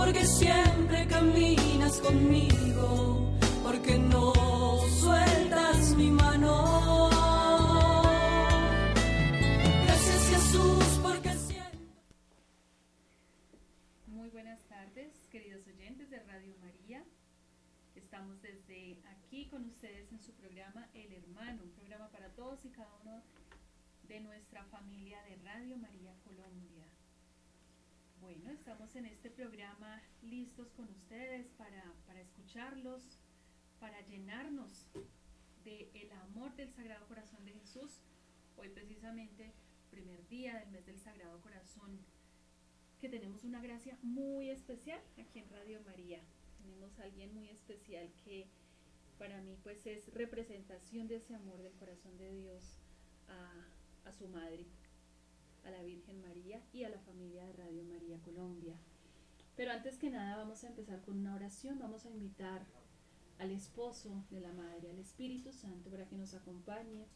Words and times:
porque 0.00 0.24
siempre 0.24 1.06
caminas 1.08 2.00
conmigo, 2.00 3.36
porque 3.62 3.98
no 3.98 4.32
sueltas 4.98 5.94
mi 5.94 6.10
mano. 6.10 7.10
Gracias 9.84 10.20
Jesús, 10.30 10.84
porque 11.02 11.30
siempre... 11.34 11.90
Muy 14.06 14.30
buenas 14.30 14.62
tardes, 14.68 15.12
queridos 15.30 15.66
oyentes 15.66 16.08
de 16.08 16.18
Radio 16.20 16.54
María. 16.62 17.04
Estamos 17.94 18.40
desde 18.40 19.02
aquí 19.04 19.48
con 19.48 19.66
ustedes 19.66 20.10
en 20.12 20.22
su 20.22 20.32
programa 20.32 20.88
El 20.94 21.12
Hermano, 21.12 21.62
un 21.62 21.72
programa 21.72 22.08
para 22.08 22.30
todos 22.30 22.64
y 22.64 22.70
cada 22.70 22.96
uno 23.02 23.22
de 24.08 24.20
nuestra 24.20 24.64
familia 24.64 25.22
de 25.24 25.36
Radio 25.44 25.76
María 25.76 26.14
Colombia. 26.24 26.79
Bueno, 28.30 28.52
estamos 28.52 28.94
en 28.94 29.06
este 29.06 29.28
programa 29.28 30.00
listos 30.22 30.70
con 30.74 30.88
ustedes 30.88 31.48
para, 31.58 31.82
para 32.06 32.20
escucharlos, 32.20 33.02
para 33.80 34.00
llenarnos 34.06 34.86
del 35.64 35.88
el 35.94 36.12
amor 36.12 36.54
del 36.54 36.70
Sagrado 36.70 37.04
Corazón 37.08 37.44
de 37.44 37.54
Jesús. 37.54 37.90
Hoy 38.56 38.68
precisamente, 38.68 39.52
primer 39.90 40.28
día 40.28 40.60
del 40.60 40.70
mes 40.70 40.86
del 40.86 41.00
Sagrado 41.00 41.40
Corazón, 41.40 41.98
que 43.00 43.08
tenemos 43.08 43.42
una 43.42 43.60
gracia 43.60 43.98
muy 44.00 44.50
especial 44.50 45.00
aquí 45.18 45.40
en 45.40 45.50
Radio 45.50 45.80
María. 45.82 46.20
Tenemos 46.62 47.00
a 47.00 47.04
alguien 47.06 47.34
muy 47.34 47.48
especial 47.48 48.12
que 48.24 48.46
para 49.18 49.42
mí 49.42 49.56
pues 49.64 49.84
es 49.86 50.06
representación 50.14 51.08
de 51.08 51.16
ese 51.16 51.34
amor 51.34 51.60
del 51.62 51.72
corazón 51.72 52.16
de 52.16 52.32
Dios 52.32 52.78
a, 53.26 54.08
a 54.08 54.12
su 54.12 54.28
madre, 54.28 54.66
a 55.64 55.70
la 55.70 55.82
Virgen 55.82 56.20
María 56.22 56.62
y 56.72 56.84
a 56.84 56.88
la 56.88 56.98
familia 57.00 57.44
de 57.44 57.52
Radio 57.52 57.84
María 57.84 58.18
Colombia. 58.20 58.74
Pero 59.56 59.72
antes 59.72 59.98
que 59.98 60.10
nada 60.10 60.36
vamos 60.36 60.64
a 60.64 60.68
empezar 60.68 61.02
con 61.02 61.18
una 61.18 61.34
oración, 61.34 61.78
vamos 61.78 62.06
a 62.06 62.10
invitar 62.10 62.64
al 63.38 63.50
esposo 63.50 64.24
de 64.30 64.40
la 64.40 64.52
Madre, 64.52 64.90
al 64.90 64.98
Espíritu 64.98 65.52
Santo, 65.52 65.90
para 65.90 66.06
que 66.06 66.16
nos 66.16 66.34
acompañe, 66.34 67.06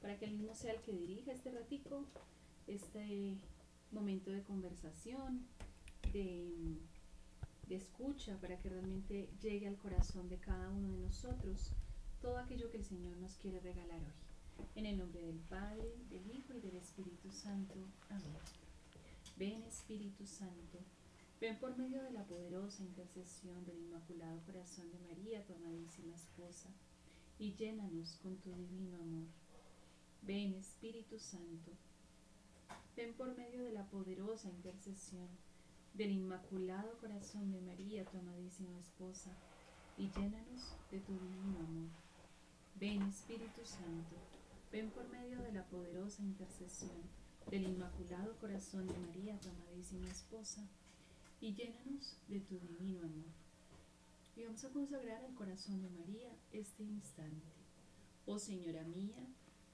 para 0.00 0.18
que 0.18 0.26
él 0.26 0.32
mismo 0.32 0.54
sea 0.54 0.72
el 0.72 0.80
que 0.82 0.92
dirija 0.92 1.32
este 1.32 1.50
ratico, 1.50 2.04
este 2.66 3.36
momento 3.90 4.30
de 4.30 4.42
conversación, 4.42 5.46
de, 6.12 6.78
de 7.68 7.74
escucha, 7.74 8.38
para 8.40 8.58
que 8.58 8.68
realmente 8.68 9.28
llegue 9.40 9.66
al 9.66 9.76
corazón 9.76 10.28
de 10.28 10.38
cada 10.38 10.70
uno 10.70 10.90
de 10.90 10.98
nosotros 10.98 11.72
todo 12.20 12.38
aquello 12.38 12.70
que 12.70 12.78
el 12.78 12.84
Señor 12.84 13.16
nos 13.18 13.36
quiere 13.36 13.60
regalar 13.60 14.00
hoy. 14.00 14.33
En 14.74 14.86
el 14.86 14.98
nombre 14.98 15.22
del 15.22 15.38
Padre, 15.38 15.94
del 16.10 16.30
Hijo 16.30 16.54
y 16.54 16.60
del 16.60 16.76
Espíritu 16.76 17.30
Santo. 17.30 17.74
Amén. 18.10 18.36
Ven 19.36 19.62
Espíritu 19.64 20.26
Santo, 20.26 20.78
ven 21.40 21.58
por 21.58 21.76
medio 21.76 22.02
de 22.02 22.12
la 22.12 22.24
poderosa 22.24 22.84
intercesión 22.84 23.64
del 23.64 23.78
Inmaculado 23.78 24.40
Corazón 24.46 24.90
de 24.92 24.98
María, 25.00 25.44
tu 25.44 25.54
amadísima 25.54 26.14
esposa, 26.14 26.68
y 27.38 27.54
llénanos 27.54 28.18
con 28.22 28.36
tu 28.36 28.52
divino 28.52 28.96
amor. 28.96 29.26
Ven 30.22 30.54
Espíritu 30.54 31.18
Santo, 31.18 31.72
ven 32.96 33.12
por 33.14 33.36
medio 33.36 33.64
de 33.64 33.72
la 33.72 33.84
poderosa 33.90 34.48
intercesión 34.48 35.28
del 35.94 36.12
Inmaculado 36.12 36.96
Corazón 36.98 37.50
de 37.50 37.60
María, 37.60 38.04
tu 38.04 38.18
amadísima 38.18 38.78
esposa, 38.78 39.30
y 39.98 40.10
llénanos 40.10 40.76
de 40.90 41.00
tu 41.00 41.12
divino 41.12 41.58
amor. 41.58 41.88
Ven 42.76 43.02
Espíritu 43.02 43.64
Santo, 43.64 44.16
Ven 44.74 44.90
por 44.90 45.08
medio 45.08 45.40
de 45.40 45.52
la 45.52 45.62
poderosa 45.68 46.20
intercesión 46.20 47.00
del 47.48 47.62
Inmaculado 47.62 48.36
Corazón 48.40 48.88
de 48.88 48.98
María, 48.98 49.38
tu 49.38 49.48
amadísima 49.48 50.08
esposa, 50.10 50.66
y 51.40 51.54
llénanos 51.54 52.16
de 52.26 52.40
tu 52.40 52.58
divino 52.58 52.98
amor. 53.02 53.30
Y 54.34 54.42
vamos 54.42 54.64
a 54.64 54.70
consagrar 54.70 55.24
al 55.24 55.34
corazón 55.34 55.80
de 55.80 55.90
María 55.90 56.28
este 56.52 56.82
instante. 56.82 57.52
Oh 58.26 58.40
Señora 58.40 58.82
mía, 58.82 59.14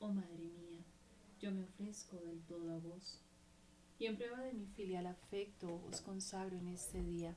oh 0.01 0.13
Madre 0.13 0.51
mía, 0.51 0.85
yo 1.41 1.51
me 1.51 1.65
ofrezco 1.65 2.19
del 2.19 2.43
todo 2.43 2.71
a 2.75 2.79
vos. 2.79 3.23
Y 3.99 4.05
en 4.05 4.19
prueba 4.19 4.43
de 4.43 4.53
mi 4.53 4.67
filial 4.67 5.07
afecto 5.07 5.81
os 5.91 6.03
consagro 6.03 6.59
en 6.59 6.69
este 6.69 7.03
día 7.03 7.35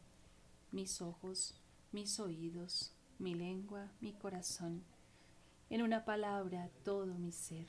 mis 0.74 1.02
ojos, 1.02 1.56
mis 1.94 2.20
oídos, 2.20 2.92
mi 3.20 3.36
lengua, 3.36 3.90
mi 4.02 4.12
corazón 4.12 4.84
en 5.70 5.82
una 5.82 6.06
palabra 6.06 6.70
todo 6.84 7.08
mi 7.18 7.32
ser, 7.32 7.68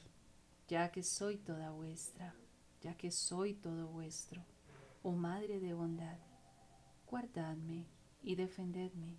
ya 0.68 0.90
que 0.90 1.02
soy 1.02 1.36
toda 1.36 1.70
vuestra, 1.70 2.34
ya 2.80 2.96
que 2.96 3.10
soy 3.10 3.54
todo 3.54 3.88
vuestro, 3.88 4.44
oh 5.02 5.12
Madre 5.12 5.60
de 5.60 5.74
bondad, 5.74 6.18
guardadme 7.06 7.86
y 8.22 8.34
defendedme 8.34 9.18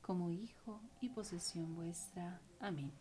como 0.00 0.30
hijo 0.30 0.80
y 1.00 1.08
posesión 1.08 1.74
vuestra. 1.74 2.40
Amén. 2.60 2.92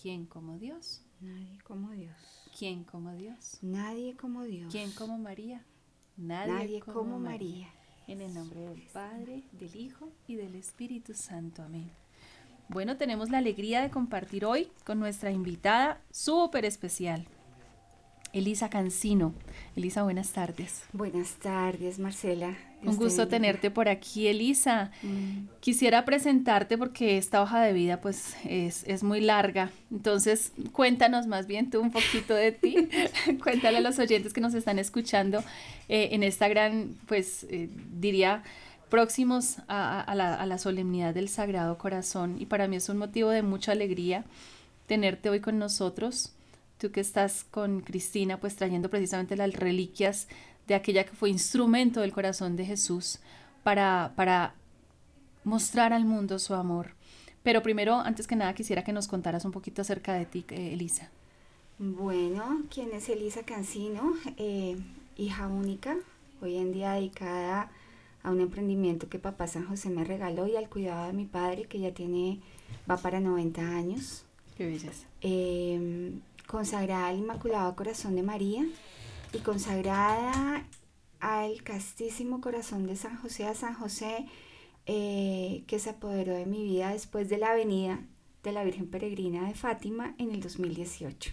¿Quién 0.00 0.26
como 0.26 0.58
Dios? 0.58 1.02
Nadie 1.20 1.58
como 1.64 1.90
Dios. 1.90 2.16
¿Quién 2.58 2.84
como 2.84 3.12
Dios? 3.12 3.58
Nadie 3.62 4.16
como 4.16 4.44
Dios. 4.44 4.70
¿Quién 4.70 4.92
como 4.92 5.18
María? 5.18 5.64
Nadie, 6.16 6.80
como, 6.80 7.18
María. 7.18 7.68
En 8.06 8.22
el 8.22 8.32
nombre 8.32 8.60
del 8.60 8.82
Padre, 8.92 9.44
del 9.52 9.76
Hijo 9.76 10.12
y 10.26 10.36
del 10.36 10.54
Espíritu 10.54 11.12
Santo. 11.12 11.62
Amén. 11.62 11.90
Bueno, 12.68 12.96
tenemos 12.96 13.30
la 13.30 13.38
alegría 13.38 13.80
de 13.82 13.90
compartir 13.90 14.44
hoy 14.44 14.68
con 14.84 14.98
nuestra 14.98 15.30
invitada 15.30 16.00
súper 16.10 16.64
especial, 16.64 17.26
Elisa 18.32 18.68
Cancino. 18.68 19.34
Elisa, 19.76 20.02
buenas 20.02 20.30
tardes. 20.32 20.82
Buenas 20.92 21.36
tardes, 21.36 21.98
Marcela. 21.98 22.56
Un 22.82 22.96
gusto 22.96 23.28
tenerte 23.28 23.70
por 23.70 23.88
aquí, 23.88 24.26
Elisa. 24.26 24.90
Mm. 25.02 25.46
Quisiera 25.60 26.04
presentarte 26.04 26.76
porque 26.76 27.18
esta 27.18 27.40
hoja 27.40 27.62
de 27.62 27.72
vida 27.72 28.00
pues 28.00 28.36
es, 28.44 29.02
muy 29.02 29.20
larga. 29.20 29.70
Entonces, 29.90 30.52
cuéntanos 30.72 31.26
más 31.26 31.46
bien 31.46 31.70
tú 31.70 31.80
un 31.80 31.90
poquito 31.90 32.34
de 32.34 32.52
ti. 32.52 32.88
Cuéntale 33.42 33.78
a 33.78 33.80
los 33.80 33.98
oyentes 33.98 34.32
que 34.32 34.40
nos 34.40 34.54
están 34.54 34.78
escuchando 34.78 35.42
eh, 35.88 36.10
en 36.12 36.22
esta 36.22 36.48
gran, 36.48 36.94
pues 37.06 37.46
eh, 37.48 37.70
diría 37.92 38.42
próximos 38.88 39.56
a, 39.68 40.14
la, 40.14 40.58
solemnidad 40.58 41.14
del 41.14 41.28
Sagrado 41.28 41.76
Corazón 41.78 42.36
y 42.38 42.46
para 42.46 42.68
mí 42.68 42.76
es 42.76 42.88
un 42.88 42.98
motivo 42.98 43.30
de 43.30 43.42
mucha 43.42 43.72
alegría 43.72 44.24
tenerte 44.86 45.30
hoy 45.30 45.40
con 45.40 45.58
nosotros. 45.58 46.32
Tú 46.78 46.90
que 46.90 47.00
estás 47.00 47.44
con 47.44 47.80
Cristina, 47.80 48.38
pues 48.38 48.56
trayendo 48.56 48.90
precisamente 48.90 49.36
las 49.36 49.52
reliquias 49.52 50.28
de 50.66 50.74
aquella 50.74 51.04
que 51.04 51.16
fue 51.16 51.30
instrumento 51.30 52.00
del 52.00 52.12
corazón 52.12 52.56
de 52.56 52.66
Jesús 52.66 53.18
para, 53.62 54.12
para 54.14 54.54
mostrar 55.44 55.92
al 55.92 56.04
mundo 56.04 56.38
su 56.38 56.54
amor. 56.54 56.94
Pero 57.42 57.62
primero, 57.62 57.94
antes 57.94 58.26
que 58.26 58.36
nada, 58.36 58.54
quisiera 58.54 58.84
que 58.84 58.92
nos 58.92 59.08
contaras 59.08 59.44
un 59.44 59.52
poquito 59.52 59.82
acerca 59.82 60.14
de 60.14 60.26
ti, 60.26 60.44
eh, 60.50 60.72
Elisa. 60.72 61.10
Bueno, 61.78 62.62
¿quién 62.70 62.92
es 62.92 63.08
Elisa 63.08 63.42
Cancino? 63.42 64.14
Eh, 64.36 64.76
hija 65.16 65.46
única, 65.46 65.96
hoy 66.40 66.56
en 66.56 66.72
día 66.72 66.92
dedicada 66.92 67.70
a 68.26 68.32
un 68.32 68.40
emprendimiento 68.40 69.08
que 69.08 69.20
papá 69.20 69.46
San 69.46 69.66
José 69.66 69.88
me 69.88 70.02
regaló 70.02 70.48
y 70.48 70.56
al 70.56 70.68
cuidado 70.68 71.06
de 71.06 71.12
mi 71.12 71.26
padre 71.26 71.66
que 71.66 71.78
ya 71.78 71.94
tiene, 71.94 72.40
va 72.90 72.96
para 72.96 73.20
90 73.20 73.62
años. 73.62 74.24
Qué 74.56 74.66
belleza. 74.66 75.06
Em, 75.20 76.20
consagrada 76.48 77.06
al 77.06 77.18
Inmaculado 77.18 77.76
Corazón 77.76 78.16
de 78.16 78.24
María 78.24 78.66
y 79.32 79.38
consagrada 79.38 80.66
al 81.20 81.62
castísimo 81.62 82.40
corazón 82.40 82.88
de 82.88 82.96
San 82.96 83.16
José, 83.16 83.46
a 83.46 83.54
San 83.54 83.74
José 83.74 84.26
eh, 84.86 85.62
que 85.68 85.78
se 85.78 85.90
apoderó 85.90 86.34
de 86.34 86.46
mi 86.46 86.64
vida 86.64 86.90
después 86.90 87.28
de 87.28 87.38
la 87.38 87.54
venida 87.54 88.00
de 88.42 88.50
la 88.50 88.64
Virgen 88.64 88.88
Peregrina 88.88 89.46
de 89.46 89.54
Fátima 89.54 90.16
en 90.18 90.32
el 90.32 90.40
2018. 90.40 91.30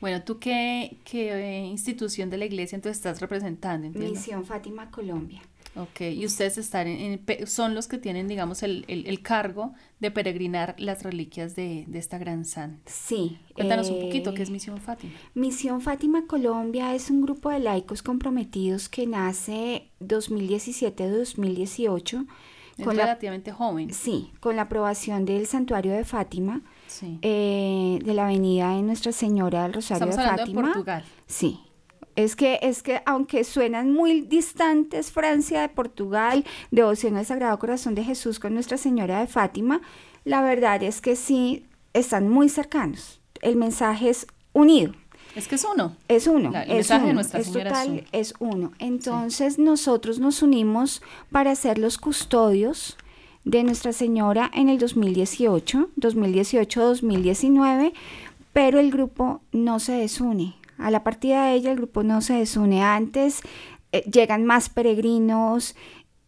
Bueno, 0.00 0.22
¿tú 0.22 0.38
qué, 0.38 0.98
qué 1.04 1.32
eh, 1.32 1.66
institución 1.66 2.30
de 2.30 2.38
la 2.38 2.44
iglesia 2.44 2.76
entonces 2.76 2.98
estás 2.98 3.20
representando? 3.20 3.88
Misión 3.98 4.44
Fátima 4.44 4.92
Colombia. 4.92 5.42
Ok, 5.76 6.00
y 6.00 6.26
ustedes 6.26 6.58
están 6.58 6.88
en, 6.88 7.24
son 7.46 7.74
los 7.74 7.88
que 7.88 7.98
tienen, 7.98 8.26
digamos, 8.26 8.62
el, 8.62 8.84
el, 8.88 9.22
cargo 9.22 9.74
de 10.00 10.10
peregrinar 10.10 10.74
las 10.78 11.02
reliquias 11.02 11.54
de, 11.54 11.84
de 11.86 11.98
esta 11.98 12.18
gran 12.18 12.44
santa. 12.44 12.90
Sí. 12.90 13.38
Cuéntanos 13.54 13.90
un 13.90 14.00
poquito, 14.00 14.34
¿qué 14.34 14.42
es 14.42 14.48
eh, 14.48 14.52
Misión 14.52 14.80
Fátima? 14.80 15.12
Misión 15.34 15.80
Fátima 15.80 16.26
Colombia 16.26 16.94
es 16.94 17.10
un 17.10 17.22
grupo 17.22 17.50
de 17.50 17.60
laicos 17.60 18.02
comprometidos 18.02 18.88
que 18.88 19.06
nace 19.06 19.90
2017-2018. 20.00 22.26
Es 22.78 22.86
relativamente 22.86 23.52
joven. 23.52 23.92
Sí, 23.92 24.32
con 24.40 24.56
la 24.56 24.62
aprobación 24.62 25.24
del 25.24 25.46
Santuario 25.46 25.92
de 25.92 26.04
Fátima, 26.04 26.62
eh, 27.22 27.98
de 28.04 28.14
la 28.14 28.26
Avenida 28.26 28.76
de 28.76 28.82
Nuestra 28.82 29.12
Señora 29.12 29.64
del 29.64 29.74
Rosario 29.74 30.06
de 30.06 30.12
Fátima. 30.12 30.62
De 30.62 30.68
Portugal. 30.68 31.04
Sí, 31.26 31.60
es 32.24 32.34
que, 32.36 32.58
es 32.62 32.82
que 32.82 33.00
aunque 33.06 33.44
suenan 33.44 33.92
muy 33.92 34.22
distantes 34.22 35.12
Francia 35.12 35.60
de 35.60 35.68
Portugal, 35.68 36.44
devoción 36.72 37.16
al 37.16 37.24
Sagrado 37.26 37.58
Corazón 37.58 37.94
de 37.94 38.02
Jesús 38.04 38.40
con 38.40 38.54
Nuestra 38.54 38.76
Señora 38.76 39.20
de 39.20 39.26
Fátima, 39.28 39.80
la 40.24 40.42
verdad 40.42 40.82
es 40.82 41.00
que 41.00 41.14
sí 41.16 41.64
están 41.94 42.28
muy 42.28 42.48
cercanos. 42.48 43.20
El 43.40 43.54
mensaje 43.56 44.10
es 44.10 44.26
unido. 44.52 44.92
Es 45.36 45.46
que 45.46 45.54
es 45.54 45.64
uno. 45.64 45.94
Es 46.08 46.26
uno. 46.26 46.50
La- 46.50 46.62
el 46.64 46.70
es 46.70 46.76
mensaje 46.90 47.06
de 47.06 47.12
Nuestra 47.14 47.38
es 47.40 47.46
Señora 47.46 47.70
es 47.70 47.76
total, 47.76 47.88
uno. 47.92 48.02
es 48.12 48.34
uno. 48.40 48.72
Entonces 48.80 49.58
nosotros 49.58 50.18
nos 50.18 50.42
unimos 50.42 51.02
para 51.30 51.54
ser 51.54 51.78
los 51.78 51.98
custodios 51.98 52.96
de 53.44 53.62
Nuestra 53.62 53.92
Señora 53.92 54.50
en 54.54 54.68
el 54.68 54.78
2018, 54.78 55.90
2018-2019, 55.96 57.92
pero 58.52 58.78
el 58.80 58.90
grupo 58.90 59.40
no 59.52 59.78
se 59.78 59.92
desune. 59.92 60.54
A 60.78 60.90
la 60.90 61.04
partida 61.04 61.44
de 61.44 61.54
ella 61.54 61.72
el 61.72 61.76
grupo 61.76 62.02
no 62.02 62.20
se 62.20 62.34
desune. 62.34 62.82
Antes 62.82 63.40
eh, 63.92 64.02
llegan 64.10 64.44
más 64.44 64.68
peregrinos, 64.68 65.74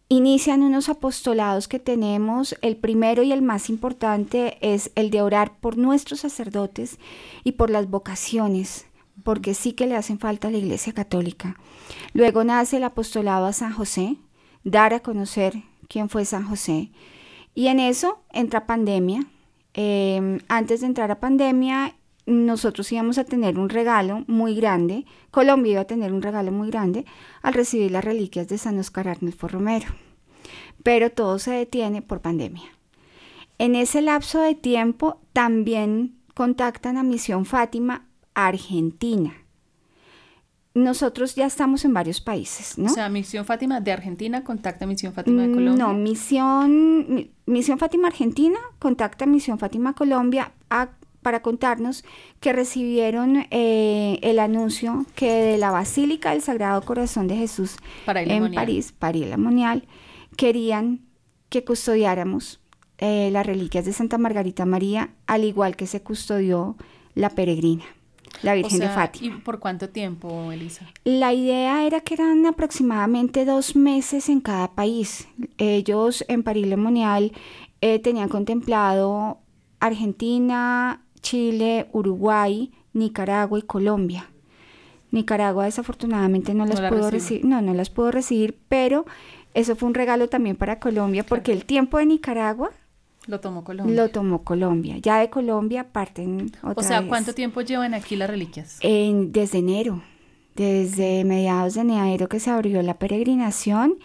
inician 0.09 0.61
unos 0.61 0.89
apostolados 0.89 1.67
que 1.67 1.79
tenemos. 1.79 2.55
El 2.61 2.75
primero 2.75 3.23
y 3.23 3.31
el 3.31 3.41
más 3.41 3.69
importante 3.69 4.57
es 4.61 4.91
el 4.95 5.09
de 5.09 5.21
orar 5.21 5.57
por 5.59 5.77
nuestros 5.77 6.19
sacerdotes 6.19 6.99
y 7.43 7.53
por 7.53 7.69
las 7.69 7.89
vocaciones, 7.89 8.87
porque 9.23 9.53
sí 9.53 9.71
que 9.71 9.87
le 9.87 9.95
hacen 9.95 10.19
falta 10.19 10.49
a 10.49 10.51
la 10.51 10.57
Iglesia 10.57 10.93
Católica. 10.93 11.55
Luego 12.13 12.43
nace 12.43 12.77
el 12.77 12.83
apostolado 12.83 13.45
a 13.45 13.53
San 13.53 13.71
José, 13.71 14.17
dar 14.65 14.93
a 14.93 14.99
conocer 14.99 15.63
quién 15.87 16.09
fue 16.09 16.25
San 16.25 16.45
José. 16.45 16.91
Y 17.55 17.67
en 17.67 17.79
eso 17.79 18.21
entra 18.31 18.65
pandemia. 18.65 19.25
Eh, 19.73 20.39
antes 20.49 20.81
de 20.81 20.87
entrar 20.87 21.11
a 21.11 21.21
pandemia, 21.21 21.95
nosotros 22.25 22.91
íbamos 22.91 23.17
a 23.17 23.23
tener 23.23 23.57
un 23.57 23.69
regalo 23.69 24.23
muy 24.27 24.55
grande, 24.55 25.05
Colombia 25.31 25.71
iba 25.73 25.81
a 25.81 25.85
tener 25.85 26.13
un 26.13 26.21
regalo 26.21 26.51
muy 26.51 26.69
grande 26.69 27.05
al 27.41 27.53
recibir 27.53 27.91
las 27.91 28.03
reliquias 28.05 28.47
de 28.47 28.57
San 28.57 28.77
Oscar 28.79 29.07
Arnulfo 29.09 29.47
Romero. 29.47 29.87
Pero 30.83 31.09
todo 31.11 31.39
se 31.39 31.51
detiene 31.51 32.01
por 32.01 32.21
pandemia. 32.21 32.63
En 33.57 33.75
ese 33.75 34.01
lapso 34.01 34.39
de 34.41 34.55
tiempo 34.55 35.19
también 35.33 36.15
contactan 36.33 36.97
a 36.97 37.03
Misión 37.03 37.45
Fátima 37.45 38.07
Argentina. 38.33 39.33
Nosotros 40.73 41.35
ya 41.35 41.45
estamos 41.47 41.83
en 41.83 41.93
varios 41.93 42.21
países, 42.21 42.77
¿no? 42.77 42.85
O 42.85 42.93
sea, 42.93 43.09
Misión 43.09 43.43
Fátima 43.45 43.81
de 43.81 43.91
Argentina 43.91 44.41
contacta 44.45 44.85
a 44.85 44.87
Misión 44.87 45.11
Fátima 45.11 45.41
de 45.41 45.51
Colombia. 45.53 45.85
No, 45.85 45.93
Misión, 45.93 47.13
Mi- 47.13 47.31
Misión 47.45 47.77
Fátima 47.77 48.07
Argentina 48.07 48.57
contacta 48.79 49.25
a 49.25 49.27
Misión 49.27 49.59
Fátima 49.59 49.93
Colombia 49.93 50.53
a- 50.69 50.91
para 51.21 51.41
contarnos 51.41 52.03
que 52.39 52.53
recibieron 52.53 53.45
eh, 53.51 54.19
el 54.21 54.39
anuncio 54.39 55.05
que 55.15 55.31
de 55.31 55.57
la 55.57 55.71
Basílica 55.71 56.31
del 56.31 56.41
Sagrado 56.41 56.81
Corazón 56.81 57.27
de 57.27 57.35
Jesús 57.35 57.77
en 58.07 58.41
Monial. 58.41 58.65
París, 58.65 58.93
París 58.97 59.37
Monial, 59.37 59.87
querían 60.35 61.01
que 61.49 61.63
custodiáramos 61.63 62.59
eh, 62.97 63.29
las 63.31 63.45
reliquias 63.45 63.85
de 63.85 63.93
Santa 63.93 64.17
Margarita 64.17 64.65
María, 64.65 65.09
al 65.27 65.43
igual 65.43 65.75
que 65.75 65.87
se 65.87 66.01
custodió 66.01 66.75
la 67.15 67.29
peregrina, 67.29 67.83
la 68.41 68.53
O 68.53 68.55
Virgen 68.55 68.79
de 68.79 68.89
Fátima. 68.89 69.35
¿Y 69.35 69.39
por 69.41 69.59
cuánto 69.59 69.89
tiempo, 69.89 70.51
Elisa? 70.51 70.87
La 71.03 71.33
idea 71.33 71.85
era 71.85 72.01
que 72.01 72.13
eran 72.13 72.45
aproximadamente 72.45 73.43
dos 73.43 73.75
meses 73.75 74.29
en 74.29 74.39
cada 74.39 74.71
país. 74.71 75.27
Ellos 75.57 76.23
en 76.27 76.43
París 76.43 76.67
Le 76.67 76.77
Monial 76.77 77.31
eh, 77.81 77.99
tenían 77.99 78.29
contemplado 78.29 79.39
Argentina, 79.79 81.03
Chile, 81.21 81.87
Uruguay, 81.93 82.71
Nicaragua 82.93 83.59
y 83.59 83.63
Colombia. 83.63 84.29
Nicaragua 85.11 85.65
desafortunadamente 85.65 86.53
no 86.53 86.65
las 86.65 86.79
la 86.79 86.89
pudo 86.89 87.09
recibir, 87.11 87.43
no, 87.45 87.61
no 87.61 87.73
las 87.73 87.89
pudo 87.89 88.11
recibir, 88.11 88.57
pero 88.69 89.05
eso 89.53 89.75
fue 89.75 89.87
un 89.89 89.93
regalo 89.93 90.29
también 90.29 90.55
para 90.55 90.79
Colombia 90.79 91.25
porque 91.25 91.51
el 91.51 91.65
tiempo 91.65 91.97
de 91.97 92.05
Nicaragua 92.05 92.71
Lo 93.27 93.39
tomó 93.41 93.63
Colombia. 93.65 93.93
lo 93.95 94.09
tomó 94.09 94.43
Colombia. 94.43 94.97
Ya 94.99 95.19
de 95.19 95.29
Colombia 95.29 95.91
parten 95.91 96.51
otra 96.63 96.73
o 96.75 96.83
sea, 96.83 96.99
vez. 97.01 97.09
¿cuánto 97.09 97.33
tiempo 97.33 97.59
llevan 97.61 97.93
aquí 97.93 98.15
las 98.15 98.29
reliquias? 98.29 98.77
En- 98.81 99.33
desde 99.33 99.57
enero, 99.57 100.01
desde 100.55 101.25
mediados 101.25 101.73
de 101.73 101.81
enero 101.81 102.29
que 102.29 102.39
se 102.39 102.49
abrió 102.49 102.81
la 102.81 102.97
peregrinación 102.97 103.95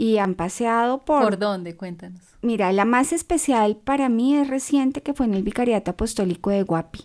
y 0.00 0.16
han 0.18 0.34
paseado 0.34 0.98
por... 1.04 1.22
¿Por 1.22 1.38
dónde? 1.38 1.76
Cuéntanos. 1.76 2.22
Mira, 2.42 2.72
la 2.72 2.86
más 2.86 3.12
especial 3.12 3.76
para 3.76 4.08
mí 4.08 4.34
es 4.34 4.48
reciente 4.48 5.02
que 5.02 5.12
fue 5.12 5.26
en 5.26 5.34
el 5.34 5.42
Vicariato 5.42 5.90
Apostólico 5.90 6.48
de 6.48 6.62
Guapi. 6.62 7.00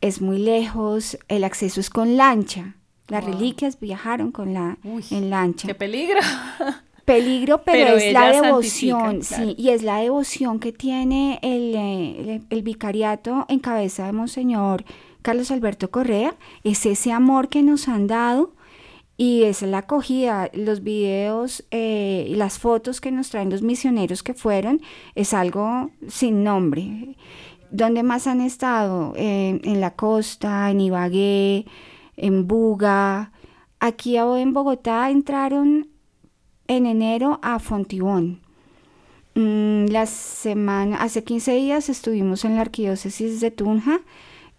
Es 0.00 0.20
muy 0.20 0.38
lejos, 0.38 1.18
el 1.28 1.44
acceso 1.44 1.80
es 1.80 1.88
con 1.90 2.16
lancha. 2.16 2.76
Las 3.08 3.24
Wow. 3.24 3.32
reliquias 3.32 3.80
viajaron 3.80 4.32
con 4.32 4.52
la, 4.52 4.76
Uy, 4.84 5.02
en 5.10 5.30
lancha. 5.30 5.66
¡Qué 5.66 5.74
peligro! 5.74 6.20
Peligro, 7.06 7.62
pero, 7.64 7.86
Pero 7.86 7.96
es 7.96 8.12
la 8.12 8.30
devoción, 8.32 9.22
sí, 9.22 9.54
y 9.56 9.70
es 9.70 9.82
la 9.82 9.96
devoción 9.96 10.60
que 10.60 10.72
tiene 10.74 11.38
el, 11.40 11.74
eh, 11.74 12.34
el- 12.34 12.46
el 12.50 12.62
vicariato 12.62 13.46
en 13.48 13.60
cabeza 13.60 14.04
de 14.04 14.12
Monseñor 14.12 14.84
Carlos 15.22 15.50
Alberto 15.50 15.90
Correa, 15.90 16.34
es 16.64 16.84
ese 16.84 17.10
amor 17.12 17.48
que 17.48 17.62
nos 17.62 17.88
han 17.88 18.08
dado 18.08 18.52
y 19.18 19.42
es 19.42 19.60
la 19.62 19.78
acogida, 19.78 20.48
los 20.54 20.82
videos 20.82 21.64
eh, 21.70 22.24
y 22.26 22.36
las 22.36 22.58
fotos 22.58 23.02
que 23.02 23.10
nos 23.10 23.28
traen 23.28 23.50
los 23.50 23.60
misioneros 23.60 24.22
que 24.22 24.32
fueron, 24.32 24.80
es 25.14 25.34
algo 25.34 25.90
sin 26.06 26.44
nombre. 26.44 27.16
¿Dónde 27.70 28.02
más 28.02 28.26
han 28.26 28.40
estado? 28.40 29.12
En 29.16 29.80
la 29.80 29.94
costa, 29.94 30.70
en 30.70 30.80
Ibagué, 30.80 31.66
en 32.16 32.48
Buga. 32.48 33.32
Aquí 33.80 34.16
en 34.16 34.54
Bogotá 34.54 35.10
entraron 35.10 35.88
en 36.66 36.86
enero 36.86 37.40
a 37.42 37.58
Fontibón. 37.58 38.40
Mm, 39.34 39.86
la 39.86 40.06
semana, 40.06 40.96
hace 40.96 41.22
15 41.24 41.52
días 41.54 41.88
estuvimos 41.88 42.44
en 42.44 42.56
la 42.56 42.62
arquidiócesis 42.62 43.40
de 43.40 43.50
Tunja. 43.50 44.00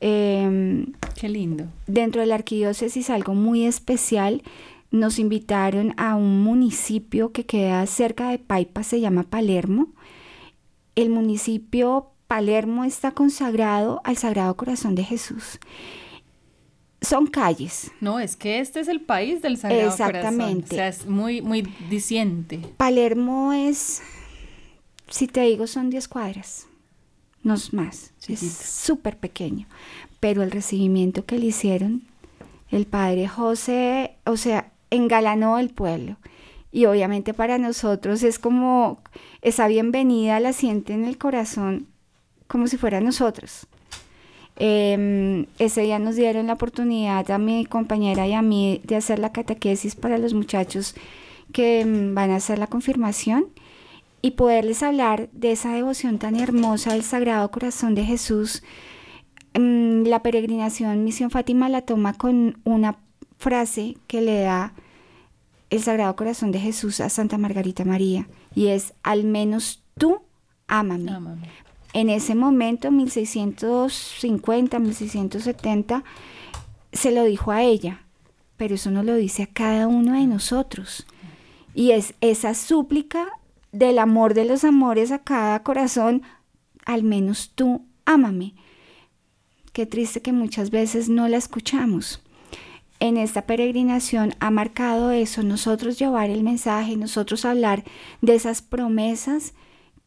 Em, 0.01 0.94
¡Qué 1.16 1.28
lindo! 1.28 1.66
dentro 1.88 2.22
de 2.22 2.28
la 2.28 2.36
arquidiócesis 2.36 3.10
algo 3.10 3.34
muy 3.34 3.66
especial. 3.66 4.44
Nos 4.92 5.19
invitaron 5.19 5.94
a 5.98 6.16
un 6.16 6.44
municipio 6.44 7.31
que 7.31 7.46
queda 7.46 7.86
cerca 7.86 8.30
de 8.30 8.40
Paipa, 8.40 8.84
se 8.84 9.00
llama 9.00 9.24
Palermo. 9.24 9.90
El 10.96 11.10
municipio 11.10 12.12
Palermo 12.28 12.84
está 12.84 13.12
consagrado 13.12 14.01
al 14.04 14.16
Sagrado 14.16 14.56
Corazón 14.56 14.96
de 14.96 15.04
Jesús. 15.04 15.60
Son 17.02 17.28
calles. 17.28 17.92
No, 18.02 18.19
es 18.19 18.36
que 18.36 18.60
este 18.60 18.80
es 18.80 18.88
el 18.88 19.02
país 19.02 19.42
del 19.42 19.57
Sagrado 19.57 19.92
Corazón. 19.92 20.16
Exactamente. 20.16 20.75
O 20.75 20.75
sea, 20.75 20.88
es 20.90 21.06
muy, 21.06 21.42
muy 21.42 21.62
diciente. 21.90 22.60
Palermo 22.78 23.54
es, 23.54 24.02
si 25.07 25.28
te 25.28 25.42
digo, 25.42 25.66
son 25.66 25.90
10 25.90 26.07
cuadras, 26.07 26.68
no 27.44 27.54
es 27.54 27.74
más, 27.74 28.12
es 28.28 28.40
súper 28.40 29.18
pequeño, 29.18 29.66
pero 30.20 30.44
el 30.44 30.52
recibimiento 30.52 31.26
que 31.26 31.38
le 31.38 31.48
hicieron, 31.48 32.04
el 32.70 32.86
padre 32.86 33.28
José, 33.28 34.16
o 34.26 34.38
sea, 34.38 34.72
engalanó 34.90 35.58
el 35.58 35.70
pueblo. 35.70 36.18
Y 36.72 36.86
obviamente 36.86 37.34
para 37.34 37.58
nosotros 37.58 38.22
es 38.22 38.38
como 38.38 39.00
esa 39.42 39.68
bienvenida 39.68 40.40
la 40.40 40.54
siente 40.54 40.94
en 40.94 41.04
el 41.04 41.18
corazón 41.18 41.88
como 42.48 42.68
si 42.68 42.78
fuera 42.78 43.00
nosotros. 43.00 43.68
Em, 44.58 45.46
ese 45.58 45.81
día 45.81 46.00
nos 46.00 46.18
dieron 46.18 46.48
la 46.48 46.54
oportunidad 46.54 47.31
a 47.31 47.38
mi 47.38 47.66
compañera 47.66 48.28
y 48.28 48.34
a 48.34 48.42
mí 48.42 48.81
de 48.84 48.98
hacer 48.98 49.18
la 49.19 49.31
catequesis 49.31 49.96
para 49.96 50.18
los 50.18 50.34
muchachos 50.34 50.96
que 51.54 51.86
mm, 51.86 52.14
van 52.14 52.31
a 52.31 52.36
hacer 52.36 52.60
la 52.60 52.68
confirmación 52.68 53.46
y 54.21 54.31
poderles 54.31 54.83
hablar 54.83 55.30
de 55.31 55.52
esa 55.52 55.73
devoción 55.73 56.19
tan 56.19 56.35
hermosa 56.35 56.94
del 56.94 57.04
Sagrado 57.04 57.49
Corazón 57.52 57.95
de 57.95 58.04
Jesús. 58.04 58.64
Mm, 59.57 60.04
La 60.04 60.21
peregrinación 60.21 61.04
Misión 61.04 61.31
Fátima 61.31 61.69
la 61.69 61.81
toma 61.81 62.14
con 62.14 62.59
una 62.64 62.99
frase 63.38 63.97
que 64.07 64.21
le 64.21 64.42
da 64.42 64.73
el 65.69 65.81
Sagrado 65.81 66.16
Corazón 66.16 66.52
de 66.52 66.59
Jesús 66.59 66.99
a 66.99 67.09
Santa 67.09 67.38
Margarita 67.38 67.85
María 67.85 68.28
y 68.56 68.68
es 68.68 68.94
al 69.04 69.23
menos 69.23 69.83
tú 69.97 70.21
ámame. 70.68 71.11
Ámame. 71.11 71.47
En 71.94 72.09
ese 72.09 72.35
momento, 72.35 72.92
1650, 72.92 74.80
1670, 74.80 76.04
se 76.94 77.11
lo 77.11 77.23
dijo 77.23 77.52
a 77.52 77.64
ella, 77.64 78.04
pero 78.57 78.76
eso 78.76 78.92
no 78.92 79.02
lo 79.02 79.16
dice 79.16 79.44
a 79.44 79.47
cada 79.47 79.88
uno 79.88 80.14
de 80.14 80.28
nosotros. 80.28 81.07
Y 81.73 81.92
es 81.92 82.14
esa 82.21 82.54
súplica 82.54 83.39
del 83.71 83.99
amor 83.99 84.33
de 84.33 84.45
los 84.45 84.64
amores 84.64 85.11
a 85.11 85.19
cada 85.19 85.61
corazón, 85.64 86.23
al 86.85 87.04
menos 87.04 87.52
tú 87.56 87.85
ámame. 88.06 88.56
Qué 89.73 89.85
triste 89.85 90.21
que 90.21 90.31
muchas 90.31 90.71
veces 90.71 91.09
no 91.09 91.28
la 91.28 91.38
escuchamos. 91.38 92.21
En 92.99 93.16
esta 93.16 93.44
peregrinación 93.44 94.33
ha 94.40 94.52
marcado 94.52 95.11
eso, 95.11 95.42
nosotros 95.44 95.97
llevar 95.97 96.30
el 96.30 96.44
mensaje, 96.44 96.97
nosotros 96.97 97.45
hablar 97.45 97.85
de 98.21 98.35
esas 98.35 98.61
promesas 98.61 99.54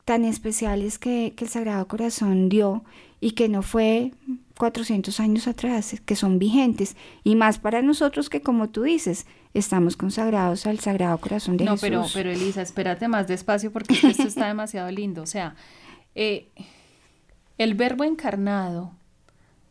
tan 0.05 0.25
especiales 0.25 0.99
que, 0.99 1.33
que 1.37 1.45
el 1.45 1.51
Sagrado 1.51 1.89
Corazón 1.89 2.49
dio 2.49 2.85
y 3.21 3.31
que 3.31 3.49
no 3.49 3.63
fue 3.63 4.13
400 4.59 5.19
años 5.21 5.49
atrás, 5.49 6.01
que 6.05 6.17
son 6.17 6.39
vigentes 6.39 6.97
y 7.25 7.37
más 7.37 7.59
para 7.59 7.83
nosotros 7.83 8.29
que 8.31 8.43
como 8.43 8.71
tú 8.71 8.83
dices, 8.83 9.27
estamos 9.55 9.97
consagrados 9.97 10.67
al 10.67 10.79
Sagrado 10.79 11.19
Corazón 11.19 11.57
de 11.57 11.65
no, 11.65 11.73
Jesús. 11.73 11.89
pero, 11.89 12.05
pero 12.13 12.31
Elisa, 12.31 12.63
espérate 12.63 13.09
más 13.09 13.29
despacio 13.29 13.73
porque 13.73 13.95
es 13.95 14.01
que 14.01 14.09
esto 14.09 14.29
está 14.29 14.47
demasiado 14.47 14.91
lindo. 14.91 15.23
O 15.23 15.27
sea, 15.27 15.57
eh, 16.15 16.49
el 17.59 17.75
verbo 17.75 18.05
encarnado 18.05 18.93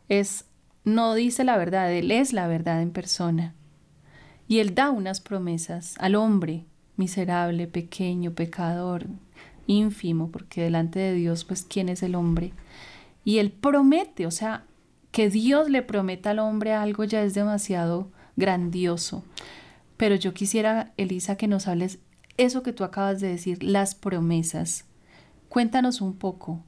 es 0.08 0.46
no 0.84 1.14
dice 1.14 1.44
la 1.44 1.56
verdad, 1.56 1.92
Él 1.92 2.10
es 2.10 2.32
la 2.32 2.46
verdad 2.46 2.82
en 2.82 2.90
persona. 2.90 3.54
Y 4.48 4.58
Él 4.58 4.74
da 4.74 4.90
unas 4.90 5.20
promesas 5.20 5.94
al 5.98 6.14
hombre 6.14 6.64
miserable, 6.96 7.66
pequeño, 7.66 8.32
pecador, 8.32 9.06
ínfimo, 9.66 10.30
porque 10.30 10.62
delante 10.62 10.98
de 10.98 11.14
Dios, 11.14 11.44
pues, 11.44 11.64
¿quién 11.68 11.88
es 11.88 12.02
el 12.02 12.14
hombre? 12.14 12.52
Y 13.24 13.38
Él 13.38 13.50
promete, 13.50 14.26
o 14.26 14.30
sea, 14.30 14.64
que 15.12 15.30
Dios 15.30 15.70
le 15.70 15.82
prometa 15.82 16.30
al 16.30 16.40
hombre 16.40 16.72
algo 16.72 17.04
ya 17.04 17.22
es 17.22 17.34
demasiado 17.34 18.10
grandioso. 18.34 19.24
Pero 19.96 20.16
yo 20.16 20.34
quisiera, 20.34 20.92
Elisa, 20.96 21.36
que 21.36 21.46
nos 21.46 21.68
hables 21.68 22.00
eso 22.38 22.62
que 22.62 22.72
tú 22.72 22.82
acabas 22.82 23.20
de 23.20 23.28
decir, 23.28 23.62
las 23.62 23.94
promesas. 23.94 24.86
Cuéntanos 25.48 26.00
un 26.00 26.14
poco. 26.16 26.64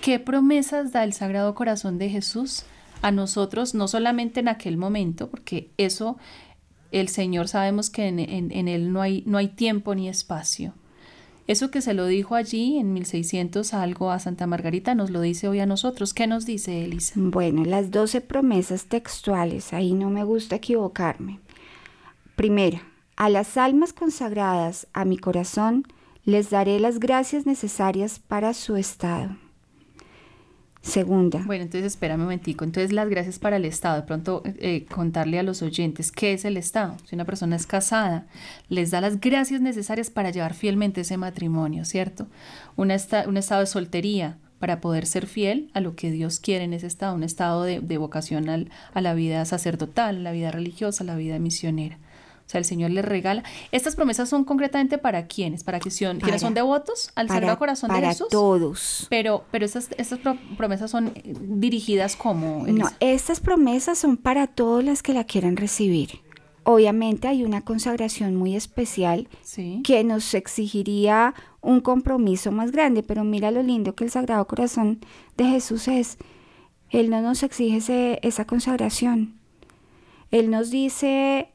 ¿Qué 0.00 0.18
promesas 0.20 0.92
da 0.92 1.04
el 1.04 1.12
Sagrado 1.12 1.54
Corazón 1.54 1.98
de 1.98 2.08
Jesús 2.08 2.64
a 3.02 3.10
nosotros, 3.10 3.74
no 3.74 3.88
solamente 3.88 4.40
en 4.40 4.48
aquel 4.48 4.76
momento, 4.76 5.28
porque 5.28 5.70
eso 5.76 6.16
el 6.92 7.08
Señor 7.08 7.48
sabemos 7.48 7.90
que 7.90 8.06
en, 8.06 8.18
en, 8.20 8.68
Él 8.68 8.92
no 8.92 9.02
hay, 9.02 9.22
no 9.26 9.38
hay 9.38 9.48
tiempo 9.48 9.94
ni 9.94 10.08
espacio. 10.08 10.72
Eso 11.46 11.70
que 11.70 11.80
se 11.80 11.94
lo 11.94 12.06
dijo 12.06 12.34
allí 12.34 12.78
en 12.78 12.92
1600 12.92 13.72
algo 13.72 14.10
a 14.10 14.18
Santa 14.18 14.46
Margarita 14.46 14.94
nos 14.96 15.10
lo 15.10 15.20
dice 15.20 15.46
hoy 15.46 15.60
a 15.60 15.66
nosotros. 15.66 16.12
¿Qué 16.12 16.26
nos 16.26 16.44
dice 16.44 16.84
Elisa? 16.84 17.14
Bueno, 17.16 17.64
las 17.64 17.92
doce 17.92 18.20
promesas 18.20 18.86
textuales, 18.86 19.72
ahí 19.72 19.94
no 19.94 20.10
me 20.10 20.24
gusta 20.24 20.56
equivocarme. 20.56 21.38
Primera, 22.34 22.82
a 23.14 23.28
las 23.28 23.56
almas 23.56 23.92
consagradas 23.92 24.88
a 24.92 25.04
mi 25.04 25.18
corazón 25.18 25.84
les 26.24 26.50
daré 26.50 26.80
las 26.80 26.98
gracias 26.98 27.46
necesarias 27.46 28.18
para 28.18 28.52
su 28.52 28.76
estado. 28.76 29.36
Segunda. 30.86 31.42
Bueno, 31.44 31.64
entonces 31.64 31.92
espera 31.92 32.14
un 32.14 32.20
momentico. 32.22 32.64
Entonces 32.64 32.92
las 32.92 33.08
gracias 33.08 33.40
para 33.40 33.56
el 33.56 33.64
Estado. 33.64 33.96
De 33.96 34.06
pronto 34.06 34.42
eh, 34.44 34.86
contarle 34.86 35.40
a 35.40 35.42
los 35.42 35.60
oyentes 35.60 36.12
qué 36.12 36.32
es 36.32 36.44
el 36.44 36.56
Estado. 36.56 36.96
Si 37.04 37.16
una 37.16 37.24
persona 37.24 37.56
es 37.56 37.66
casada, 37.66 38.26
les 38.68 38.92
da 38.92 39.00
las 39.00 39.20
gracias 39.20 39.60
necesarias 39.60 40.10
para 40.10 40.30
llevar 40.30 40.54
fielmente 40.54 41.00
ese 41.00 41.16
matrimonio, 41.16 41.84
¿cierto? 41.84 42.28
un 42.76 42.90
estado 42.90 43.60
de 43.60 43.66
soltería 43.66 44.38
para 44.58 44.80
poder 44.80 45.06
ser 45.06 45.26
fiel 45.26 45.70
a 45.74 45.80
lo 45.80 45.96
que 45.96 46.10
Dios 46.10 46.40
quiere 46.40 46.64
en 46.64 46.72
ese 46.72 46.86
estado, 46.86 47.14
un 47.14 47.24
estado 47.24 47.64
de, 47.64 47.98
vocación 47.98 48.48
a 48.48 49.00
la 49.00 49.14
vida 49.14 49.44
sacerdotal, 49.44 50.18
a 50.18 50.20
la 50.20 50.32
vida 50.32 50.50
religiosa, 50.50 51.02
a 51.02 51.06
la 51.06 51.16
vida 51.16 51.38
misionera. 51.38 51.98
O 52.46 52.48
sea, 52.48 52.60
el 52.60 52.64
Señor 52.64 52.92
les 52.92 53.04
regala. 53.04 53.42
Estas 53.72 53.96
promesas 53.96 54.28
son 54.28 54.44
concretamente 54.44 54.98
para 54.98 55.26
quiénes, 55.26 55.64
para, 55.64 55.80
que 55.80 55.90
son, 55.90 56.20
quienes 56.20 56.40
son 56.40 56.54
devotos 56.54 57.10
al 57.16 57.26
Sagrado 57.28 57.58
Corazón 57.58 57.90
de 57.90 58.06
Jesús. 58.06 58.28
Para 58.28 58.30
todos. 58.30 59.06
Pero, 59.10 59.44
pero 59.50 59.64
estas, 59.64 59.88
estas 59.98 60.20
promesas 60.56 60.90
son 60.92 61.08
eh, 61.08 61.34
dirigidas 61.40 62.14
como. 62.14 62.64
No, 62.68 62.88
estas 63.00 63.40
promesas 63.40 63.98
son 63.98 64.16
para 64.16 64.46
todas 64.46 64.84
las 64.84 65.02
que 65.02 65.12
la 65.12 65.24
quieran 65.24 65.56
recibir. 65.56 66.20
Obviamente 66.62 67.28
hay 67.28 67.44
una 67.44 67.64
consagración 67.64 68.34
muy 68.34 68.56
especial 68.56 69.28
que 69.84 70.02
nos 70.02 70.34
exigiría 70.34 71.32
un 71.60 71.80
compromiso 71.80 72.50
más 72.50 72.72
grande, 72.72 73.04
pero 73.04 73.22
mira 73.22 73.52
lo 73.52 73.62
lindo 73.62 73.94
que 73.94 74.02
el 74.02 74.10
Sagrado 74.10 74.46
Corazón 74.48 75.00
de 75.36 75.44
Jesús 75.44 75.86
es. 75.86 76.18
Él 76.90 77.10
no 77.10 77.20
nos 77.22 77.42
exige 77.44 78.18
esa 78.26 78.46
consagración. 78.46 79.38
Él 80.32 80.50
nos 80.50 80.70
dice, 80.70 81.52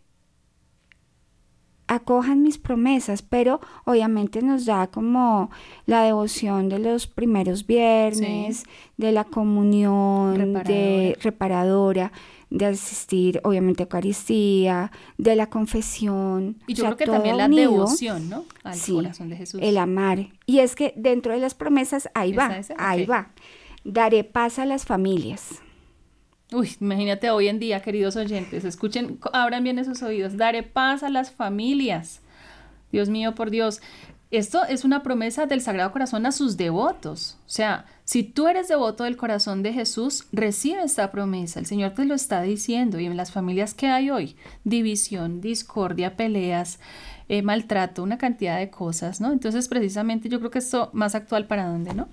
acojan 1.92 2.42
mis 2.42 2.58
promesas, 2.58 3.22
pero 3.22 3.60
obviamente 3.84 4.42
nos 4.42 4.66
da 4.66 4.88
como 4.88 5.52
la 5.86 6.04
devoción 6.04 6.70
de 6.70 6.80
los 6.80 7.06
primeros 7.06 7.68
viernes, 7.68 8.64
de 8.96 9.12
la 9.12 9.26
comunión, 9.26 10.36
reparadora. 10.36 10.64
de 10.64 11.18
reparadora, 11.22 12.12
de 12.50 12.66
asistir 12.68 13.42
obviamente 13.44 13.84
a 13.84 13.86
Eucaristía, 13.86 14.92
de 15.18 15.36
la 15.36 15.48
confesión. 15.48 16.58
Y 16.66 16.76
yo 16.76 16.86
creo 16.86 16.98
que 16.98 17.06
también 17.08 17.38
la 17.38 17.50
devoción, 17.50 18.30
¿no? 18.30 18.46
Al 18.64 18.80
corazón 18.80 19.30
de 19.30 19.36
Jesús. 19.36 19.60
El 19.62 19.78
amar. 19.78 20.30
Y 20.46 20.60
es 20.60 20.76
que 20.76 20.94
dentro 20.96 21.34
de 21.34 21.40
las 21.40 21.56
promesas, 21.56 22.10
ahí 22.14 22.32
va, 22.32 22.62
ahí 22.78 23.06
va. 23.06 23.32
Daré 23.84 24.24
paz 24.24 24.60
a 24.60 24.66
las 24.66 24.86
familias. 24.86 25.62
Uy, 26.54 26.76
imagínate 26.82 27.30
hoy 27.30 27.48
en 27.48 27.60
día, 27.60 27.82
queridos 27.82 28.18
oyentes, 28.18 28.66
escuchen, 28.66 29.20
abran 29.32 29.64
bien 29.64 29.80
esos 29.80 30.02
oídos, 30.04 30.36
daré 30.36 30.64
paz 30.64 31.02
a 31.02 31.10
las 31.10 31.32
familias. 31.32 32.22
Dios 32.92 33.08
mío, 33.08 33.36
por 33.36 33.52
Dios. 33.52 33.82
Esto 34.32 34.64
es 34.66 34.86
una 34.86 35.04
promesa 35.04 35.46
del 35.46 35.62
Sagrado 35.62 35.92
Corazón 35.92 36.26
a 36.26 36.32
sus 36.32 36.56
devotos. 36.58 37.38
O 37.46 37.50
sea, 37.50 37.86
si 38.06 38.24
tú 38.24 38.48
eres 38.48 38.68
devoto 38.68 39.04
del 39.04 39.18
corazón 39.18 39.64
de 39.64 39.74
Jesús, 39.74 40.26
recibe 40.32 40.84
esta 40.84 41.12
promesa. 41.12 41.60
El 41.60 41.66
Señor 41.66 41.94
te 41.94 42.06
lo 42.06 42.16
está 42.16 42.42
diciendo. 42.42 43.00
Y 43.00 43.06
en 43.06 43.18
las 43.18 43.32
familias 43.32 43.74
que 43.74 43.88
hay 43.88 44.10
hoy, 44.10 44.38
división, 44.64 45.42
discordia, 45.42 46.16
peleas, 46.16 46.80
eh, 47.28 47.42
maltrato, 47.42 48.04
una 48.04 48.18
cantidad 48.18 48.58
de 48.58 48.70
cosas, 48.70 49.20
¿no? 49.20 49.34
Entonces, 49.34 49.68
precisamente 49.68 50.30
yo 50.30 50.40
creo 50.40 50.52
que 50.52 50.60
esto 50.60 50.90
más 50.94 51.14
actual 51.16 51.48
para 51.48 51.68
dónde, 51.68 51.94
¿no? 51.94 52.08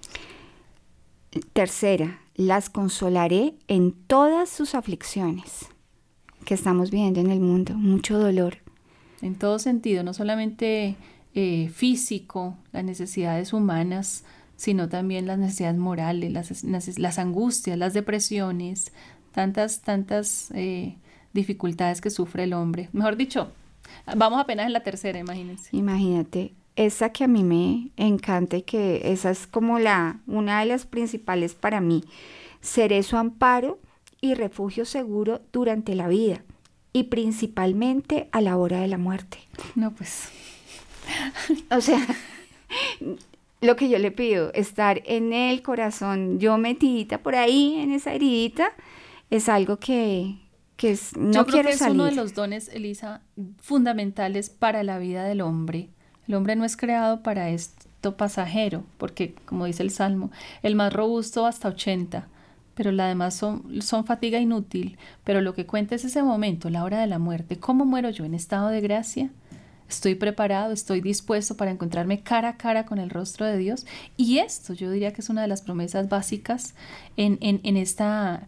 Tercera, 1.52 2.21
las 2.38 2.71
consolaré 2.71 3.57
en 3.66 3.92
todas 3.92 4.49
sus 4.49 4.76
aflicciones 4.76 5.66
que 6.45 6.54
estamos 6.54 6.90
viviendo 6.90 7.21
en 7.21 7.30
el 7.30 7.40
mundo, 7.40 7.75
mucho 7.75 8.16
dolor. 8.16 8.59
En 9.21 9.35
todo 9.35 9.59
sentido, 9.59 10.04
no 10.04 10.14
solamente 10.14 10.97
eh, 11.35 11.68
físico, 11.68 12.57
las 12.73 12.85
necesidades 12.85 13.52
humanas, 13.52 14.25
sino 14.57 14.88
también 14.88 15.26
las 15.26 15.38
necesidades 15.38 15.78
morales, 15.78 16.33
las, 16.62 17.18
angustias, 17.18 17.76
las 17.76 17.92
depresiones, 17.92 18.92
tantas, 19.33 19.80
tantas 19.80 20.52
eh, 20.54 20.97
dificultades 21.35 22.00
que 22.00 22.11
sufre 22.11 22.45
el 22.45 22.52
hombre. 22.52 22.88
Mejor 22.92 23.16
dicho, 23.16 23.50
vamos 24.16 24.40
apenas 24.40 24.66
en 24.66 24.75
la 24.75 24.85
tercera, 24.85 25.18
imagínense. 25.18 25.76
Imagínate, 25.76 26.54
esa 26.78 27.11
que 27.11 27.25
a 27.25 27.28
mí 27.28 27.42
me 27.42 27.90
encanta 27.97 28.56
y 28.56 28.62
que 28.62 29.12
esa 29.12 29.32
es 29.32 29.49
como 29.49 29.80
la 29.80 30.20
una 30.28 30.61
de 30.61 30.66
las 30.66 30.87
principales 30.87 31.54
para 31.54 31.80
mí. 31.80 32.04
Seré 32.61 33.02
su 33.02 33.16
amparo 33.16 33.80
y 34.20 34.35
refugio 34.35 34.85
seguro 34.85 35.40
durante 35.52 35.97
la 35.97 36.06
vida 36.06 36.44
y 36.92 37.04
principalmente 37.04 38.28
a 38.30 38.40
la 38.40 38.56
hora 38.56 38.80
de 38.80 38.87
la 38.87 38.97
muerte. 38.97 39.38
No, 39.75 39.90
pues. 39.90 40.28
o 41.70 41.80
sea, 41.80 42.06
lo 43.61 43.75
que 43.75 43.88
yo 43.88 43.99
le 43.99 44.12
pido, 44.12 44.52
estar 44.54 45.02
en 45.04 45.32
el 45.32 45.62
corazón, 45.62 46.38
yo 46.38 46.58
metidita 46.58 47.18
por 47.18 47.35
ahí 47.35 47.75
en 47.80 47.90
esa 47.90 48.14
heridita, 48.14 48.70
es 49.30 49.49
algo 49.49 49.78
que, 49.78 50.37
que 50.76 50.92
es, 50.92 51.16
no 51.16 51.32
yo 51.32 51.47
creo 51.47 51.64
que 51.64 51.70
es 51.70 51.80
uno 51.80 52.04
de 52.04 52.12
los 52.12 52.35
dones, 52.35 52.68
Elisa, 52.68 53.23
fundamentales 53.61 54.49
para 54.49 54.85
la 54.85 55.00
vida 55.00 55.25
del 55.25 55.40
hombre 55.40 55.90
el 56.28 56.35
hombre 56.35 56.56
no 56.56 56.64
es 56.64 56.76
creado 56.76 57.23
para 57.23 57.49
esto 57.49 58.16
pasajero, 58.16 58.85
porque 58.99 59.35
como 59.47 59.64
dice 59.64 59.82
el 59.82 59.90
Salmo, 59.90 60.30
el 60.62 60.75
más 60.75 60.92
robusto 60.92 61.47
hasta 61.47 61.68
80, 61.68 62.28
pero 62.75 62.92
la 62.92 63.08
demás 63.08 63.35
son, 63.35 63.64
fatiga 64.06 64.38
inútil, 64.38 64.99
pero 65.25 65.40
lo 65.40 65.54
que 65.54 65.66
cuenta 65.66 65.97
es 65.97 66.04
ese 66.04 66.23
momento, 66.23 66.70
la 66.70 66.85
hora 66.85 67.00
de 67.00 67.08
la 67.08 67.18
muerte. 67.18 67.58
¿Cómo 67.58 67.85
muero 67.85 68.11
yo 68.11 68.25
en 68.25 68.35
estado 68.35 68.68
de 68.68 68.80
gracia? 68.80 69.30
Estoy 69.88 70.14
preparado, 70.14 70.73
estoy 70.73 71.00
dispuesto 71.00 71.56
para 71.56 71.70
encontrarme 71.70 72.20
cara 72.20 72.50
a 72.50 72.56
cara 72.56 72.85
con 72.85 72.99
el 72.99 73.08
rostro 73.08 73.47
de 73.47 73.56
Dios. 73.56 73.87
Y 74.18 74.38
esto 74.38 74.75
yo 74.75 74.90
diría 74.90 75.12
que 75.14 75.23
es 75.23 75.30
una 75.30 75.42
de 75.42 75.49
las 75.49 75.62
promesas 75.62 76.08
básicas 76.08 76.75
en, 77.16 77.38
en, 77.40 77.61
en 77.64 77.78
esta 77.78 78.47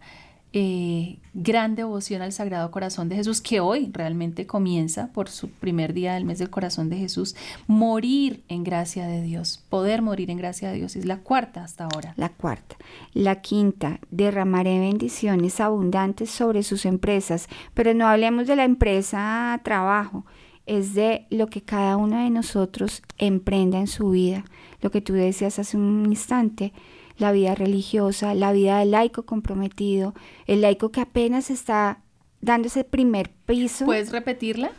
eh, 0.53 1.17
gran 1.33 1.75
devoción 1.75 2.21
al 2.21 2.33
Sagrado 2.33 2.71
Corazón 2.71 3.07
de 3.07 3.15
Jesús, 3.15 3.39
que 3.39 3.61
hoy 3.61 3.89
realmente 3.93 4.45
comienza 4.45 5.07
por 5.13 5.29
su 5.29 5.49
primer 5.49 5.93
día 5.93 6.13
del 6.13 6.25
mes 6.25 6.39
del 6.39 6.49
Corazón 6.49 6.89
de 6.89 6.97
Jesús, 6.97 7.35
morir 7.67 8.43
en 8.49 8.65
gracia 8.65 9.07
de 9.07 9.21
Dios, 9.21 9.63
poder 9.69 10.01
morir 10.01 10.29
en 10.29 10.37
gracia 10.37 10.69
de 10.69 10.77
Dios, 10.77 10.97
es 10.97 11.05
la 11.05 11.19
cuarta 11.19 11.63
hasta 11.63 11.85
ahora. 11.85 12.13
La 12.17 12.29
cuarta. 12.29 12.75
La 13.13 13.41
quinta, 13.41 13.99
derramaré 14.09 14.79
bendiciones 14.79 15.61
abundantes 15.61 16.29
sobre 16.29 16.63
sus 16.63 16.85
empresas, 16.85 17.47
pero 17.73 17.93
no 17.93 18.07
hablemos 18.07 18.45
de 18.47 18.57
la 18.57 18.65
empresa 18.65 19.59
trabajo, 19.63 20.25
es 20.65 20.93
de 20.93 21.27
lo 21.29 21.47
que 21.47 21.61
cada 21.61 21.95
uno 21.95 22.21
de 22.21 22.29
nosotros 22.29 23.03
emprenda 23.17 23.79
en 23.79 23.87
su 23.87 24.09
vida, 24.09 24.43
lo 24.81 24.91
que 24.91 25.01
tú 25.01 25.13
decías 25.13 25.59
hace 25.59 25.77
un 25.77 26.07
instante 26.07 26.73
la 27.21 27.31
vida 27.31 27.55
religiosa, 27.55 28.33
la 28.33 28.51
vida 28.51 28.79
del 28.79 28.91
laico 28.91 29.23
comprometido, 29.23 30.13
el 30.47 30.61
laico 30.61 30.91
que 30.91 31.01
apenas 31.01 31.49
está 31.49 32.01
dando 32.41 32.67
ese 32.67 32.83
primer 32.83 33.31
piso. 33.45 33.85
¿Puedes 33.85 34.11
repetirla? 34.11 34.71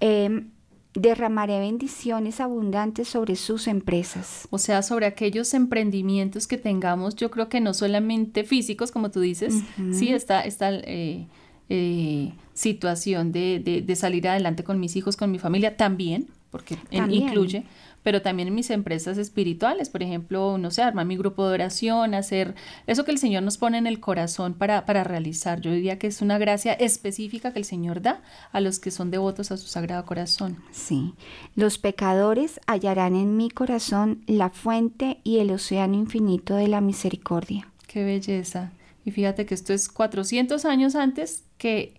Em, 0.00 0.50
derramaré 0.94 1.58
bendiciones 1.58 2.40
abundantes 2.40 3.08
sobre 3.08 3.36
sus 3.36 3.66
empresas. 3.66 4.48
O 4.50 4.58
sea, 4.58 4.82
sobre 4.82 5.06
aquellos 5.06 5.52
emprendimientos 5.54 6.46
que 6.46 6.56
tengamos, 6.56 7.16
yo 7.16 7.30
creo 7.30 7.48
que 7.48 7.60
no 7.60 7.74
solamente 7.74 8.44
físicos, 8.44 8.90
como 8.90 9.10
tú 9.10 9.20
dices, 9.20 9.54
sí, 9.92 10.12
está, 10.12 10.42
está 10.42 10.70
eh, 10.72 11.26
eh, 11.68 12.32
situación 12.54 13.32
de, 13.32 13.82
de, 13.84 13.96
salir 13.96 14.26
adelante 14.28 14.64
con 14.64 14.80
mis 14.80 14.96
hijos, 14.96 15.16
con 15.16 15.30
mi 15.30 15.38
familia, 15.38 15.76
también, 15.76 16.28
porque 16.50 16.76
También. 16.76 17.28
incluye, 17.28 17.64
pero 18.02 18.22
también 18.22 18.48
en 18.48 18.54
mis 18.54 18.70
empresas 18.70 19.18
espirituales, 19.18 19.90
por 19.90 20.02
ejemplo, 20.02 20.56
no 20.56 20.70
sé, 20.70 20.82
armar 20.82 21.04
mi 21.04 21.16
grupo 21.16 21.46
de 21.46 21.54
oración, 21.54 22.14
hacer 22.14 22.54
eso 22.86 23.04
que 23.04 23.10
el 23.10 23.18
Señor 23.18 23.42
nos 23.42 23.58
pone 23.58 23.76
en 23.76 23.86
el 23.86 24.00
corazón 24.00 24.54
para, 24.54 24.86
para 24.86 25.04
realizar. 25.04 25.60
Yo 25.60 25.72
diría 25.72 25.98
que 25.98 26.06
es 26.06 26.22
una 26.22 26.38
gracia 26.38 26.72
específica 26.72 27.52
que 27.52 27.58
el 27.58 27.64
Señor 27.64 28.00
da 28.00 28.22
a 28.52 28.60
los 28.60 28.78
que 28.78 28.90
son 28.90 29.10
devotos 29.10 29.50
a 29.50 29.56
su 29.56 29.66
sagrado 29.66 30.06
corazón. 30.06 30.58
Sí. 30.70 31.14
Los 31.54 31.78
pecadores 31.78 32.60
hallarán 32.66 33.14
en 33.14 33.36
mi 33.36 33.50
corazón 33.50 34.22
la 34.26 34.48
fuente 34.50 35.20
y 35.24 35.38
el 35.38 35.50
océano 35.50 35.94
infinito 35.94 36.54
de 36.54 36.68
la 36.68 36.80
misericordia. 36.80 37.68
Qué 37.86 38.04
belleza. 38.04 38.72
Y 39.04 39.10
fíjate 39.10 39.44
que 39.46 39.54
esto 39.54 39.72
es 39.72 39.88
400 39.88 40.64
años 40.64 40.94
antes 40.94 41.44
que 41.56 41.94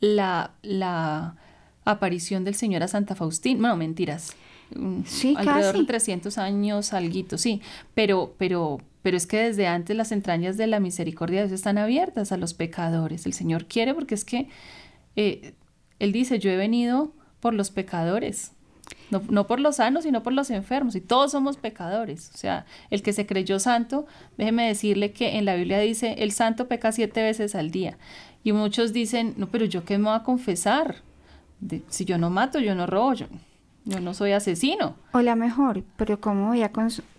la, 0.00 0.52
la 0.62 1.36
aparición 1.84 2.44
del 2.44 2.54
Señor 2.54 2.82
a 2.82 2.88
Santa 2.88 3.14
Faustina. 3.14 3.60
Bueno, 3.60 3.76
mentiras. 3.76 4.32
Mm, 4.74 5.02
Sí, 5.04 5.34
Alrededor 5.36 5.72
casi. 5.72 5.78
de 5.80 5.86
300 5.86 6.38
años, 6.38 6.92
alguito, 6.92 7.36
sí. 7.38 7.60
Pero, 7.94 8.34
pero, 8.38 8.80
pero 9.02 9.16
es 9.16 9.26
que 9.26 9.38
desde 9.38 9.66
antes 9.66 9.96
las 9.96 10.12
entrañas 10.12 10.56
de 10.56 10.66
la 10.66 10.80
misericordia 10.80 11.42
de 11.42 11.48
Dios 11.48 11.58
están 11.60 11.78
abiertas 11.78 12.32
a 12.32 12.36
los 12.36 12.54
pecadores. 12.54 13.26
El 13.26 13.32
Señor 13.34 13.66
quiere 13.66 13.94
porque 13.94 14.14
es 14.14 14.24
que 14.24 14.48
eh, 15.16 15.54
Él 15.98 16.12
dice, 16.12 16.38
yo 16.38 16.50
he 16.50 16.56
venido 16.56 17.12
por 17.40 17.52
los 17.54 17.70
pecadores. 17.70 18.52
No, 19.10 19.22
no 19.30 19.46
por 19.46 19.60
los 19.60 19.76
sanos, 19.76 20.04
sino 20.04 20.22
por 20.22 20.32
los 20.32 20.50
enfermos. 20.50 20.94
Y 20.94 21.00
todos 21.00 21.32
somos 21.32 21.56
pecadores. 21.56 22.30
O 22.34 22.38
sea, 22.38 22.66
el 22.90 23.02
que 23.02 23.12
se 23.12 23.26
creyó 23.26 23.58
santo, 23.58 24.06
déjeme 24.36 24.66
decirle 24.66 25.12
que 25.12 25.36
en 25.38 25.44
la 25.44 25.54
Biblia 25.54 25.78
dice, 25.78 26.16
el 26.18 26.32
santo 26.32 26.68
peca 26.68 26.90
siete 26.92 27.22
veces 27.22 27.54
al 27.54 27.70
día. 27.70 27.96
Y 28.42 28.52
muchos 28.52 28.92
dicen, 28.92 29.34
no, 29.36 29.48
pero 29.50 29.64
yo 29.66 29.84
qué 29.84 29.96
me 29.98 30.04
voy 30.04 30.16
a 30.16 30.22
confesar. 30.22 30.96
De- 31.64 31.82
si 31.88 32.04
yo 32.04 32.18
no 32.18 32.28
mato, 32.30 32.58
yo 32.60 32.74
no 32.74 32.86
robo, 32.86 33.14
yo, 33.14 33.26
yo 33.86 34.00
no 34.00 34.12
soy 34.14 34.32
asesino. 34.32 34.96
O 35.12 35.20
la 35.20 35.34
mejor, 35.34 35.82
pero 35.96 36.20
¿cómo 36.20 36.48
voy 36.48 36.62
a 36.62 36.70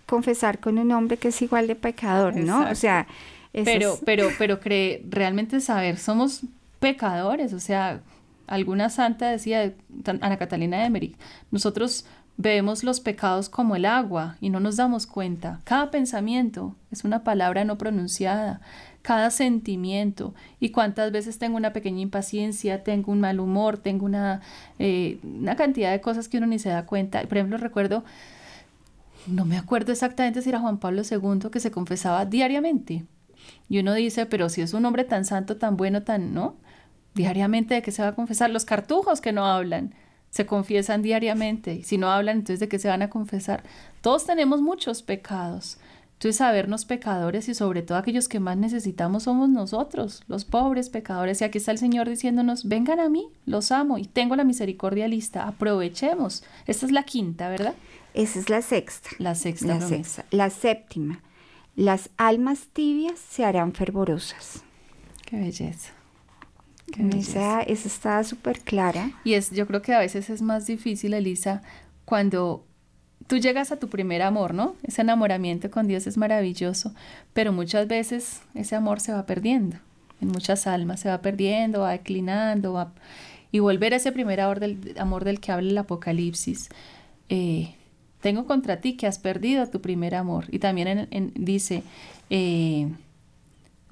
confesar 0.06 0.60
con 0.60 0.78
un 0.78 0.92
hombre 0.92 1.18
que 1.18 1.30
es 1.30 1.42
igual 1.42 1.68
de 1.68 1.76
pecador, 1.76 2.36
no? 2.36 2.70
O 2.70 2.76
sea, 2.76 3.08
Pero, 3.52 3.94
es- 3.94 4.02
pero, 4.06 4.28
pero 4.38 4.60
cree, 4.60 5.04
realmente 5.10 5.60
saber, 5.62 5.98
somos 5.98 6.42
pecadores, 6.80 7.54
o 7.54 7.60
sea, 7.60 8.02
alguna 8.48 8.90
santa 8.90 9.30
decía, 9.32 9.74
Ana 10.22 10.38
Catalina 10.38 10.78
de 10.78 10.86
Emmerich, 10.86 11.16
nosotros 11.52 12.06
vemos 12.38 12.84
los 12.84 13.00
pecados 13.00 13.48
como 13.50 13.76
el 13.78 13.86
agua 13.86 14.36
y 14.42 14.50
no 14.50 14.60
nos 14.60 14.76
damos 14.76 15.08
cuenta. 15.08 15.62
Cada 15.64 15.90
pensamiento 15.90 16.76
es 16.92 17.04
una 17.06 17.24
palabra 17.24 17.64
no 17.64 17.78
pronunciada, 17.78 18.60
cada 19.06 19.30
sentimiento. 19.30 20.34
Y 20.60 20.72
cuántas 20.72 21.12
veces 21.12 21.38
tengo 21.38 21.58
una 21.58 21.74
pequeña 21.74 22.02
impaciencia, 22.02 22.84
tengo 22.84 23.12
un 23.12 23.22
mal 23.22 23.40
humor, 23.40 23.78
tengo 23.78 24.04
una, 24.04 24.42
eh, 24.80 25.20
una 25.24 25.56
cantidad 25.56 25.92
de 25.92 26.02
cosas 26.02 26.28
que 26.28 26.40
uno 26.40 26.48
ni 26.48 26.58
se 26.58 26.70
da 26.70 26.88
cuenta. 26.88 27.22
Por 27.22 27.38
ejemplo, 27.38 27.58
recuerdo 27.58 28.04
no 29.28 29.46
me 29.46 29.58
acuerdo 29.58 29.92
exactamente 29.92 30.42
si 30.42 30.50
era 30.50 30.60
Juan 30.60 30.80
Pablo 30.80 31.02
II 31.10 31.50
que 31.52 31.60
se 31.60 31.72
confesaba 31.72 32.26
diariamente. 32.26 33.06
Y 33.70 33.80
uno 33.80 33.94
dice, 33.94 34.26
pero 34.26 34.50
si 34.50 34.62
es 34.62 34.74
un 34.74 34.86
hombre 34.86 35.04
tan 35.04 35.24
santo, 35.24 35.58
tan 35.58 35.78
bueno, 35.78 36.04
tan, 36.04 36.34
¿no? 36.34 36.56
Diariamente 37.14 37.76
de 37.76 37.82
qué 37.82 37.92
se 37.92 38.02
va 38.02 38.10
a 38.10 38.16
confesar. 38.16 38.50
Los 38.50 38.66
cartujos 38.66 39.22
que 39.22 39.32
no 39.32 39.46
hablan 39.46 39.94
se 40.30 40.46
confiesan 40.46 41.02
diariamente. 41.02 41.84
Si 41.84 41.98
no 41.98 42.12
hablan, 42.12 42.38
entonces 42.38 42.60
de 42.60 42.68
qué 42.68 42.80
se 42.80 42.88
van 42.88 43.02
a 43.02 43.10
confesar. 43.10 43.64
Todos 44.02 44.26
tenemos 44.26 44.62
muchos 44.62 45.02
pecados. 45.02 45.78
Entonces, 46.16 46.38
sabernos 46.38 46.86
pecadores 46.86 47.50
y 47.50 47.54
sobre 47.54 47.82
todo 47.82 47.98
aquellos 47.98 48.30
que 48.30 48.40
más 48.40 48.56
necesitamos 48.56 49.24
somos 49.24 49.50
nosotros, 49.50 50.24
los 50.28 50.46
pobres 50.46 50.90
pecadores. 50.90 51.42
Y 51.42 51.44
aquí 51.44 51.58
está 51.58 51.72
el 51.72 51.78
Señor 51.78 52.08
diciéndonos, 52.08 52.66
vengan 52.70 53.02
a 53.02 53.10
mí, 53.10 53.28
los 53.46 53.72
amo 53.74 53.98
y 53.98 54.06
tengo 54.06 54.38
la 54.38 54.46
misericordia 54.46 55.10
lista, 55.10 55.46
aprovechemos. 55.46 56.44
Esta 56.68 56.86
es 56.86 56.94
la 56.94 57.04
quinta, 57.04 57.50
¿verdad? 57.50 57.76
esa 58.14 58.40
es 58.40 58.50
la 58.50 58.62
sexta. 58.62 59.10
La 59.20 59.36
sexta 59.36 59.68
La 59.68 59.82
sexta. 59.82 60.26
La 60.32 60.50
séptima. 60.50 61.22
Las 61.76 62.10
almas 62.16 62.68
tibias 62.72 63.20
se 63.20 63.44
harán 63.44 63.74
fervorosas. 63.74 64.64
Qué 65.26 65.36
belleza. 65.36 65.92
Qué 66.94 67.04
belleza. 67.04 67.62
Esa, 67.62 67.62
esa 67.64 67.88
está 67.90 68.24
súper 68.24 68.62
clara. 68.62 69.12
Y 69.26 69.34
es, 69.34 69.52
yo 69.52 69.68
creo 69.68 69.82
que 69.82 69.94
a 69.94 70.00
veces 70.00 70.30
es 70.30 70.42
más 70.42 70.66
difícil, 70.66 71.14
Elisa, 71.14 71.62
cuando 72.06 72.66
tú 73.28 73.38
llegas 73.38 73.72
a 73.72 73.78
tu 73.78 73.90
primer 73.90 74.22
amor, 74.22 74.54
¿no? 74.54 74.76
Ese 74.84 75.02
enamoramiento 75.02 75.70
con 75.72 75.88
Dios 75.88 76.08
es 76.08 76.18
maravilloso, 76.18 76.94
pero 77.34 77.52
muchas 77.52 77.88
veces 77.88 78.42
ese 78.54 78.76
amor 78.76 79.00
se 79.00 79.12
va 79.14 79.26
perdiendo. 79.26 79.78
En 80.22 80.30
muchas 80.30 80.68
almas 80.68 81.02
se 81.02 81.10
va 81.10 81.22
perdiendo, 81.22 81.82
va 81.82 81.92
declinando, 81.92 82.74
va... 82.74 82.94
y 83.52 83.60
volver 83.60 83.94
a 83.94 83.98
ese 83.98 84.12
primer 84.12 84.42
amor 84.42 84.60
del, 84.60 84.96
amor 84.98 85.26
del 85.26 85.40
que 85.40 85.52
habla 85.52 85.70
el 85.70 85.78
Apocalipsis. 85.78 86.70
eh, 87.30 87.76
tengo 88.22 88.48
contra 88.48 88.82
ti 88.82 88.98
que 88.98 89.06
has 89.06 89.20
perdido 89.20 89.68
tu 89.68 89.82
primer 89.82 90.16
amor. 90.16 90.46
Y 90.50 90.58
también 90.58 91.08
dice, 91.36 91.84
eh, 92.32 92.88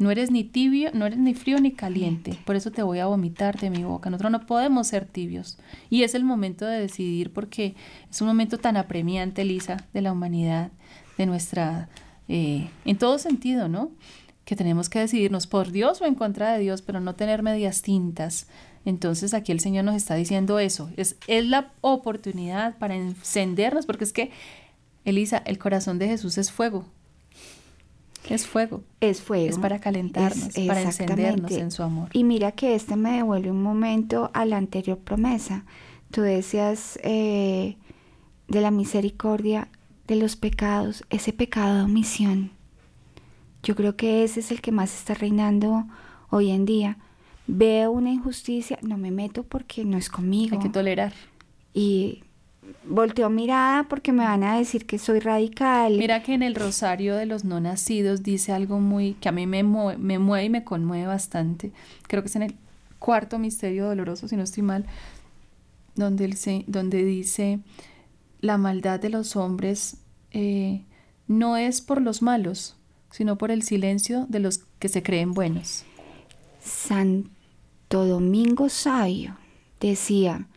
no 0.03 0.11
eres 0.11 0.31
ni 0.31 0.43
tibio, 0.43 0.91
no 0.93 1.05
eres 1.05 1.17
ni 1.17 1.33
frío 1.33 1.59
ni 1.61 1.71
caliente, 1.71 2.37
por 2.43 2.57
eso 2.57 2.71
te 2.71 2.83
voy 2.83 2.99
a 2.99 3.05
vomitar 3.05 3.57
de 3.57 3.69
mi 3.69 3.85
boca. 3.85 4.09
Nosotros 4.09 4.33
no 4.33 4.45
podemos 4.45 4.87
ser 4.87 5.05
tibios. 5.05 5.57
Y 5.89 6.03
es 6.03 6.13
el 6.13 6.25
momento 6.25 6.65
de 6.65 6.77
decidir 6.77 7.31
porque 7.31 7.73
es 8.11 8.21
un 8.21 8.27
momento 8.27 8.57
tan 8.57 8.75
apremiante, 8.75 9.45
Lisa, 9.45 9.77
de 9.93 10.01
la 10.01 10.11
humanidad, 10.11 10.71
de 11.17 11.25
nuestra, 11.25 11.87
eh, 12.27 12.69
en 12.83 12.97
todo 12.97 13.17
sentido, 13.17 13.69
¿no? 13.69 13.91
Que 14.43 14.57
tenemos 14.57 14.89
que 14.89 14.99
decidirnos 14.99 15.47
por 15.47 15.71
Dios 15.71 16.01
o 16.01 16.05
en 16.05 16.15
contra 16.15 16.51
de 16.51 16.59
Dios, 16.59 16.81
pero 16.81 16.99
no 16.99 17.15
tener 17.15 17.41
medias 17.41 17.81
tintas. 17.81 18.47
Entonces 18.83 19.33
aquí 19.33 19.53
el 19.53 19.61
Señor 19.61 19.85
nos 19.85 19.95
está 19.95 20.15
diciendo 20.15 20.59
eso. 20.59 20.91
Es, 20.97 21.15
es 21.27 21.45
la 21.45 21.71
oportunidad 21.79 22.77
para 22.77 22.97
encendernos, 22.97 23.85
porque 23.85 24.03
es 24.03 24.11
que, 24.11 24.31
Elisa, 25.05 25.37
el 25.45 25.57
corazón 25.57 25.97
de 25.97 26.09
Jesús 26.09 26.37
es 26.37 26.51
fuego. 26.51 26.83
Es 28.29 28.47
fuego. 28.47 28.83
Es 28.99 29.21
fuego. 29.21 29.49
Es 29.49 29.57
para 29.57 29.79
calentarnos, 29.79 30.49
para 30.67 30.81
encendernos 30.81 31.51
en 31.51 31.71
su 31.71 31.83
amor. 31.83 32.09
Y 32.13 32.23
mira 32.23 32.51
que 32.51 32.75
este 32.75 32.95
me 32.95 33.13
devuelve 33.13 33.51
un 33.51 33.61
momento 33.61 34.31
a 34.33 34.45
la 34.45 34.57
anterior 34.57 34.97
promesa. 34.97 35.65
Tú 36.11 36.21
decías 36.21 36.99
eh, 37.03 37.77
de 38.47 38.61
la 38.61 38.71
misericordia, 38.71 39.67
de 40.07 40.15
los 40.15 40.35
pecados, 40.35 41.03
ese 41.09 41.33
pecado 41.33 41.77
de 41.77 41.83
omisión. 41.83 42.51
Yo 43.63 43.75
creo 43.75 43.95
que 43.95 44.23
ese 44.23 44.41
es 44.41 44.51
el 44.51 44.61
que 44.61 44.71
más 44.71 44.93
está 44.93 45.13
reinando 45.13 45.85
hoy 46.29 46.51
en 46.51 46.65
día. 46.65 46.97
Veo 47.47 47.91
una 47.91 48.11
injusticia, 48.11 48.77
no 48.81 48.97
me 48.97 49.11
meto 49.11 49.43
porque 49.43 49.85
no 49.85 49.97
es 49.97 50.09
conmigo. 50.09 50.55
Hay 50.55 50.61
que 50.61 50.69
tolerar. 50.69 51.13
y 51.73 52.23
volteo 52.85 53.29
mirada 53.29 53.83
porque 53.89 54.11
me 54.11 54.23
van 54.23 54.43
a 54.43 54.57
decir 54.57 54.85
que 54.85 54.97
soy 54.99 55.19
radical. 55.19 55.97
Mira 55.97 56.21
que 56.23 56.33
en 56.33 56.43
el 56.43 56.55
rosario 56.55 57.15
de 57.15 57.25
los 57.25 57.43
no 57.45 57.59
nacidos 57.59 58.23
dice 58.23 58.51
algo 58.51 58.79
muy 58.79 59.13
que 59.15 59.29
a 59.29 59.31
mí 59.31 59.47
me, 59.47 59.63
mue- 59.63 59.97
me 59.97 60.19
mueve 60.19 60.45
y 60.45 60.49
me 60.49 60.63
conmueve 60.63 61.05
bastante. 61.07 61.71
Creo 62.07 62.21
que 62.23 62.27
es 62.29 62.35
en 62.35 62.43
el 62.43 62.55
cuarto 62.99 63.39
misterio 63.39 63.85
doloroso, 63.87 64.27
si 64.27 64.35
no 64.35 64.43
estoy 64.43 64.63
mal, 64.63 64.85
donde, 65.95 66.25
él 66.25 66.35
se- 66.35 66.63
donde 66.67 67.03
dice 67.03 67.59
la 68.41 68.57
maldad 68.57 68.99
de 68.99 69.09
los 69.09 69.35
hombres 69.35 69.97
eh, 70.31 70.81
no 71.27 71.55
es 71.57 71.81
por 71.81 72.01
los 72.01 72.21
malos, 72.21 72.75
sino 73.11 73.37
por 73.37 73.51
el 73.51 73.61
silencio 73.63 74.25
de 74.29 74.39
los 74.39 74.59
que 74.79 74.89
se 74.89 75.03
creen 75.03 75.33
buenos. 75.33 75.83
Santo 76.61 78.05
Domingo 78.05 78.69
Sabio 78.69 79.37
decía 79.79 80.47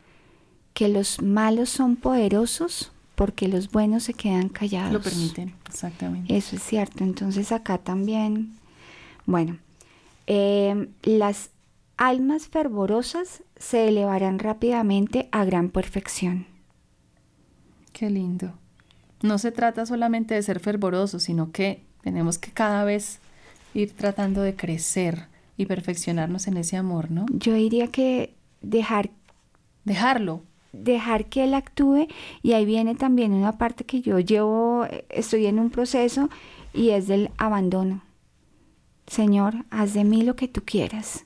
que 0.76 0.88
los 0.88 1.22
malos 1.22 1.70
son 1.70 1.96
poderosos 1.96 2.92
porque 3.14 3.48
los 3.48 3.70
buenos 3.70 4.02
se 4.02 4.12
quedan 4.12 4.50
callados. 4.50 4.92
Lo 4.92 5.00
permiten, 5.00 5.54
exactamente. 5.66 6.36
Eso 6.36 6.54
es 6.56 6.62
cierto. 6.62 7.02
Entonces 7.02 7.50
acá 7.50 7.78
también, 7.78 8.58
bueno, 9.24 9.56
eh, 10.26 10.90
las 11.02 11.48
almas 11.96 12.48
fervorosas 12.48 13.42
se 13.56 13.88
elevarán 13.88 14.38
rápidamente 14.38 15.30
a 15.32 15.46
gran 15.46 15.70
perfección. 15.70 16.44
Qué 17.94 18.10
lindo. 18.10 18.52
No 19.22 19.38
se 19.38 19.52
trata 19.52 19.86
solamente 19.86 20.34
de 20.34 20.42
ser 20.42 20.60
fervorosos, 20.60 21.22
sino 21.22 21.52
que 21.52 21.84
tenemos 22.02 22.36
que 22.36 22.50
cada 22.50 22.84
vez 22.84 23.20
ir 23.72 23.92
tratando 23.92 24.42
de 24.42 24.54
crecer 24.54 25.28
y 25.56 25.64
perfeccionarnos 25.64 26.48
en 26.48 26.58
ese 26.58 26.76
amor, 26.76 27.10
¿no? 27.10 27.24
Yo 27.30 27.54
diría 27.54 27.86
que 27.86 28.34
dejar 28.60 29.08
Dejarlo. 29.86 30.42
Dejar 30.82 31.26
que 31.26 31.44
él 31.44 31.54
actúe 31.54 32.08
y 32.42 32.52
ahí 32.52 32.64
viene 32.64 32.94
también 32.94 33.32
una 33.32 33.58
parte 33.58 33.84
que 33.84 34.00
yo 34.00 34.18
llevo, 34.18 34.86
estoy 35.08 35.46
en 35.46 35.58
un 35.58 35.70
proceso 35.70 36.28
y 36.72 36.90
es 36.90 37.06
del 37.06 37.30
abandono. 37.38 38.02
Señor, 39.06 39.54
haz 39.70 39.94
de 39.94 40.04
mí 40.04 40.22
lo 40.22 40.36
que 40.36 40.48
tú 40.48 40.62
quieras. 40.64 41.24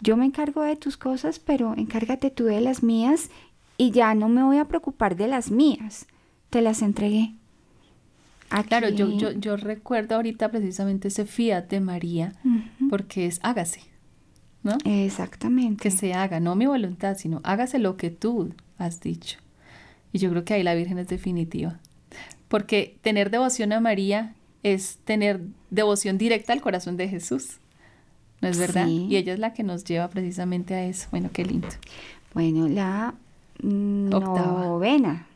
Yo 0.00 0.16
me 0.16 0.26
encargo 0.26 0.62
de 0.62 0.76
tus 0.76 0.96
cosas, 0.96 1.38
pero 1.38 1.74
encárgate 1.76 2.30
tú 2.30 2.44
de 2.44 2.60
las 2.60 2.82
mías 2.82 3.30
y 3.78 3.90
ya 3.90 4.14
no 4.14 4.28
me 4.28 4.42
voy 4.42 4.58
a 4.58 4.66
preocupar 4.66 5.16
de 5.16 5.28
las 5.28 5.50
mías. 5.50 6.06
Te 6.50 6.62
las 6.62 6.82
entregué. 6.82 7.34
Claro, 8.68 8.88
yo, 8.88 9.10
yo, 9.16 9.32
yo 9.32 9.56
recuerdo 9.56 10.14
ahorita 10.14 10.50
precisamente 10.50 11.08
ese 11.08 11.26
fiat 11.26 11.68
de 11.68 11.80
María, 11.80 12.32
porque 12.88 13.26
es 13.26 13.40
hágase, 13.42 13.80
¿no? 14.66 14.76
Exactamente. 14.84 15.82
Que 15.82 15.90
se 15.90 16.12
haga, 16.12 16.40
no 16.40 16.54
mi 16.56 16.66
voluntad, 16.66 17.16
sino 17.16 17.40
hágase 17.44 17.78
lo 17.78 17.96
que 17.96 18.10
tú 18.10 18.52
has 18.78 19.00
dicho. 19.00 19.38
Y 20.12 20.18
yo 20.18 20.30
creo 20.30 20.44
que 20.44 20.54
ahí 20.54 20.62
la 20.62 20.74
Virgen 20.74 20.98
es 20.98 21.08
definitiva. 21.08 21.78
Porque 22.48 22.96
tener 23.02 23.30
devoción 23.30 23.72
a 23.72 23.80
María 23.80 24.34
es 24.62 24.98
tener 25.04 25.40
devoción 25.70 26.18
directa 26.18 26.52
al 26.52 26.60
corazón 26.60 26.96
de 26.96 27.08
Jesús. 27.08 27.58
¿No 28.40 28.48
es 28.48 28.58
verdad? 28.58 28.86
Sí. 28.86 29.06
Y 29.10 29.16
ella 29.16 29.32
es 29.32 29.38
la 29.38 29.52
que 29.54 29.62
nos 29.62 29.84
lleva 29.84 30.08
precisamente 30.08 30.74
a 30.74 30.84
eso. 30.84 31.08
Bueno, 31.10 31.30
qué 31.32 31.44
lindo. 31.44 31.68
Bueno, 32.34 32.68
la 32.68 33.14
Octava. 33.62 34.64
novena. 34.64 35.26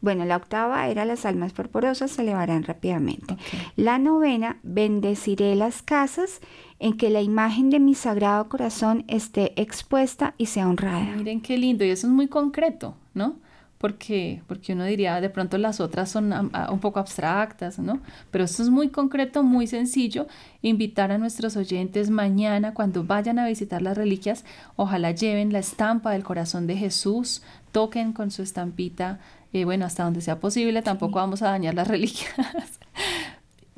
Bueno, 0.00 0.24
la 0.24 0.36
octava 0.36 0.86
era 0.88 1.04
las 1.04 1.26
almas 1.26 1.52
porporosas 1.52 2.12
se 2.12 2.22
elevarán 2.22 2.62
rápidamente. 2.62 3.36
La 3.76 3.98
novena, 3.98 4.58
bendeciré 4.62 5.54
las 5.56 5.82
casas 5.82 6.40
en 6.78 6.96
que 6.96 7.10
la 7.10 7.20
imagen 7.20 7.68
de 7.70 7.80
mi 7.80 7.94
sagrado 7.94 8.48
corazón 8.48 9.04
esté 9.08 9.60
expuesta 9.60 10.34
y 10.38 10.46
sea 10.46 10.68
honrada. 10.68 11.00
Miren 11.16 11.40
qué 11.40 11.58
lindo. 11.58 11.84
Y 11.84 11.90
eso 11.90 12.06
es 12.06 12.12
muy 12.12 12.28
concreto, 12.28 12.94
¿no? 13.14 13.36
Porque, 13.78 14.42
porque 14.48 14.72
uno 14.72 14.84
diría, 14.84 15.20
de 15.20 15.30
pronto 15.30 15.56
las 15.56 15.78
otras 15.80 16.10
son 16.10 16.32
am- 16.32 16.50
a- 16.52 16.72
un 16.72 16.80
poco 16.80 16.98
abstractas, 16.98 17.78
¿no? 17.78 18.00
Pero 18.32 18.44
esto 18.44 18.62
es 18.64 18.70
muy 18.70 18.88
concreto, 18.88 19.44
muy 19.44 19.68
sencillo. 19.68 20.26
Invitar 20.62 21.12
a 21.12 21.18
nuestros 21.18 21.56
oyentes 21.56 22.10
mañana, 22.10 22.74
cuando 22.74 23.04
vayan 23.04 23.38
a 23.38 23.46
visitar 23.46 23.80
las 23.82 23.96
reliquias, 23.96 24.44
ojalá 24.74 25.12
lleven 25.12 25.52
la 25.52 25.60
estampa 25.60 26.10
del 26.10 26.24
corazón 26.24 26.66
de 26.66 26.76
Jesús, 26.76 27.42
toquen 27.70 28.12
con 28.12 28.32
su 28.32 28.42
estampita, 28.42 29.20
eh, 29.52 29.64
bueno, 29.64 29.86
hasta 29.86 30.04
donde 30.04 30.20
sea 30.20 30.40
posible, 30.40 30.82
tampoco 30.82 31.16
vamos 31.16 31.42
a 31.42 31.50
dañar 31.50 31.74
las 31.74 31.88
reliquias. 31.88 32.34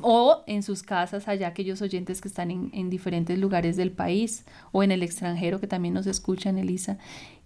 o 0.02 0.42
en 0.46 0.62
sus 0.62 0.82
casas, 0.82 1.28
allá 1.28 1.48
aquellos 1.48 1.82
oyentes 1.82 2.20
que 2.20 2.28
están 2.28 2.50
en, 2.50 2.70
en 2.72 2.90
diferentes 2.90 3.38
lugares 3.38 3.76
del 3.76 3.92
país 3.92 4.44
o 4.72 4.82
en 4.82 4.92
el 4.92 5.02
extranjero 5.02 5.60
que 5.60 5.66
también 5.66 5.94
nos 5.94 6.06
escuchan, 6.06 6.58
Elisa, 6.58 6.98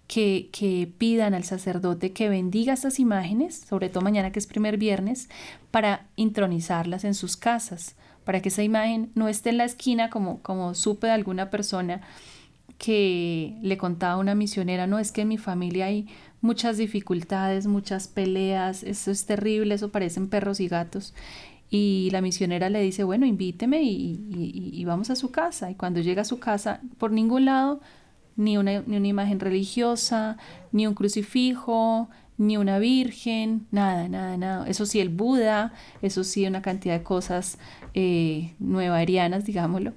que, 0.07 0.49
que 0.51 0.91
pidan 0.97 1.33
al 1.33 1.43
sacerdote 1.43 2.13
que 2.13 2.29
bendiga 2.29 2.73
estas 2.73 2.99
imágenes, 2.99 3.65
sobre 3.67 3.89
todo 3.89 4.03
mañana 4.03 4.31
que 4.31 4.39
es 4.39 4.47
primer 4.47 4.77
viernes, 4.77 5.29
para 5.71 6.07
intronizarlas 6.15 7.03
en 7.03 7.15
sus 7.15 7.37
casas, 7.37 7.95
para 8.23 8.41
que 8.41 8.49
esa 8.49 8.63
imagen 8.63 9.11
no 9.15 9.27
esté 9.27 9.49
en 9.49 9.57
la 9.57 9.65
esquina 9.65 10.09
como, 10.09 10.41
como 10.41 10.73
supe 10.73 11.07
de 11.07 11.13
alguna 11.13 11.49
persona 11.49 12.01
que 12.77 13.57
le 13.61 13.77
contaba 13.77 14.13
a 14.13 14.17
una 14.17 14.35
misionera, 14.35 14.85
no 14.85 14.99
es 14.99 15.11
que 15.11 15.21
en 15.21 15.29
mi 15.29 15.37
familia 15.37 15.85
hay 15.85 16.07
muchas 16.45 16.77
dificultades, 16.77 17.67
muchas 17.67 18.07
peleas, 18.07 18.83
eso 18.83 19.11
es 19.11 19.25
terrible, 19.25 19.75
eso 19.75 19.89
parecen 19.89 20.29
perros 20.29 20.59
y 20.59 20.67
gatos. 20.67 21.13
Y 21.69 22.09
la 22.11 22.21
misionera 22.21 22.69
le 22.69 22.81
dice, 22.81 23.03
bueno, 23.03 23.25
invíteme 23.25 23.81
y, 23.83 24.83
vamos 24.85 25.09
a 25.09 25.15
su 25.15 25.31
casa. 25.31 25.71
Y 25.71 25.75
cuando 25.75 25.99
llega 25.99 26.21
a 26.21 26.25
su 26.25 26.39
casa, 26.39 26.79
por 26.99 27.11
ningún 27.11 27.45
lado, 27.45 27.81
ni 28.37 28.57
una, 28.57 28.83
ni 28.85 28.97
una 28.97 29.07
imagen 29.07 29.39
religiosa, 29.39 30.37
ni 30.71 30.85
un 30.85 30.93
crucifijo, 30.93 32.07
ni 32.37 32.57
una 32.57 32.79
virgen, 32.79 33.65
nada, 33.71 34.07
nada, 34.07 34.37
nada. 34.37 34.69
Eso 34.69 34.85
sí, 34.85 34.99
el 34.99 35.09
Buda, 35.09 35.73
eso 36.01 36.23
sí, 36.23 36.45
una 36.45 36.61
cantidad 36.61 36.97
de 36.97 37.03
cosas 37.03 37.57
eh, 37.95 38.53
nuevarianas, 38.59 39.45
digámoslo. 39.45 39.93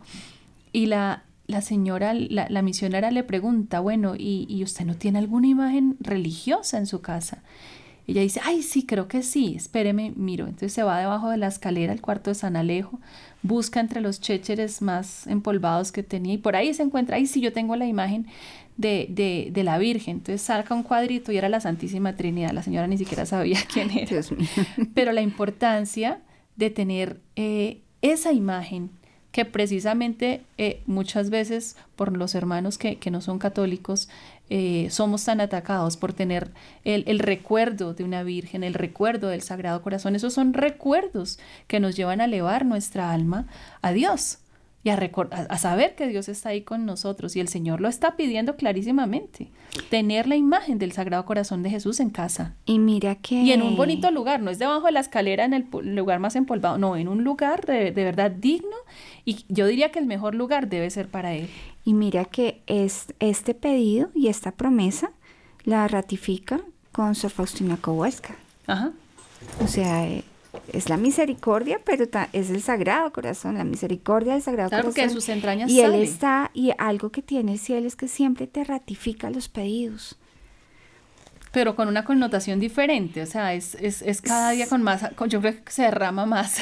Y 0.73 0.87
la, 0.87 1.25
la 1.49 1.63
señora, 1.63 2.15
la, 2.15 2.47
la 2.49 2.63
misionera 2.63 3.11
le 3.11 3.25
pregunta, 3.25 3.81
bueno, 3.81 4.15
¿y, 4.17 4.47
¿y 4.49 4.63
usted 4.63 4.85
no 4.85 4.95
tiene 4.95 5.19
alguna 5.19 5.49
imagen 5.49 5.97
religiosa 5.99 6.79
en 6.79 6.87
su 6.87 7.01
casa? 7.01 7.43
Ella 8.07 8.23
dice, 8.23 8.41
ay, 8.45 8.63
sí, 8.63 8.87
creo 8.87 9.09
que 9.09 9.23
sí, 9.23 9.55
espéreme, 9.57 10.13
miro. 10.17 10.47
Entonces 10.47 10.73
se 10.73 10.83
va 10.83 10.99
debajo 10.99 11.29
de 11.31 11.37
la 11.37 11.47
escalera 11.47 11.93
al 11.93 12.01
cuarto 12.01 12.31
de 12.31 12.35
San 12.35 12.57
Alejo, 12.57 13.01
busca 13.43 13.81
entre 13.81 14.01
los 14.01 14.21
chécheres 14.21 14.81
más 14.81 15.27
empolvados 15.27 15.91
que 15.91 16.03
tenía 16.03 16.35
y 16.35 16.39
por 16.39 16.55
ahí 16.55 16.73
se 16.73 16.83
encuentra, 16.83 17.17
ay, 17.17 17.27
sí, 17.27 17.41
yo 17.41 17.53
tengo 17.53 17.77
la 17.77 17.87
imagen 17.87 18.27
de, 18.77 19.09
de, 19.11 19.51
de 19.53 19.65
la 19.65 19.79
Virgen. 19.79 20.19
Entonces 20.19 20.43
saca 20.43 20.75
un 20.75 20.83
cuadrito 20.83 21.33
y 21.33 21.39
era 21.39 21.49
la 21.49 21.61
Santísima 21.61 22.15
Trinidad. 22.15 22.53
La 22.53 22.63
señora 22.63 22.87
ni 22.87 22.99
siquiera 22.99 23.27
sabía 23.27 23.59
quién 23.73 23.91
era 23.91 24.21
pero 24.95 25.13
la 25.13 25.23
importancia 25.23 26.21
de 26.57 26.71
tener 26.71 27.21
eh, 27.37 27.83
esa 28.01 28.33
imagen 28.33 28.91
que 29.39 29.45
precisamente 29.45 30.41
eh, 30.57 30.83
muchas 30.87 31.31
veces 31.31 31.77
por 31.95 32.17
los 32.17 32.35
hermanos 32.35 32.77
que, 32.77 32.97
que 32.97 33.13
no 33.13 33.21
son 33.21 33.39
católicos 33.39 34.09
eh, 34.51 34.89
somos 34.91 35.25
tan 35.25 35.41
atacados 35.41 35.97
por 35.97 36.13
tener 36.13 36.51
el, 36.83 37.05
el 37.07 37.21
recuerdo 37.21 37.95
de 37.95 38.03
una 38.03 38.25
virgen, 38.25 38.65
el 38.65 38.75
recuerdo 38.75 39.29
del 39.29 39.43
Sagrado 39.43 39.81
Corazón. 39.81 40.17
Esos 40.17 40.33
son 40.35 40.55
recuerdos 40.55 41.39
que 41.69 41.79
nos 41.79 41.95
llevan 41.95 42.21
a 42.21 42.25
elevar 42.25 42.67
nuestra 42.67 43.13
alma 43.13 43.47
a 43.81 43.93
Dios 43.93 44.39
y 44.85 44.91
a, 44.91 44.95
a- 45.51 45.59
saber 45.59 45.97
que 45.97 46.07
Dios 46.07 46.29
está 46.29 46.49
ahí 46.51 46.63
con 46.63 46.87
nosotros 46.87 47.35
y 47.37 47.41
el 47.41 47.49
Señor 47.49 47.81
lo 47.81 47.89
está 47.89 48.17
pidiendo 48.17 48.57
clarísimamente. 48.57 49.49
Tener 49.91 50.27
la 50.29 50.37
imagen 50.37 50.79
del 50.79 50.93
Sagrado 50.93 51.25
Corazón 51.27 51.63
de 51.63 51.71
Jesús 51.71 52.01
en 52.01 52.11
casa. 52.11 52.55
Y 52.65 52.79
mira 52.79 53.17
que... 53.17 53.35
Y 53.35 53.53
en 53.53 53.61
un 53.63 53.77
bonito 53.77 54.11
lugar, 54.13 54.41
no 54.41 54.51
es 54.51 54.59
debajo 54.59 54.87
de 54.87 54.93
la 54.93 55.01
escalera 55.01 55.45
en 55.45 55.53
el 55.53 55.67
lugar 55.95 56.21
más 56.21 56.37
empolvado, 56.37 56.79
no, 56.79 56.97
en 56.97 57.09
un 57.09 57.23
lugar 57.23 57.67
de, 57.67 57.91
de 57.91 58.05
verdad 58.05 58.31
digno 58.31 58.77
y 59.31 59.45
yo 59.49 59.67
diría 59.67 59.91
que 59.93 59.99
el 59.99 60.07
mejor 60.07 60.35
lugar 60.35 60.69
debe 60.69 60.89
ser 60.91 61.09
para 61.09 61.35
él. 61.35 61.49
Y 61.85 61.93
mira 61.95 62.25
que 62.25 62.63
es, 62.67 63.07
este 63.21 63.55
pedido 63.55 64.11
y 64.15 64.29
esta 64.29 64.53
promesa 64.53 65.11
la 65.65 65.87
ratifica 65.89 66.61
con 66.93 67.15
Sor 67.15 67.31
Faustina 67.31 67.77
Kowalska. 67.77 68.35
Ajá. 68.67 68.93
O 69.63 69.67
sea, 69.69 70.07
eh, 70.09 70.25
es 70.73 70.89
la 70.89 70.97
misericordia, 70.97 71.81
pero 71.85 72.07
es 72.33 72.51
el 72.51 72.63
Sagrado 72.63 73.13
Corazón, 73.13 73.57
la 73.57 73.65
misericordia 73.65 74.33
del 74.33 74.43
Sagrado 74.43 74.71
Claro, 74.71 74.89
que 74.89 75.03
Corazón. 75.03 75.15
sus 75.15 75.29
entrañas 75.29 75.71
y 75.71 75.81
él 75.81 75.91
sale. 75.93 76.03
está, 76.03 76.51
y 76.55 76.73
algo 76.79 77.11
que 77.11 77.23
tiene 77.23 77.53
el 77.53 77.59
cielo 77.59 77.87
es 77.87 77.97
que 77.97 78.09
siempre 78.09 78.47
te 78.47 78.65
ratifica 78.65 79.31
los 79.31 79.49
pedidos. 79.49 80.17
Pero 81.53 81.75
con 81.77 81.89
una 81.89 82.05
connotación 82.05 82.61
diferente, 82.61 83.23
o 83.23 83.27
sea, 83.27 83.55
es, 83.55 83.75
es, 83.77 84.03
es 84.03 84.21
cada 84.21 84.51
día 84.51 84.67
con 84.69 84.83
más, 84.83 85.11
con- 85.17 85.31
yo 85.31 85.41
creo 85.41 85.65
que 85.65 85.73
se 85.73 85.83
derrama 85.83 86.27
más. 86.27 86.59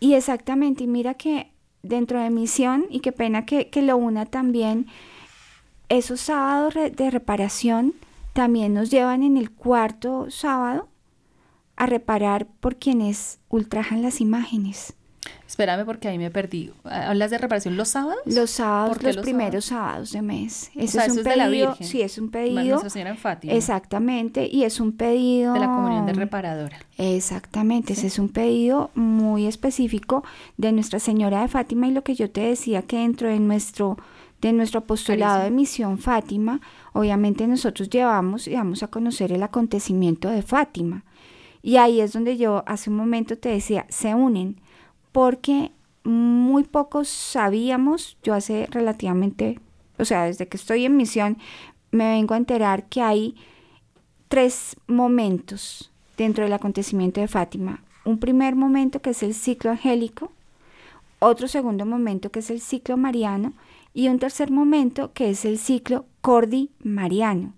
Y 0.00 0.14
exactamente, 0.14 0.84
y 0.84 0.86
mira 0.86 1.14
que 1.14 1.50
dentro 1.88 2.20
de 2.20 2.30
misión, 2.30 2.86
y 2.90 3.00
qué 3.00 3.12
pena 3.12 3.46
que, 3.46 3.68
que 3.68 3.82
lo 3.82 3.96
una 3.96 4.26
también, 4.26 4.86
esos 5.88 6.20
sábados 6.20 6.74
de 6.74 7.10
reparación 7.10 7.94
también 8.32 8.74
nos 8.74 8.90
llevan 8.90 9.22
en 9.22 9.36
el 9.36 9.50
cuarto 9.50 10.30
sábado 10.30 10.88
a 11.76 11.86
reparar 11.86 12.46
por 12.60 12.76
quienes 12.76 13.38
ultrajan 13.48 14.02
las 14.02 14.20
imágenes. 14.20 14.95
Espérame 15.46 15.84
porque 15.86 16.08
ahí 16.08 16.18
me 16.18 16.30
perdí. 16.30 16.72
¿Hablas 16.84 17.30
de 17.30 17.38
reparación 17.38 17.76
los 17.76 17.88
sábados? 17.90 18.18
Los 18.26 18.50
sábados, 18.50 18.88
¿Por 18.90 18.98
qué 18.98 19.06
los 19.06 19.16
los 19.16 19.24
primeros 19.24 19.64
sábados? 19.66 20.10
de 20.12 20.20
mes. 20.22 20.70
Ese 20.74 20.88
sea, 20.88 21.04
es 21.04 21.12
un 21.12 21.18
eso 21.18 21.20
es 21.20 21.24
de 21.24 21.36
la 21.36 21.44
pedido, 21.46 21.68
Virgen. 21.68 21.86
sí, 21.86 22.02
es 22.02 22.18
un 22.18 22.30
pedido. 22.30 22.62
Nuestra 22.64 22.90
Señora 22.90 23.10
en 23.10 23.16
Fátima. 23.18 23.52
Exactamente, 23.52 24.48
y 24.50 24.64
es 24.64 24.80
un 24.80 24.92
pedido 24.92 25.52
De 25.54 25.60
la 25.60 25.66
comunión 25.66 26.04
de 26.06 26.12
reparadora. 26.14 26.78
Exactamente, 26.98 27.94
Sí. 27.94 28.00
ese 28.00 28.06
es 28.08 28.18
un 28.18 28.28
pedido 28.28 28.90
muy 28.94 29.46
específico 29.46 30.24
de 30.56 30.72
Nuestra 30.72 30.98
Señora 30.98 31.42
de 31.42 31.48
Fátima 31.48 31.86
y 31.86 31.92
lo 31.92 32.02
que 32.02 32.14
yo 32.14 32.30
te 32.30 32.40
decía 32.40 32.82
que 32.82 32.98
dentro 32.98 33.28
de 33.28 33.38
nuestro 33.40 33.96
de 34.42 34.52
nuestro 34.52 34.80
apostolado 34.80 35.42
de 35.44 35.50
misión 35.50 35.96
Fátima, 35.96 36.60
obviamente 36.92 37.46
nosotros 37.46 37.88
llevamos 37.88 38.46
y 38.46 38.52
vamos 38.54 38.82
a 38.82 38.88
conocer 38.88 39.32
el 39.32 39.42
acontecimiento 39.42 40.28
de 40.28 40.42
Fátima. 40.42 41.04
Y 41.62 41.78
ahí 41.78 42.02
es 42.02 42.12
donde 42.12 42.36
yo 42.36 42.62
hace 42.66 42.90
un 42.90 42.96
momento 42.96 43.38
te 43.38 43.48
decía, 43.48 43.86
se 43.88 44.14
unen, 44.14 44.56
porque 45.16 45.72
muy 46.04 46.64
pocos 46.64 47.08
sabíamos, 47.08 48.18
yo 48.22 48.34
hace 48.34 48.66
relativamente, 48.70 49.58
o 49.98 50.04
sea, 50.04 50.24
desde 50.24 50.46
que 50.46 50.58
estoy 50.58 50.84
en 50.84 50.98
misión, 50.98 51.38
me 51.90 52.10
vengo 52.10 52.34
a 52.34 52.36
enterar 52.36 52.84
que 52.84 53.00
hay 53.00 53.34
tres 54.28 54.76
momentos 54.86 55.90
dentro 56.18 56.44
del 56.44 56.52
acontecimiento 56.52 57.22
de 57.22 57.28
Fátima. 57.28 57.82
Un 58.04 58.18
primer 58.18 58.56
momento 58.56 59.00
que 59.00 59.08
es 59.08 59.22
el 59.22 59.32
ciclo 59.32 59.70
angélico, 59.70 60.32
otro 61.18 61.48
segundo 61.48 61.86
momento 61.86 62.30
que 62.30 62.40
es 62.40 62.50
el 62.50 62.60
ciclo 62.60 62.98
mariano 62.98 63.54
y 63.94 64.08
un 64.08 64.18
tercer 64.18 64.50
momento 64.50 65.14
que 65.14 65.30
es 65.30 65.46
el 65.46 65.58
ciclo 65.58 66.04
cordi 66.20 66.68
mariano, 66.84 67.54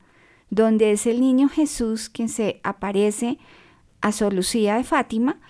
donde 0.51 0.92
es 0.92 1.09
el 1.09 1.21
niño 1.21 1.49
Jesús 1.49 2.09
quien 2.09 2.29
se 2.29 2.61
aparece 2.62 3.37
a 4.01 4.12
Sor 4.12 4.33
Lucía 4.33 4.77
de 4.77 4.85
Fátima 4.85 5.40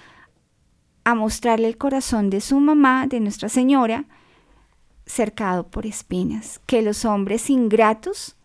a 1.09 1.15
mostrarle 1.15 1.69
el 1.69 1.79
corazón 1.79 2.29
de 2.29 2.43
su 2.43 2.61
mamá, 2.61 3.07
de 3.07 3.19
Nuestra 3.19 3.49
Señora, 3.49 4.05
cercado 5.07 5.67
por 5.69 5.87
espinas, 5.87 6.61
que 6.67 6.83
los 6.83 7.07
hombres 7.07 7.49
ingratos 7.49 8.37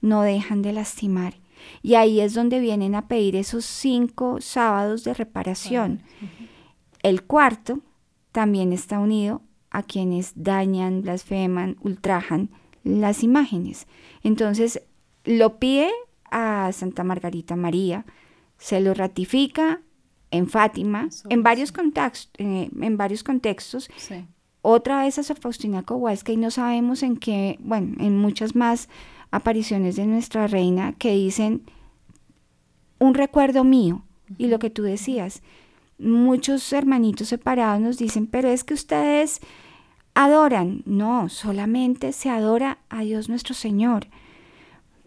no 0.00 0.22
dejan 0.22 0.62
de 0.62 0.72
lastimar. 0.72 1.34
Y 1.82 1.94
ahí 1.94 2.22
es 2.22 2.32
donde 2.32 2.58
vienen 2.58 2.94
a 2.94 3.06
pedir 3.06 3.36
esos 3.36 3.66
cinco 3.66 4.40
sábados 4.40 5.04
de 5.04 5.12
reparación. 5.12 6.04
El 7.02 7.22
cuarto 7.22 7.80
también 8.32 8.72
está 8.72 8.98
unido 8.98 9.42
a 9.68 9.82
quienes 9.82 10.32
dañan, 10.36 11.02
blasfeman, 11.02 11.76
ultrajan 11.82 12.48
las 12.82 13.22
imágenes. 13.24 13.86
Entonces, 14.22 14.80
lo 15.26 15.58
pide 15.58 15.90
a 16.30 16.70
Santa 16.72 17.04
Margarita 17.04 17.56
María, 17.56 18.06
se 18.56 18.80
lo 18.80 18.94
ratifica 18.94 19.82
en 20.30 20.48
Fátima, 20.48 21.06
Eso, 21.08 21.28
en 21.30 21.42
varios, 21.42 21.68
sí. 21.70 21.74
contextos, 21.74 22.30
en 22.38 22.96
varios 22.96 23.22
contextos, 23.22 23.88
Sí. 23.96 24.24
otra 24.62 25.02
vez 25.02 25.18
a 25.18 25.22
Sor 25.22 25.38
Faustina 25.38 25.82
Kowalska 25.82 26.32
y 26.32 26.36
no 26.36 26.50
sabemos 26.50 27.02
en 27.02 27.16
qué, 27.16 27.58
bueno, 27.60 27.94
en 28.00 28.18
muchas 28.18 28.54
más 28.56 28.88
apariciones 29.30 29.96
de 29.96 30.06
nuestra 30.06 30.46
reina 30.46 30.92
que 30.94 31.12
dicen 31.12 31.62
un 32.98 33.14
recuerdo 33.14 33.64
mío. 33.64 34.02
Y 34.38 34.48
lo 34.48 34.58
que 34.58 34.70
tú 34.70 34.82
decías, 34.82 35.42
muchos 35.98 36.72
hermanitos 36.72 37.28
separados 37.28 37.80
nos 37.80 37.98
dicen, 37.98 38.26
pero 38.26 38.48
es 38.48 38.64
que 38.64 38.74
ustedes 38.74 39.40
adoran. 40.14 40.82
No, 40.86 41.28
solamente 41.28 42.12
se 42.12 42.30
adora 42.30 42.78
a 42.88 43.02
Dios 43.02 43.28
nuestro 43.28 43.54
Señor. 43.54 44.08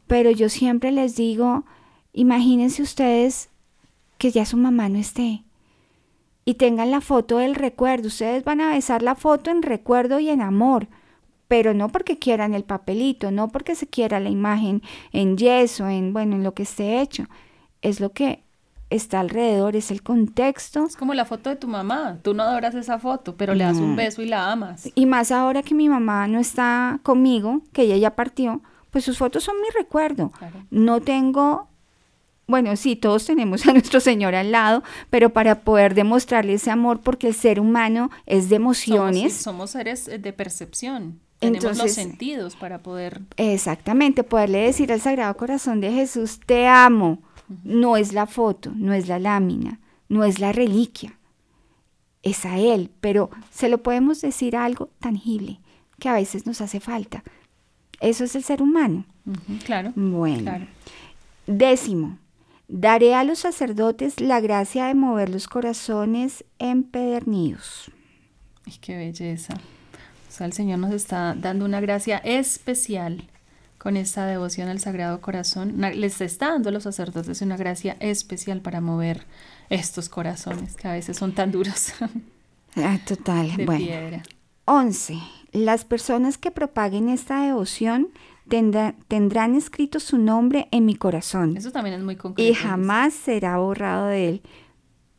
Pero 0.07 0.31
yo 0.31 0.47
siempre 0.49 0.91
les 0.91 1.15
digo, 1.15 1.65
imagínense 2.13 2.81
ustedes 2.81 3.49
que 4.19 4.29
ya 4.29 4.45
su 4.45 4.57
mamá 4.57 4.87
no 4.89 4.99
esté 4.99 5.43
y 6.45 6.55
tengan 6.55 6.91
la 6.91 7.01
foto 7.01 7.37
del 7.37 7.55
recuerdo. 7.55 8.07
Ustedes 8.07 8.43
van 8.43 8.61
a 8.61 8.71
besar 8.71 9.01
la 9.01 9.15
foto 9.15 9.49
en 9.49 9.61
recuerdo 9.61 10.19
y 10.19 10.29
en 10.29 10.41
amor, 10.41 10.87
pero 11.47 11.73
no 11.73 11.89
porque 11.89 12.19
quieran 12.19 12.53
el 12.53 12.63
papelito, 12.63 13.31
no 13.31 13.49
porque 13.49 13.75
se 13.75 13.87
quiera 13.87 14.19
la 14.19 14.29
imagen 14.29 14.81
en 15.11 15.37
yeso, 15.37 15.87
en 15.87 16.13
bueno, 16.13 16.35
en 16.35 16.43
lo 16.43 16.53
que 16.53 16.63
esté 16.63 17.01
hecho. 17.01 17.25
Es 17.81 17.99
lo 17.99 18.11
que 18.11 18.43
está 18.89 19.19
alrededor, 19.19 19.75
es 19.75 19.91
el 19.91 20.01
contexto. 20.01 20.85
Es 20.85 20.95
como 20.95 21.13
la 21.13 21.25
foto 21.25 21.49
de 21.49 21.55
tu 21.55 21.67
mamá. 21.67 22.17
Tú 22.23 22.33
no 22.33 22.43
adoras 22.43 22.75
esa 22.75 22.99
foto, 22.99 23.37
pero 23.37 23.53
le 23.53 23.63
das 23.63 23.77
un 23.77 23.95
beso 23.95 24.21
y 24.21 24.25
la 24.25 24.51
amas. 24.51 24.89
Y 24.95 25.05
más 25.05 25.31
ahora 25.31 25.63
que 25.63 25.75
mi 25.75 25.87
mamá 25.87 26.27
no 26.27 26.39
está 26.39 26.99
conmigo, 27.03 27.61
que 27.73 27.83
ella 27.83 27.97
ya 27.97 28.15
partió, 28.15 28.61
pues 28.89 29.05
sus 29.05 29.17
fotos 29.17 29.43
son 29.43 29.55
mi 29.61 29.69
recuerdo. 29.69 30.31
Claro. 30.31 30.65
No 30.71 30.99
tengo, 30.99 31.69
bueno, 32.49 32.75
sí, 32.75 32.95
todos 32.95 33.25
tenemos 33.25 33.65
a 33.67 33.73
nuestro 33.73 33.99
Señor 33.99 34.33
al 34.35 34.51
lado, 34.51 34.83
pero 35.09 35.29
para 35.29 35.61
poder 35.61 35.93
demostrarle 35.93 36.55
ese 36.55 36.71
amor, 36.71 36.99
porque 37.01 37.27
el 37.27 37.35
ser 37.35 37.59
humano 37.59 38.09
es 38.25 38.49
de 38.49 38.55
emociones. 38.55 39.33
Somos, 39.33 39.43
somos 39.43 39.69
seres 39.69 40.07
eh, 40.07 40.17
de 40.17 40.33
percepción. 40.33 41.19
Tenemos 41.39 41.77
los 41.77 41.93
sentidos 41.93 42.55
para 42.55 42.79
poder. 42.79 43.21
Exactamente, 43.37 44.23
poderle 44.23 44.59
decir 44.59 44.91
al 44.91 44.99
Sagrado 44.99 45.37
Corazón 45.37 45.79
de 45.79 45.91
Jesús, 45.93 46.39
te 46.45 46.67
amo. 46.67 47.21
No 47.63 47.97
es 47.97 48.13
la 48.13 48.25
foto, 48.25 48.71
no 48.75 48.93
es 48.93 49.07
la 49.07 49.19
lámina, 49.19 49.79
no 50.07 50.23
es 50.23 50.39
la 50.39 50.51
reliquia, 50.51 51.17
es 52.21 52.45
a 52.45 52.57
Él, 52.59 52.91
pero 52.99 53.29
se 53.51 53.69
lo 53.69 53.81
podemos 53.81 54.21
decir 54.21 54.55
a 54.55 54.65
algo 54.65 54.89
tangible 54.99 55.59
que 55.99 56.09
a 56.09 56.13
veces 56.13 56.45
nos 56.45 56.61
hace 56.61 56.79
falta. 56.79 57.23
Eso 58.01 58.23
es 58.23 58.35
el 58.35 58.43
ser 58.43 58.61
humano. 58.61 59.05
Claro. 59.65 59.93
Bueno. 59.95 60.43
Claro. 60.43 60.67
Décimo, 61.47 62.19
daré 62.69 63.15
a 63.15 63.23
los 63.25 63.39
sacerdotes 63.39 64.21
la 64.21 64.39
gracia 64.39 64.85
de 64.85 64.93
mover 64.95 65.29
los 65.29 65.47
corazones 65.47 66.45
empedernidos. 66.59 67.91
Ay, 68.65 68.73
qué 68.79 68.95
belleza. 68.95 69.55
O 69.55 70.31
sea, 70.31 70.45
el 70.45 70.53
Señor 70.53 70.79
nos 70.79 70.93
está 70.93 71.35
dando 71.35 71.65
una 71.65 71.81
gracia 71.81 72.19
especial 72.19 73.27
con 73.79 73.97
esta 73.97 74.25
devoción 74.25 74.69
al 74.69 74.79
Sagrado 74.79 75.19
Corazón. 75.21 75.81
Les 75.95 76.21
está 76.21 76.49
dando 76.51 76.69
a 76.69 76.71
los 76.71 76.83
sacerdotes 76.83 77.41
una 77.41 77.57
gracia 77.57 77.97
especial 77.99 78.61
para 78.61 78.79
mover 78.81 79.25
estos 79.69 80.07
corazones 80.09 80.75
que 80.75 80.87
a 80.87 80.93
veces 80.93 81.17
son 81.17 81.33
tan 81.33 81.51
duros 81.51 81.93
Ah, 82.75 82.99
total. 83.05 83.55
de 83.57 83.65
bueno. 83.65 83.83
piedra. 83.85 84.23
11. 84.65 85.17
Las 85.51 85.83
personas 85.85 86.37
que 86.37 86.51
propaguen 86.51 87.09
esta 87.09 87.41
devoción 87.41 88.09
tendrá- 88.49 88.95
tendrán 89.07 89.55
escrito 89.55 89.99
su 89.99 90.17
nombre 90.17 90.67
en 90.71 90.85
mi 90.85 90.95
corazón 90.95 91.55
Eso 91.55 91.71
también 91.71 91.95
es 91.95 92.03
muy 92.03 92.15
concreto. 92.17 92.49
y 92.51 92.53
jamás 92.53 93.13
será 93.13 93.57
borrado 93.59 94.07
de 94.07 94.27
él. 94.29 94.41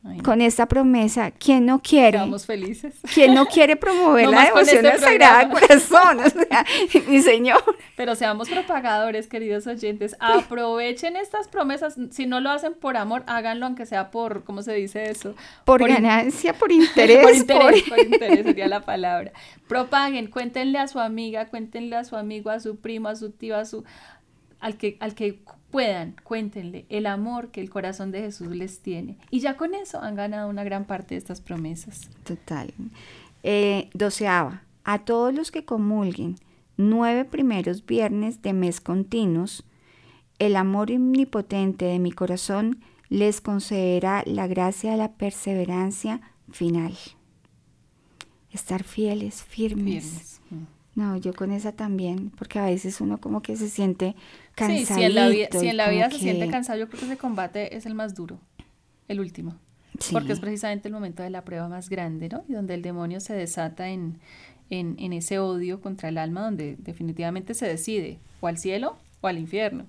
Ay, 0.03 0.17
no. 0.17 0.23
Con 0.23 0.41
esta 0.41 0.67
promesa, 0.67 1.31
¿quién 1.31 1.67
no 1.67 1.83
quiere? 1.83 2.13
Quedamos 2.13 2.47
felices. 2.47 2.95
¿Quién 3.13 3.35
no 3.35 3.45
quiere 3.45 3.77
promover 3.77 4.25
No 4.31 4.31
la 4.33 4.45
devoción 4.47 4.77
este 4.87 4.89
al 4.89 4.99
Sagrado. 4.99 5.51
Corazón? 5.51 6.21
O 6.21 6.31
sea, 6.31 6.65
mi 7.09 7.21
Señor. 7.21 7.63
Pero 7.97 8.15
seamos 8.15 8.49
propagadores, 8.49 9.27
queridos 9.27 9.67
oyentes. 9.67 10.17
Aprovechen 10.19 11.17
estas 11.17 11.49
promesas. 11.49 11.97
Si 12.13 12.25
no 12.25 12.41
lo 12.41 12.49
hacen 12.51 12.73
por 12.73 12.97
amor, 12.97 13.25
háganlo 13.27 13.67
aunque 13.67 13.85
sea 13.85 14.11
por, 14.11 14.43
¿cómo 14.45 14.63
se 14.63 14.73
dice 14.73 15.11
eso? 15.11 15.35
Por, 15.67 15.87
ganancia, 15.87 16.55
por 16.55 16.73
interés. 16.73 17.21
por 17.21 17.35
interés, 17.35 17.83
por- 17.83 17.89
por 17.91 17.99
interés 18.07 18.47
sería 18.47 18.69
la 18.69 18.81
palabra. 18.81 19.33
Propaguen, 19.69 20.29
cuéntenle 20.29 20.79
a 20.79 20.89
su 20.89 20.99
amiga, 20.99 21.49
cuéntenle 21.49 21.97
a 21.97 22.05
su 22.05 22.17
amigo, 22.17 22.49
a 22.49 22.59
su 22.61 22.77
primo, 22.81 23.09
a 23.11 23.17
su 23.17 23.33
tío, 23.33 23.55
a 23.57 23.67
su 23.67 23.85
al 24.61 24.77
que 24.79 24.97
al 25.01 25.15
que 25.15 25.41
puedan, 25.71 26.15
cuéntenle 26.25 26.87
el 26.89 27.07
amor 27.07 27.51
que 27.51 27.61
el 27.61 27.71
corazón 27.71 28.11
de 28.11 28.23
Jesús 28.23 28.49
les 28.49 28.81
tiene. 28.81 29.17
Y 29.31 29.41
ya 29.41 29.57
con 29.57 29.75
eso 29.75 30.01
han 30.01 30.15
ganado 30.15 30.49
una 30.49 30.65
gran 30.65 30.85
parte 30.85 31.15
de 31.15 31.19
estas 31.19 31.41
promesas. 31.41 32.11
Total. 32.25 32.73
Eh, 33.43 33.89
doceava. 33.95 34.63
A 34.85 34.99
todos 35.01 35.33
los 35.35 35.51
que 35.51 35.65
comulguen 35.65 36.37
nueve 36.77 37.25
primeros 37.25 37.85
viernes 37.85 38.43
de 38.43 38.53
mes 38.53 38.81
continuos, 38.81 39.65
el 40.39 40.57
amor 40.57 40.91
omnipotente 40.91 41.85
de 41.85 41.99
mi 41.99 42.13
corazón 42.13 42.81
les 43.09 43.41
concederá 43.41 44.23
la 44.27 44.47
gracia 44.47 44.93
de 44.93 44.97
la 44.97 45.13
perseverancia 45.13 46.21
final. 46.51 46.95
Estar 48.51 48.83
fieles, 48.83 49.43
firmes. 49.43 49.85
Viernes. 49.85 50.41
Mm. 50.51 50.81
No, 50.95 51.17
yo 51.17 51.33
con 51.35 51.53
esa 51.53 51.73
también, 51.73 52.31
porque 52.31 52.59
a 52.59 52.65
veces 52.65 53.01
uno 53.01 53.19
como 53.19 53.43
que 53.43 53.57
se 53.57 53.69
siente 53.69 54.17
Sí, 54.57 54.85
si 54.85 55.03
en 55.03 55.15
la, 55.15 55.29
vida, 55.29 55.49
si 55.53 55.69
en 55.69 55.77
la 55.77 55.89
vida 55.91 56.11
se 56.11 56.19
siente 56.19 56.49
cansado, 56.49 56.79
yo 56.79 56.89
creo 56.89 57.01
que 57.01 57.07
ese 57.07 57.17
combate 57.17 57.77
es 57.77 57.87
el 57.87 57.95
más 57.95 58.15
duro, 58.15 58.39
el 59.09 59.21
último. 59.21 59.55
Sí. 59.99 60.13
Porque 60.13 60.33
es 60.33 60.41
precisamente 60.41 60.89
el 60.89 60.95
momento 60.95 61.23
de 61.23 61.31
la 61.31 61.45
prueba 61.45 61.69
más 61.69 61.89
grande, 61.91 62.29
¿no? 62.29 62.45
Y 62.49 62.53
donde 62.53 62.75
el 62.75 62.83
demonio 62.83 63.21
se 63.21 63.35
desata 63.35 63.89
en, 63.89 64.19
en, 64.71 64.97
en 64.99 65.13
ese 65.13 65.39
odio 65.39 65.81
contra 65.81 66.09
el 66.09 66.19
alma, 66.19 66.43
donde 66.43 66.77
definitivamente 66.79 67.55
se 67.55 67.67
decide 67.67 68.19
o 68.41 68.47
al 68.47 68.57
cielo 68.59 68.97
o 69.21 69.27
al 69.29 69.39
infierno. 69.39 69.87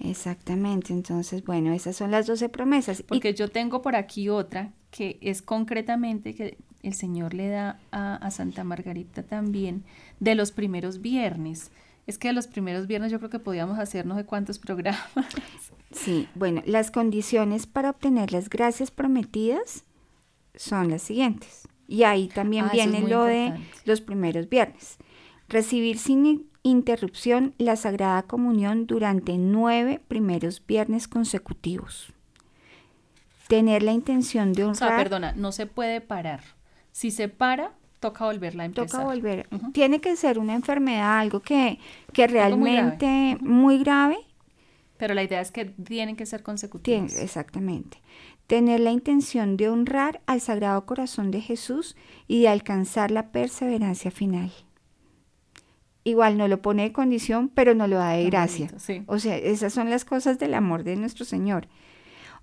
Exactamente, 0.00 0.92
entonces, 0.92 1.44
bueno, 1.44 1.72
esas 1.72 1.96
son 1.96 2.10
las 2.10 2.26
doce 2.26 2.48
promesas. 2.48 3.00
Y- 3.00 3.02
Porque 3.04 3.34
yo 3.34 3.48
tengo 3.48 3.82
por 3.82 3.96
aquí 3.96 4.28
otra 4.28 4.72
que 4.90 5.18
es 5.20 5.42
concretamente 5.42 6.34
que 6.34 6.58
el 6.82 6.94
Señor 6.94 7.34
le 7.34 7.48
da 7.48 7.78
a, 7.90 8.16
a 8.16 8.30
Santa 8.30 8.62
Margarita 8.64 9.22
también 9.22 9.84
de 10.20 10.34
los 10.34 10.52
primeros 10.52 11.00
viernes. 11.00 11.70
Es 12.06 12.18
que 12.18 12.32
los 12.32 12.46
primeros 12.46 12.86
viernes 12.86 13.10
yo 13.10 13.18
creo 13.18 13.30
que 13.30 13.38
podíamos 13.40 13.78
hacer 13.78 14.06
no 14.06 14.16
sé 14.16 14.24
cuántos 14.24 14.58
programas. 14.58 15.06
Sí, 15.92 16.28
bueno, 16.34 16.62
las 16.66 16.90
condiciones 16.90 17.66
para 17.66 17.90
obtener 17.90 18.32
las 18.32 18.50
gracias 18.50 18.90
prometidas 18.90 19.84
son 20.54 20.90
las 20.90 21.00
siguientes. 21.02 21.68
Y 21.88 22.02
ahí 22.02 22.26
también 22.28 22.64
Ah, 22.64 22.68
es 22.68 22.72
viene 22.74 23.08
lo 23.08 23.22
de 23.22 23.54
los 23.84 24.00
primeros 24.00 24.48
viernes. 24.48 24.96
Recibir 25.48 25.98
sin 25.98 26.26
in- 26.26 26.50
interrupción 26.64 27.54
la 27.58 27.76
Sagrada 27.76 28.24
Comunión 28.24 28.86
durante 28.88 29.38
nueve 29.38 30.00
primeros 30.08 30.60
viernes 30.66 31.06
consecutivos. 31.08 32.12
Tener 33.48 33.82
la 33.84 33.92
intención 33.92 34.52
de 34.52 34.64
O 34.64 34.68
honrar. 34.70 34.88
sea, 34.90 34.96
perdona, 34.98 35.32
no 35.32 35.52
se 35.52 35.66
puede 35.66 36.00
parar. 36.00 36.42
Si 36.90 37.10
se 37.12 37.28
para, 37.28 37.72
toca 38.12 38.24
volverla 38.24 38.62
a 38.62 38.66
empezar. 38.66 38.88
Toca 38.88 39.04
volver. 39.04 39.48
Tiene 39.72 40.00
que 40.00 40.16
ser 40.16 40.38
una 40.38 40.54
enfermedad, 40.54 41.18
algo 41.18 41.40
que, 41.40 41.78
que 42.12 42.24
Algo 42.24 42.56
muy 42.58 42.70
grave. 42.72 42.96
realmente 42.98 43.44
muy 43.44 43.78
grave. 43.78 44.16
Pero 44.98 45.14
la 45.14 45.22
idea 45.22 45.40
es 45.40 45.50
que 45.52 45.66
tienen 45.66 46.16
que 46.16 46.24
ser 46.26 46.40
Tiene- 46.40 46.44
consecutivos. 46.44 47.14
exactamente. 47.16 48.00
Tener 48.46 48.80
la 48.80 48.92
intención 48.92 49.56
de 49.56 49.68
honrar 49.68 50.20
al 50.26 50.40
Sagrado 50.40 50.86
Corazón 50.86 51.30
de 51.32 51.40
Jesús 51.40 51.96
y 52.28 52.42
de 52.42 52.48
alcanzar 52.48 53.10
la 53.10 53.30
perseverancia 53.32 54.10
final. 54.10 54.52
Igual 56.04 56.38
no 56.38 56.46
lo 56.46 56.62
pone 56.62 56.84
de 56.84 56.92
condición, 56.92 57.48
pero 57.48 57.74
no 57.74 57.88
lo 57.88 57.96
da 57.96 58.10
de 58.10 58.26
gracia. 58.26 58.66
bonito, 58.66 58.78
sí. 58.78 59.02
O 59.06 59.18
sea, 59.18 59.36
esas 59.36 59.72
son 59.72 59.90
las 59.90 60.04
cosas 60.04 60.38
del 60.38 60.54
amor 60.54 60.84
de 60.84 60.94
nuestro 60.96 61.24
Señor. 61.24 61.66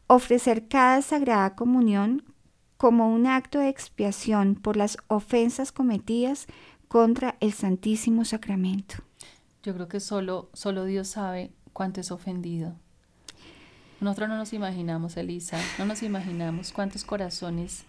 Ofrecer 0.07 0.67
cada 0.67 1.01
Sagrada 1.01 1.55
Comunión 1.55 2.23
como 2.83 3.07
un 3.07 3.27
acto 3.27 3.59
de 3.59 3.69
expiación 3.69 4.55
por 4.55 4.75
las 4.75 4.97
ofensas 5.07 5.71
cometidas 5.71 6.47
contra 6.89 7.37
el 7.39 7.53
Santísimo 7.53 8.25
Sacramento. 8.25 8.95
Yo 9.63 9.73
creo 9.73 9.87
que 9.87 10.01
solo, 10.01 10.49
solo 10.51 10.83
Dios 10.83 11.07
sabe 11.07 11.53
cuánto 11.71 12.01
es 12.01 12.11
ofendido. 12.11 12.75
Nosotros 14.01 14.27
no 14.27 14.35
nos 14.35 14.51
imaginamos, 14.51 15.15
Elisa, 15.15 15.57
no 15.79 15.85
nos 15.85 16.03
imaginamos 16.03 16.73
cuántos 16.73 17.05
corazones, 17.05 17.85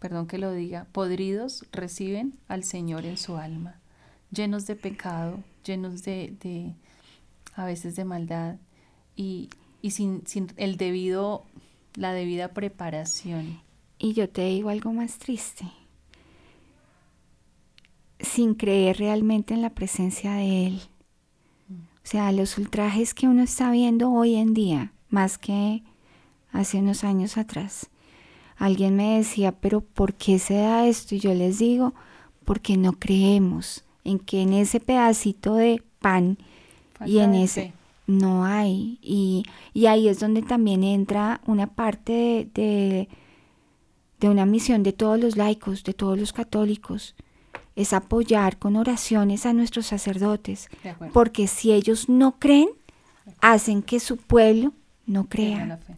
perdón 0.00 0.26
que 0.26 0.38
lo 0.38 0.50
diga, 0.50 0.88
podridos 0.90 1.64
reciben 1.70 2.40
al 2.48 2.64
Señor 2.64 3.06
en 3.06 3.18
su 3.18 3.36
alma, 3.36 3.76
llenos 4.32 4.66
de 4.66 4.74
pecado, 4.74 5.44
llenos 5.64 6.02
de, 6.02 6.34
de 6.40 6.74
a 7.54 7.64
veces 7.64 7.94
de 7.94 8.04
maldad 8.04 8.56
y, 9.14 9.48
y 9.80 9.92
sin, 9.92 10.26
sin 10.26 10.48
el 10.56 10.76
debido, 10.76 11.44
la 11.94 12.12
debida 12.12 12.48
preparación. 12.48 13.67
Y 13.98 14.12
yo 14.12 14.28
te 14.28 14.46
digo 14.46 14.70
algo 14.70 14.92
más 14.92 15.18
triste. 15.18 15.66
Sin 18.20 18.54
creer 18.54 18.98
realmente 18.98 19.54
en 19.54 19.62
la 19.62 19.70
presencia 19.70 20.32
de 20.32 20.66
Él. 20.66 20.82
O 21.70 22.10
sea, 22.10 22.32
los 22.32 22.56
ultrajes 22.56 23.12
que 23.12 23.28
uno 23.28 23.42
está 23.42 23.70
viendo 23.70 24.10
hoy 24.10 24.36
en 24.36 24.54
día, 24.54 24.92
más 25.10 25.36
que 25.36 25.82
hace 26.52 26.78
unos 26.78 27.04
años 27.04 27.36
atrás. 27.36 27.90
Alguien 28.56 28.96
me 28.96 29.18
decía, 29.18 29.52
pero 29.52 29.80
¿por 29.82 30.14
qué 30.14 30.38
se 30.38 30.54
da 30.54 30.86
esto? 30.86 31.14
Y 31.14 31.20
yo 31.20 31.34
les 31.34 31.58
digo, 31.58 31.94
porque 32.44 32.76
no 32.76 32.94
creemos 32.94 33.84
en 34.04 34.18
que 34.18 34.40
en 34.40 34.54
ese 34.54 34.80
pedacito 34.80 35.54
de 35.54 35.82
pan 36.00 36.38
y 37.04 37.18
en 37.18 37.34
ese 37.34 37.60
fe. 37.60 37.72
no 38.06 38.44
hay. 38.44 38.98
Y, 39.02 39.44
y 39.74 39.86
ahí 39.86 40.08
es 40.08 40.18
donde 40.18 40.42
también 40.42 40.82
entra 40.82 41.42
una 41.46 41.66
parte 41.66 42.12
de, 42.12 42.48
de, 42.54 43.08
de 44.20 44.28
una 44.28 44.46
misión 44.46 44.82
de 44.82 44.92
todos 44.92 45.18
los 45.20 45.36
laicos, 45.36 45.84
de 45.84 45.94
todos 45.94 46.18
los 46.18 46.32
católicos, 46.32 47.14
es 47.76 47.92
apoyar 47.92 48.58
con 48.58 48.76
oraciones 48.76 49.46
a 49.46 49.52
nuestros 49.52 49.86
sacerdotes, 49.86 50.68
porque 51.12 51.46
si 51.46 51.72
ellos 51.72 52.08
no 52.08 52.38
creen, 52.38 52.68
hacen 53.40 53.82
que 53.82 54.00
su 54.00 54.16
pueblo 54.16 54.72
no 55.06 55.24
Pierda 55.30 55.56
crea 55.56 55.66
la 55.66 55.76
fe. 55.78 55.96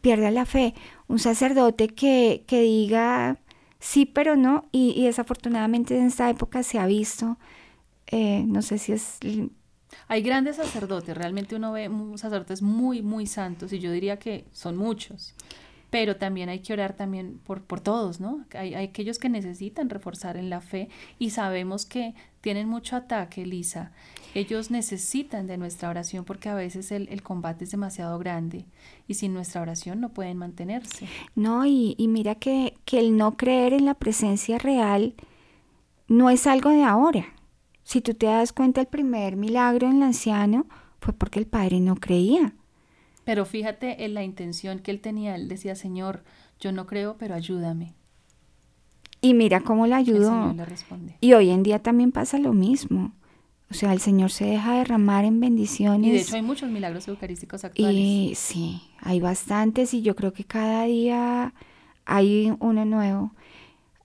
pierda 0.00 0.30
la 0.30 0.44
fe. 0.46 0.74
Un 1.08 1.18
sacerdote 1.18 1.88
que, 1.88 2.44
que 2.46 2.60
diga 2.62 3.38
sí, 3.78 4.06
pero 4.06 4.36
no, 4.36 4.64
y, 4.72 4.90
y 4.96 5.06
desafortunadamente 5.06 5.96
en 5.98 6.06
esta 6.06 6.28
época 6.30 6.62
se 6.62 6.78
ha 6.78 6.86
visto, 6.86 7.38
eh, 8.06 8.44
no 8.46 8.62
sé 8.62 8.78
si 8.78 8.92
es... 8.92 9.18
Hay 10.08 10.22
grandes 10.22 10.56
sacerdotes, 10.56 11.16
realmente 11.16 11.54
uno 11.56 11.72
ve 11.72 11.90
sacerdotes 12.16 12.62
muy, 12.62 13.02
muy 13.02 13.26
santos 13.26 13.72
y 13.72 13.78
yo 13.78 13.90
diría 13.92 14.18
que 14.18 14.46
son 14.52 14.76
muchos, 14.76 15.34
pero 15.92 16.16
también 16.16 16.48
hay 16.48 16.60
que 16.60 16.72
orar 16.72 16.96
también 16.96 17.38
por, 17.44 17.64
por 17.64 17.80
todos, 17.80 18.18
¿no? 18.18 18.46
Hay, 18.54 18.72
hay 18.72 18.86
aquellos 18.86 19.18
que 19.18 19.28
necesitan 19.28 19.90
reforzar 19.90 20.38
en 20.38 20.48
la 20.48 20.62
fe 20.62 20.88
y 21.18 21.28
sabemos 21.30 21.84
que 21.84 22.14
tienen 22.40 22.66
mucho 22.66 22.96
ataque, 22.96 23.44
Lisa. 23.44 23.92
Ellos 24.34 24.70
necesitan 24.70 25.46
de 25.46 25.58
nuestra 25.58 25.90
oración 25.90 26.24
porque 26.24 26.48
a 26.48 26.54
veces 26.54 26.92
el, 26.92 27.10
el 27.10 27.22
combate 27.22 27.64
es 27.64 27.72
demasiado 27.72 28.18
grande 28.18 28.64
y 29.06 29.14
sin 29.14 29.34
nuestra 29.34 29.60
oración 29.60 30.00
no 30.00 30.14
pueden 30.14 30.38
mantenerse. 30.38 31.08
No, 31.34 31.66
y, 31.66 31.94
y 31.98 32.08
mira 32.08 32.36
que, 32.36 32.72
que 32.86 32.98
el 32.98 33.18
no 33.18 33.36
creer 33.36 33.74
en 33.74 33.84
la 33.84 33.92
presencia 33.92 34.56
real 34.56 35.14
no 36.08 36.30
es 36.30 36.46
algo 36.46 36.70
de 36.70 36.84
ahora. 36.84 37.26
Si 37.82 38.00
tú 38.00 38.14
te 38.14 38.24
das 38.24 38.54
cuenta, 38.54 38.80
el 38.80 38.86
primer 38.86 39.36
milagro 39.36 39.90
en 39.90 39.98
el 39.98 40.04
anciano 40.04 40.64
fue 41.00 41.12
porque 41.12 41.38
el 41.38 41.46
padre 41.46 41.80
no 41.80 41.96
creía. 41.96 42.54
Pero 43.24 43.44
fíjate 43.46 44.04
en 44.04 44.14
la 44.14 44.24
intención 44.24 44.78
que 44.80 44.90
él 44.90 45.00
tenía. 45.00 45.34
Él 45.36 45.48
decía, 45.48 45.74
Señor, 45.74 46.24
yo 46.60 46.72
no 46.72 46.86
creo, 46.86 47.16
pero 47.18 47.34
ayúdame. 47.34 47.94
Y 49.20 49.34
mira 49.34 49.60
cómo 49.60 49.86
le 49.86 49.94
El 49.94 50.00
ayudó. 50.00 50.30
Señor 50.30 50.54
le 50.56 50.64
responde. 50.64 51.16
Y 51.20 51.32
hoy 51.34 51.50
en 51.50 51.62
día 51.62 51.78
también 51.78 52.10
pasa 52.10 52.38
lo 52.38 52.52
mismo. 52.52 53.12
O 53.70 53.74
sea, 53.74 53.92
el 53.92 54.00
Señor 54.00 54.30
se 54.30 54.44
deja 54.44 54.74
derramar 54.74 55.24
en 55.24 55.40
bendiciones. 55.40 56.08
Y 56.08 56.12
de 56.12 56.20
hecho 56.20 56.36
hay 56.36 56.42
muchos 56.42 56.68
milagros 56.68 57.08
eucarísticos 57.08 57.64
actuales. 57.64 57.94
Y 57.96 58.34
sí, 58.34 58.82
hay 59.00 59.20
bastantes 59.20 59.94
y 59.94 60.02
yo 60.02 60.14
creo 60.14 60.32
que 60.32 60.44
cada 60.44 60.84
día 60.84 61.54
hay 62.04 62.52
uno 62.58 62.84
nuevo. 62.84 63.32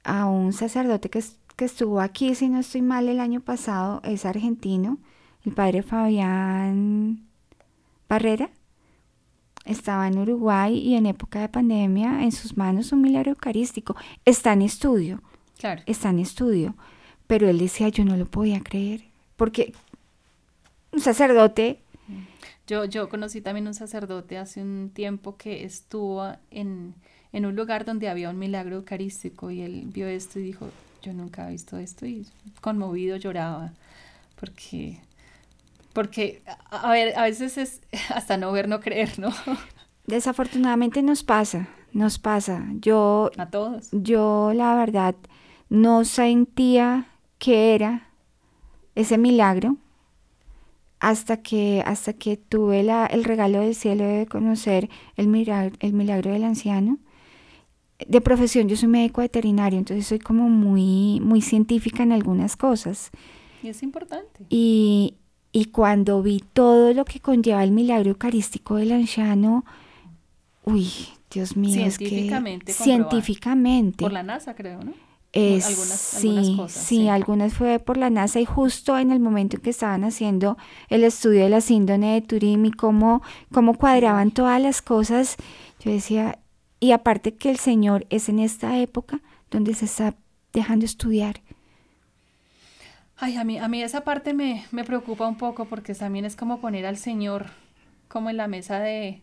A 0.03 0.25
un 0.27 0.53
sacerdote 0.53 1.09
que, 1.09 1.21
que 1.57 1.65
estuvo 1.65 1.99
aquí, 1.99 2.33
si 2.33 2.47
no 2.47 2.59
estoy 2.59 2.81
mal, 2.81 3.09
el 3.09 3.19
año 3.19 3.41
pasado, 3.41 3.99
es 4.05 4.25
argentino, 4.25 4.99
el 5.43 5.51
padre 5.51 5.83
Fabián 5.83 7.27
Barrera. 8.07 8.49
Estaba 9.67 10.07
en 10.07 10.17
Uruguay 10.17 10.77
y 10.77 10.95
en 10.95 11.05
época 11.05 11.39
de 11.41 11.49
pandemia 11.49 12.23
en 12.23 12.31
sus 12.31 12.57
manos 12.57 12.91
un 12.91 13.01
milagro 13.01 13.31
eucarístico. 13.31 13.95
Está 14.25 14.53
en 14.53 14.61
estudio, 14.63 15.21
Claro. 15.59 15.81
está 15.85 16.09
en 16.09 16.19
estudio. 16.19 16.75
Pero 17.27 17.49
él 17.49 17.57
decía, 17.59 17.89
yo 17.89 18.05
no 18.05 18.15
lo 18.15 18.25
podía 18.25 18.61
creer. 18.61 19.01
Porque 19.35 19.73
un 20.91 21.01
sacerdote 21.01 21.79
Yo, 22.67 22.85
yo 22.85 23.07
conocí 23.09 23.41
también 23.41 23.67
un 23.67 23.73
sacerdote 23.73 24.37
hace 24.37 24.61
un 24.61 24.89
tiempo 24.93 25.37
que 25.37 25.63
estuvo 25.63 26.31
en, 26.51 26.93
en 27.31 27.45
un 27.45 27.55
lugar 27.55 27.85
donde 27.85 28.09
había 28.09 28.29
un 28.29 28.39
milagro 28.39 28.77
eucarístico 28.77 29.51
y 29.51 29.61
él 29.61 29.83
vio 29.87 30.07
esto 30.07 30.39
y 30.39 30.43
dijo, 30.43 30.69
yo 31.01 31.13
nunca 31.13 31.47
he 31.47 31.51
visto 31.51 31.77
esto 31.77 32.05
y 32.05 32.25
conmovido 32.61 33.15
lloraba 33.17 33.71
porque, 34.39 34.99
porque 35.97 36.43
a, 36.69 36.91
ver, 36.91 37.17
a 37.17 37.23
veces 37.23 37.57
es 37.57 37.81
hasta 38.13 38.37
no 38.37 38.51
ver, 38.51 38.69
no 38.69 38.79
creer, 38.81 39.17
¿no? 39.17 39.29
Desafortunadamente 40.05 41.01
nos 41.01 41.23
pasa, 41.23 41.69
nos 41.91 42.19
pasa. 42.19 42.67
Yo, 42.75 43.31
A 43.35 43.49
todos. 43.49 43.89
yo 43.91 44.51
la 44.53 44.75
verdad 44.75 45.15
no 45.69 46.05
sentía 46.05 47.07
que 47.39 47.73
era 47.73 48.11
ese 48.93 49.17
milagro 49.17 49.77
hasta 50.99 51.37
que, 51.37 51.81
hasta 51.83 52.13
que 52.13 52.37
tuve 52.37 52.83
la, 52.83 53.07
el 53.07 53.23
regalo 53.23 53.61
del 53.61 53.73
cielo 53.73 54.03
de 54.03 54.27
conocer 54.27 54.91
el 55.15 55.27
milagro, 55.27 55.75
el 55.79 55.93
milagro 55.93 56.31
del 56.31 56.43
anciano. 56.43 56.99
De 58.07 58.21
profesión 58.21 58.69
yo 58.69 58.77
soy 58.77 58.89
médico 58.89 59.21
veterinario, 59.21 59.79
entonces 59.79 60.05
soy 60.05 60.19
como 60.19 60.47
muy, 60.47 61.19
muy 61.21 61.41
científica 61.41 62.03
en 62.03 62.11
algunas 62.11 62.55
cosas. 62.55 63.09
Y 63.63 63.69
es 63.69 63.81
importante. 63.81 64.45
Y, 64.51 65.15
y 65.59 65.65
cuando 65.65 66.21
vi 66.21 66.43
todo 66.53 66.93
lo 66.93 67.03
que 67.03 67.19
conlleva 67.19 67.63
el 67.63 67.71
milagro 67.71 68.09
eucarístico 68.11 68.75
del 68.75 68.91
anciano, 68.91 69.65
uy, 70.63 70.87
Dios 71.31 71.57
mío, 71.57 71.83
es 71.85 71.97
que 71.97 72.05
Científicamente 72.09 72.73
científicamente 72.73 74.03
Por 74.03 74.13
la 74.13 74.21
NASA, 74.21 74.53
creo, 74.55 74.83
¿no? 74.83 74.93
es- 75.33 75.65
algunas- 75.65 75.99
sí, 75.99 76.27
algunas 76.27 76.49
cosas, 76.57 76.83
sí, 76.83 76.95
sí. 76.97 77.07
algunas 77.09 77.53
fue 77.55 77.79
por 77.79 77.97
la 77.97 78.09
NASA 78.11 78.39
y 78.39 78.45
justo 78.45 78.97
en 78.99 79.11
el 79.11 79.19
momento 79.19 79.57
en 79.57 79.63
que 79.63 79.71
estaban 79.71 80.03
haciendo 80.03 80.57
el 80.89 81.03
estudio 81.03 81.43
de 81.43 81.49
la 81.49 81.61
síndrome 81.61 82.13
de 82.13 82.21
Turín 82.21 82.65
y 82.65 82.71
cómo, 82.71 83.21
cómo 83.51 83.73
cuadraban 83.75 84.29
todas 84.31 84.61
las 84.61 84.81
cosas, 84.83 85.37
yo 85.83 85.91
decía, 85.91 86.37
y 86.79 86.91
aparte 86.91 87.33
que 87.35 87.49
el 87.49 87.57
Señor 87.57 88.05
es 88.11 88.29
en 88.29 88.37
esta 88.39 88.77
época 88.79 89.21
donde 89.49 89.73
se 89.73 89.85
está 89.85 90.15
dejando 90.53 90.85
estudiar. 90.85 91.41
Ay, 93.17 93.35
a 93.37 93.43
mí, 93.43 93.57
a 93.57 93.67
mí 93.67 93.81
esa 93.81 94.01
parte 94.01 94.33
me, 94.33 94.65
me 94.71 94.83
preocupa 94.83 95.27
un 95.27 95.37
poco 95.37 95.65
porque 95.65 95.93
también 95.95 96.25
es 96.25 96.35
como 96.35 96.59
poner 96.59 96.85
al 96.85 96.97
Señor 96.97 97.47
como 98.07 98.29
en 98.29 98.37
la 98.37 98.47
mesa 98.47 98.79
de, 98.79 99.21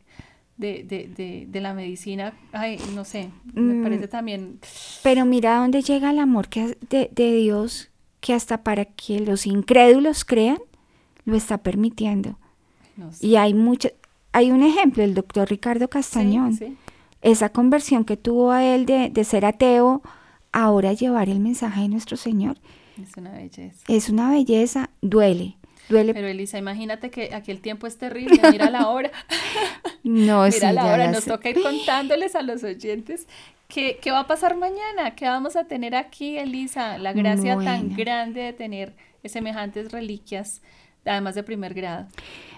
de, 0.56 0.82
de, 0.84 1.08
de, 1.08 1.46
de 1.48 1.60
la 1.60 1.74
medicina. 1.74 2.34
Ay, 2.52 2.78
no 2.94 3.04
sé, 3.04 3.30
me 3.54 3.74
Mm. 3.74 3.82
parece 3.82 4.08
también... 4.08 4.58
Pero 5.02 5.24
mira 5.24 5.56
dónde 5.58 5.82
llega 5.82 6.10
el 6.10 6.18
amor 6.18 6.48
que, 6.48 6.76
de, 6.90 7.08
de 7.12 7.34
Dios, 7.36 7.90
que 8.20 8.34
hasta 8.34 8.62
para 8.64 8.84
que 8.84 9.20
los 9.20 9.46
incrédulos 9.46 10.24
crean, 10.24 10.58
lo 11.24 11.36
está 11.36 11.58
permitiendo. 11.58 12.36
No 12.96 13.12
sé. 13.12 13.26
Y 13.26 13.36
hay 13.36 13.54
mucho, 13.54 13.88
hay 14.32 14.50
un 14.50 14.62
ejemplo, 14.62 15.02
el 15.04 15.14
doctor 15.14 15.48
Ricardo 15.48 15.84
Sí, 15.86 15.90
Castañón, 15.90 16.54
sí. 16.54 16.76
esa 17.22 17.50
conversión 17.50 18.04
que 18.04 18.16
tuvo 18.16 18.50
a 18.50 18.64
él 18.64 18.86
de, 18.86 19.10
de 19.10 19.24
ser 19.24 19.44
ateo, 19.44 20.02
ahora 20.52 20.92
llevar 20.92 21.28
el 21.28 21.40
mensaje 21.40 21.82
de 21.82 21.88
nuestro 21.88 22.16
Señor, 22.16 22.56
Es 23.02 23.16
una 23.16 23.32
belleza. 23.32 23.84
es 23.88 24.08
una 24.08 24.30
belleza, 24.30 24.90
duele, 25.02 25.56
duele. 25.88 26.14
Pero 26.14 26.28
Elisa, 26.28 26.58
imagínate 26.58 27.10
que 27.10 27.34
aquí 27.34 27.50
el 27.50 27.60
tiempo 27.60 27.86
es 27.86 27.98
terrible, 27.98 28.40
mira 28.50 28.70
la 28.70 28.88
hora, 28.88 29.10
no, 30.04 30.50
sí, 30.50 30.58
mira 30.58 30.72
la 30.72 30.84
ya 30.84 30.92
hora, 30.92 31.06
la 31.06 31.12
nos 31.12 31.24
sé. 31.24 31.30
toca 31.30 31.50
ir 31.50 31.60
contándoles 31.62 32.34
a 32.34 32.42
los 32.42 32.62
oyentes 32.62 33.26
qué, 33.68 33.98
qué 34.00 34.10
va 34.10 34.20
a 34.20 34.26
pasar 34.26 34.56
mañana, 34.56 35.14
qué 35.16 35.26
vamos 35.26 35.56
a 35.56 35.64
tener 35.64 35.94
aquí, 35.94 36.38
Elisa, 36.38 36.98
la 36.98 37.12
gracia 37.12 37.58
tan 37.58 37.94
grande 37.96 38.42
de 38.42 38.52
tener 38.52 38.94
semejantes 39.24 39.90
reliquias, 39.90 40.62
además 41.04 41.34
de 41.34 41.42
primer 41.42 41.74
grado. 41.74 42.06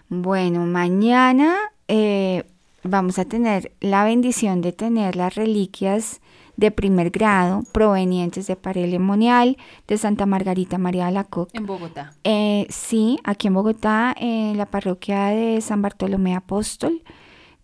Bueno, 0.09 0.67
mañana 0.67 1.57
eh, 1.89 2.45
vamos 2.83 3.19
a 3.19 3.25
tener 3.25 3.73
la 3.81 4.05
bendición 4.05 4.61
de 4.61 4.73
tener 4.73 5.17
las 5.17 5.35
reliquias 5.35 6.21
de 6.57 6.71
primer 6.71 7.11
grado 7.11 7.63
provenientes 7.73 8.47
de 8.47 8.57
Parele 8.57 8.99
Monial, 8.99 9.57
de 9.87 9.99
Santa 9.99 10.27
Margarita 10.27 10.79
María 10.79 11.07
de 11.07 11.13
la 11.13 11.25
Coca. 11.25 11.53
En 11.55 11.67
Bogotá. 11.67 12.15
Eh, 12.25 12.67
sí, 12.71 13.19
aquí 13.25 13.49
en 13.49 13.55
Bogotá, 13.55 14.15
en 14.19 14.57
la 14.57 14.67
parroquia 14.67 15.27
de 15.27 15.61
San 15.61 15.83
Bartolomé 15.83 16.35
Apóstol, 16.35 17.03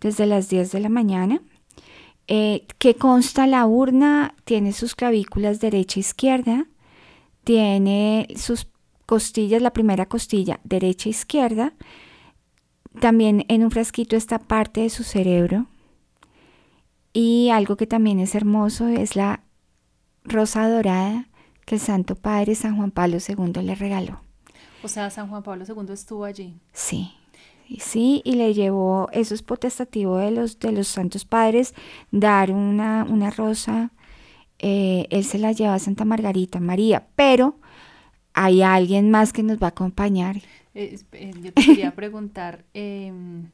desde 0.00 0.26
las 0.26 0.48
10 0.48 0.72
de 0.72 0.81
la 0.81 0.88
mañana. 0.88 1.40
Eh, 2.28 2.66
que 2.78 2.94
consta 2.94 3.46
la 3.46 3.66
urna, 3.66 4.35
tiene 4.44 4.72
sus 4.72 4.94
clavículas 4.94 5.61
derecha 5.61 5.98
e 5.98 6.00
izquierda, 6.00 6.66
tiene 7.44 8.28
sus 8.37 8.68
costillas, 9.07 9.61
la 9.61 9.72
primera 9.72 10.07
costilla 10.07 10.61
derecha 10.62 11.09
e 11.09 11.11
izquierda. 11.11 11.74
También 13.00 13.44
en 13.48 13.64
un 13.64 13.70
frasquito 13.70 14.16
está 14.16 14.38
parte 14.38 14.83
de 14.83 14.90
su 14.90 15.02
cerebro. 15.02 15.66
Y 17.12 17.51
algo 17.51 17.77
que 17.77 17.87
también 17.87 18.20
es 18.20 18.35
hermoso 18.35 18.88
es 18.88 19.16
la 19.16 19.44
rosa 20.25 20.68
dorada 20.68 21.29
que 21.66 21.77
el 21.77 21.81
Santo 21.81 22.14
Padre 22.14 22.55
San 22.55 22.77
Juan 22.77 22.90
Pablo 22.90 23.18
II 23.27 23.62
le 23.62 23.75
regaló. 23.75 24.20
O 24.83 24.88
sea, 24.88 25.11
San 25.11 25.29
Juan 25.29 25.42
Pablo 25.42 25.65
II 25.67 25.92
estuvo 25.92 26.25
allí. 26.25 26.58
Sí, 26.73 27.13
sí, 27.79 28.21
y 28.25 28.35
le 28.35 28.52
llevó, 28.54 29.08
eso 29.13 29.35
es 29.35 29.42
potestativo 29.42 30.17
de 30.17 30.31
los, 30.31 30.58
de 30.58 30.73
los 30.73 30.88
santos 30.88 31.25
padres, 31.25 31.75
dar 32.10 32.50
una, 32.50 33.06
una 33.08 33.31
rosa, 33.31 33.92
eh, 34.58 35.06
él 35.10 35.25
se 35.25 35.38
la 35.38 35.52
lleva 35.52 35.75
a 35.75 35.79
Santa 35.79 36.04
Margarita 36.04 36.60
María, 36.60 37.06
pero 37.17 37.56
hay 38.33 38.63
alguien 38.63 39.10
más 39.10 39.33
que 39.33 39.42
nos 39.42 39.58
va 39.58 39.67
a 39.67 39.71
acompañar. 39.71 40.37
Eh, 40.75 40.98
eh, 41.13 41.33
yo 41.42 41.52
te 41.52 41.63
quería 41.63 41.94
preguntar, 41.94 42.65
em, 42.73 43.50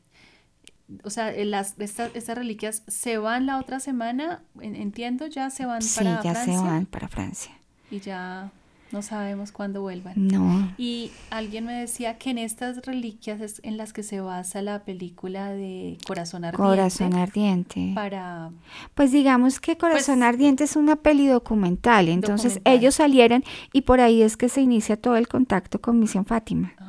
o 1.05 1.11
sea, 1.11 1.31
eh, 1.35 1.45
las, 1.45 1.75
estas, 1.79 2.11
estas 2.15 2.37
reliquias 2.39 2.83
se 2.87 3.19
van 3.19 3.47
la 3.47 3.59
otra 3.59 3.81
semana, 3.81 4.43
en- 4.61 4.77
entiendo, 4.77 5.27
ya 5.27 5.51
se 5.51 5.67
van 5.67 5.83
Sí, 5.83 5.99
para 5.99 6.23
ya 6.23 6.33
Francia 6.33 6.59
se 6.59 6.65
van 6.65 6.87
para 6.87 7.09
Francia. 7.09 7.53
y 7.91 8.01
ya 8.01 8.51
No 8.91 9.03
sabemos 9.03 9.53
cuándo 9.53 9.83
vuelvan. 9.83 10.15
No. 10.17 10.73
Y 10.79 11.11
alguien 11.29 11.67
me 11.67 11.75
decía 11.75 12.17
que 12.17 12.31
en 12.31 12.39
estas 12.39 12.79
reliquias 12.87 13.39
es 13.43 13.61
en 13.63 13.77
las 13.77 13.93
que 13.93 14.03
se 14.03 14.23
basa 14.23 14.63
la 14.63 14.83
película 14.85 15.51
de 15.51 15.99
Corazón 16.07 16.47
Ardiente. 16.47 16.57
Corazón 16.71 17.15
Ardiente. 17.15 17.93
Para... 17.95 18.51
Pues 18.95 19.13
digamos 19.13 19.61
que 19.61 19.77
Corazón 19.77 20.21
Pues- 20.21 20.29
Ardiente 20.29 20.65
es 20.65 20.75
una 20.75 20.97
peli 20.97 21.27
documental, 21.27 22.09
entonces 22.09 22.55
Documental. 22.55 22.73
ellos 22.79 22.95
salieron 22.95 23.45
y 23.75 23.83
por 23.83 24.01
ahí 24.01 24.23
es 24.23 24.39
que 24.39 24.49
se 24.49 24.63
inicia 24.63 24.97
todo 24.99 25.17
el 25.17 25.29
contacto 25.29 25.83
con 25.83 25.99
Misión 25.99 26.25
Fátima. 26.25 26.73
ah. 26.79 26.88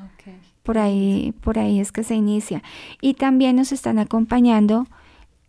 Por 0.70 0.78
ahí, 0.78 1.34
por 1.41 1.57
ahí 1.57 1.80
es 1.80 1.91
que 1.91 2.03
se 2.03 2.13
inicia. 2.13 2.61
Y 3.01 3.15
también 3.15 3.55
nos 3.55 3.72
están 3.72 3.97
acompañando 3.97 4.86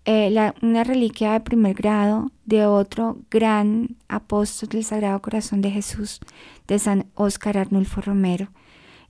eh, 0.07 0.31
la- 0.31 0.55
una 0.63 0.83
reliquia 0.83 1.33
de 1.33 1.41
primer 1.41 1.75
grado 1.75 2.31
de 2.47 2.65
otro 2.65 3.19
gran 3.31 3.97
apóstol 4.09 4.71
del 4.71 4.83
Sagrado 4.83 5.21
Corazón 5.21 5.61
de 5.61 5.71
Jesús, 5.71 6.21
de 6.67 6.79
San 6.79 7.05
Óscar 7.17 7.59
Arnulfo 7.59 8.01
Romero, 8.01 8.49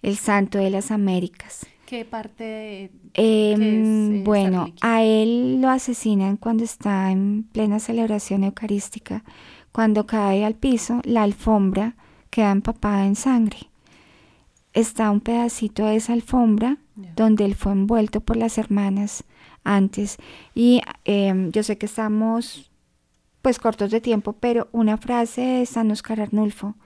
el 0.02 0.16
santo 0.16 0.58
de 0.58 0.70
las 0.70 0.90
Américas. 0.90 1.64
¿Qué 1.86 2.04
parte 2.04 2.42
de... 2.42 2.90
Em, 3.14 4.16
es 4.16 4.24
bueno, 4.24 4.72
a 4.80 5.04
él 5.04 5.60
lo 5.62 5.68
asesinan 5.68 6.36
cuando 6.36 6.64
está 6.64 7.12
en 7.12 7.44
plena 7.52 7.78
celebración 7.78 8.42
eucarística. 8.42 9.22
Cuando 9.70 10.06
cae 10.06 10.44
al 10.44 10.56
piso, 10.56 11.02
la 11.04 11.22
alfombra 11.22 11.94
queda 12.30 12.50
empapada 12.50 13.06
en 13.06 13.14
sangre. 13.14 13.69
Está 14.72 15.10
un 15.10 15.20
pedacito 15.20 15.84
de 15.86 15.96
esa 15.96 16.12
alfombra 16.12 16.76
donde 17.16 17.44
él 17.44 17.54
fue 17.54 17.72
envuelto 17.72 18.20
por 18.20 18.36
las 18.36 18.56
hermanas 18.58 19.24
antes. 19.64 20.16
Y 20.54 20.80
em, 21.04 21.50
yo 21.50 21.62
sé 21.62 21.76
que 21.78 21.86
estamos 21.86 22.70
pues 23.42 23.58
cortos 23.58 23.90
de 23.90 24.00
tiempo, 24.00 24.34
pero 24.34 24.68
una 24.72 24.96
frase 24.98 25.40
de 25.40 25.66
San 25.66 25.90
Oscar 25.90 26.20
Arnulfo, 26.20 26.76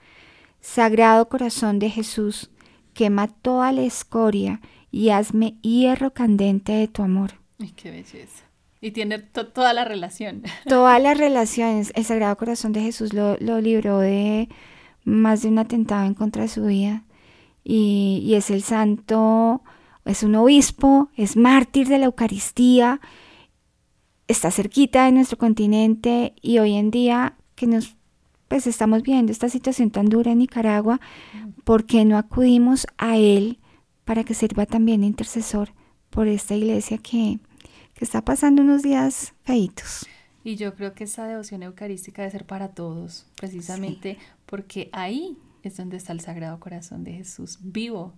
Sagrado 0.61 1.27
Corazón 1.29 1.79
de 1.79 1.89
Jesús, 1.89 2.49
quema 2.93 3.27
toda 3.27 3.71
la 3.71 3.81
escoria 3.81 4.61
y 4.91 5.09
hazme 5.09 5.55
hierro 5.61 6.13
candente 6.13 6.71
de 6.71 6.87
tu 6.87 7.03
amor. 7.03 7.33
Ay, 7.59 7.71
qué 7.75 7.91
belleza. 7.91 8.45
Y 8.81 8.91
tiene 8.91 9.19
to- 9.19 9.47
toda 9.47 9.73
la 9.73 9.83
relación. 9.85 10.43
Todas 10.67 11.01
las 11.01 11.17
relaciones, 11.17 11.91
el 11.95 12.05
Sagrado 12.05 12.35
Corazón 12.37 12.71
de 12.71 12.81
Jesús 12.81 13.13
lo, 13.13 13.35
lo 13.39 13.59
libró 13.59 13.99
de 13.99 14.47
más 15.03 15.41
de 15.41 15.49
un 15.49 15.59
atentado 15.59 16.05
en 16.05 16.13
contra 16.13 16.43
de 16.43 16.47
su 16.49 16.65
vida. 16.65 17.03
Y, 17.65 18.21
y 18.23 18.35
es 18.35 18.51
el 18.51 18.61
santo, 18.61 19.61
es 20.05 20.23
un 20.23 20.35
obispo, 20.35 21.09
es 21.17 21.35
mártir 21.35 21.87
de 21.87 21.97
la 21.97 22.05
Eucaristía, 22.05 23.01
está 24.27 24.51
cerquita 24.51 25.05
de 25.05 25.11
nuestro 25.11 25.37
continente 25.37 26.33
y 26.41 26.59
hoy 26.59 26.75
en 26.75 26.91
día 26.91 27.35
que 27.55 27.67
nos 27.67 27.95
pues 28.47 28.67
estamos 28.67 29.01
viendo 29.01 29.31
esta 29.31 29.49
situación 29.49 29.89
tan 29.89 30.05
dura 30.05 30.31
en 30.31 30.37
Nicaragua, 30.37 30.99
¿por 31.63 31.85
qué 31.85 32.05
no 32.05 32.17
acudimos 32.17 32.85
a 32.97 33.17
él 33.17 33.59
para 34.03 34.23
que 34.23 34.35
sirva 34.35 34.65
también 34.65 35.01
de 35.01 35.07
intercesor 35.07 35.73
por 36.11 36.27
esta 36.27 36.55
iglesia 36.55 36.97
que, 36.99 37.39
que 37.95 38.05
está 38.05 38.23
pasando 38.23 38.61
unos 38.61 38.83
días 38.83 39.33
feitos? 39.43 40.05
Y 40.43 40.57
yo 40.57 40.75
creo 40.75 40.93
que 40.93 41.05
esa 41.05 41.25
devoción 41.25 41.63
eucarística 41.63 42.21
debe 42.21 42.31
ser 42.31 42.45
para 42.45 42.69
todos, 42.69 43.25
precisamente 43.35 44.19
porque 44.45 44.89
ahí 44.91 45.37
es 45.67 45.77
donde 45.77 45.97
está 45.97 46.13
el 46.13 46.21
Sagrado 46.21 46.59
Corazón 46.59 47.03
de 47.03 47.13
Jesús 47.13 47.59
vivo. 47.61 48.13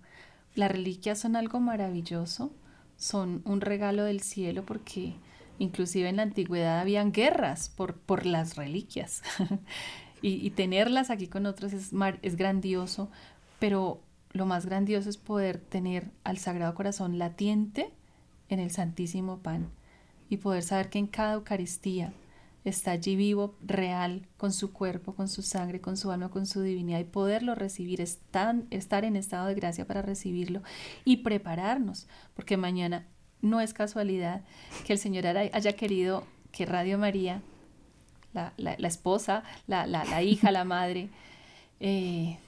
Las 0.54 0.70
reliquias 0.70 1.18
son 1.18 1.36
algo 1.36 1.60
maravilloso, 1.60 2.52
son 2.96 3.42
un 3.44 3.60
regalo 3.60 4.04
del 4.04 4.20
cielo 4.20 4.64
porque 4.64 5.14
inclusive 5.58 6.08
en 6.08 6.16
la 6.16 6.22
antigüedad 6.22 6.80
habían 6.80 7.12
guerras 7.12 7.68
por, 7.68 7.94
por 7.94 8.26
las 8.26 8.56
reliquias. 8.56 9.22
y, 10.22 10.50
tenerlas 10.50 11.10
aquí 11.10 11.28
con 11.28 11.46
otros 11.46 11.72
es, 11.72 11.92
es 12.22 12.36
grandioso, 12.36 13.10
pero 13.58 14.00
lo 14.32 14.46
más 14.46 14.66
grandioso 14.66 15.08
es 15.10 15.16
poder 15.16 15.58
tener 15.58 16.10
al 16.24 16.38
Sagrado 16.38 16.74
Corazón 16.74 17.18
latiente 17.18 17.92
en 18.48 18.60
el 18.60 18.70
Santísimo 18.70 19.38
Pan 19.38 19.68
y 20.28 20.38
poder 20.38 20.62
saber 20.62 20.90
que 20.90 20.98
en 20.98 21.06
cada 21.06 21.34
Eucaristía 21.34 22.12
está 22.64 22.90
allí 22.92 23.16
vivo, 23.16 23.54
real, 23.64 24.26
con 24.36 24.52
su 24.52 24.72
cuerpo, 24.72 25.14
con 25.14 25.28
su 25.28 25.42
sangre, 25.42 25.80
con 25.80 25.96
su 25.96 26.10
alma, 26.10 26.28
con 26.30 26.46
su 26.46 26.60
divinidad 26.60 26.98
y 27.00 27.04
poderlo 27.04 27.54
recibir, 27.54 28.00
estar, 28.00 28.56
estar 28.70 29.04
en 29.04 29.16
estado 29.16 29.46
de 29.46 29.54
gracia 29.54 29.86
para 29.86 30.02
recibirlo 30.02 30.62
y 31.04 31.18
prepararnos, 31.18 32.06
porque 32.34 32.56
mañana 32.56 33.06
no 33.40 33.60
es 33.60 33.72
casualidad 33.72 34.42
que 34.86 34.92
el 34.92 34.98
Señor 34.98 35.26
haya 35.26 35.72
querido 35.74 36.24
que 36.52 36.66
Radio 36.66 36.98
María, 36.98 37.40
la, 38.34 38.52
la- 38.56 38.74
esposa, 38.88 39.44
la, 39.66 39.86
la- 39.86 40.04
la 40.04 40.22
hija, 40.22 40.50
la 40.50 40.64
madre, 40.64 41.08
eh, 41.80 42.38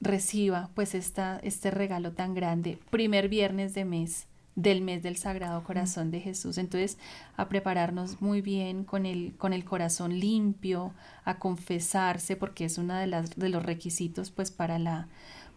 reciba 0.00 0.70
pues 0.74 0.94
esta, 0.94 1.38
este 1.42 1.70
regalo 1.70 2.12
tan 2.12 2.34
grande, 2.34 2.78
primer 2.90 3.28
viernes 3.28 3.74
de 3.74 3.84
mes, 3.84 4.26
del 4.54 4.82
mes 4.82 5.02
del 5.02 5.16
Sagrado 5.16 5.64
Corazón 5.64 6.10
de 6.10 6.20
Jesús. 6.20 6.58
Entonces, 6.58 6.98
a 7.36 7.48
prepararnos 7.48 8.20
muy 8.20 8.40
bien 8.42 8.84
con 8.84 9.06
el, 9.06 9.32
con 9.38 9.52
el 9.52 9.64
corazón 9.64 10.18
limpio, 10.18 10.92
a 11.24 11.38
confesarse, 11.38 12.36
porque 12.36 12.66
es 12.66 12.78
uno 12.78 12.94
de, 12.94 13.06
las, 13.06 13.36
de 13.36 13.48
los 13.48 13.62
requisitos 13.62 14.30
pues 14.30 14.50
para, 14.50 14.78
la, 14.78 15.08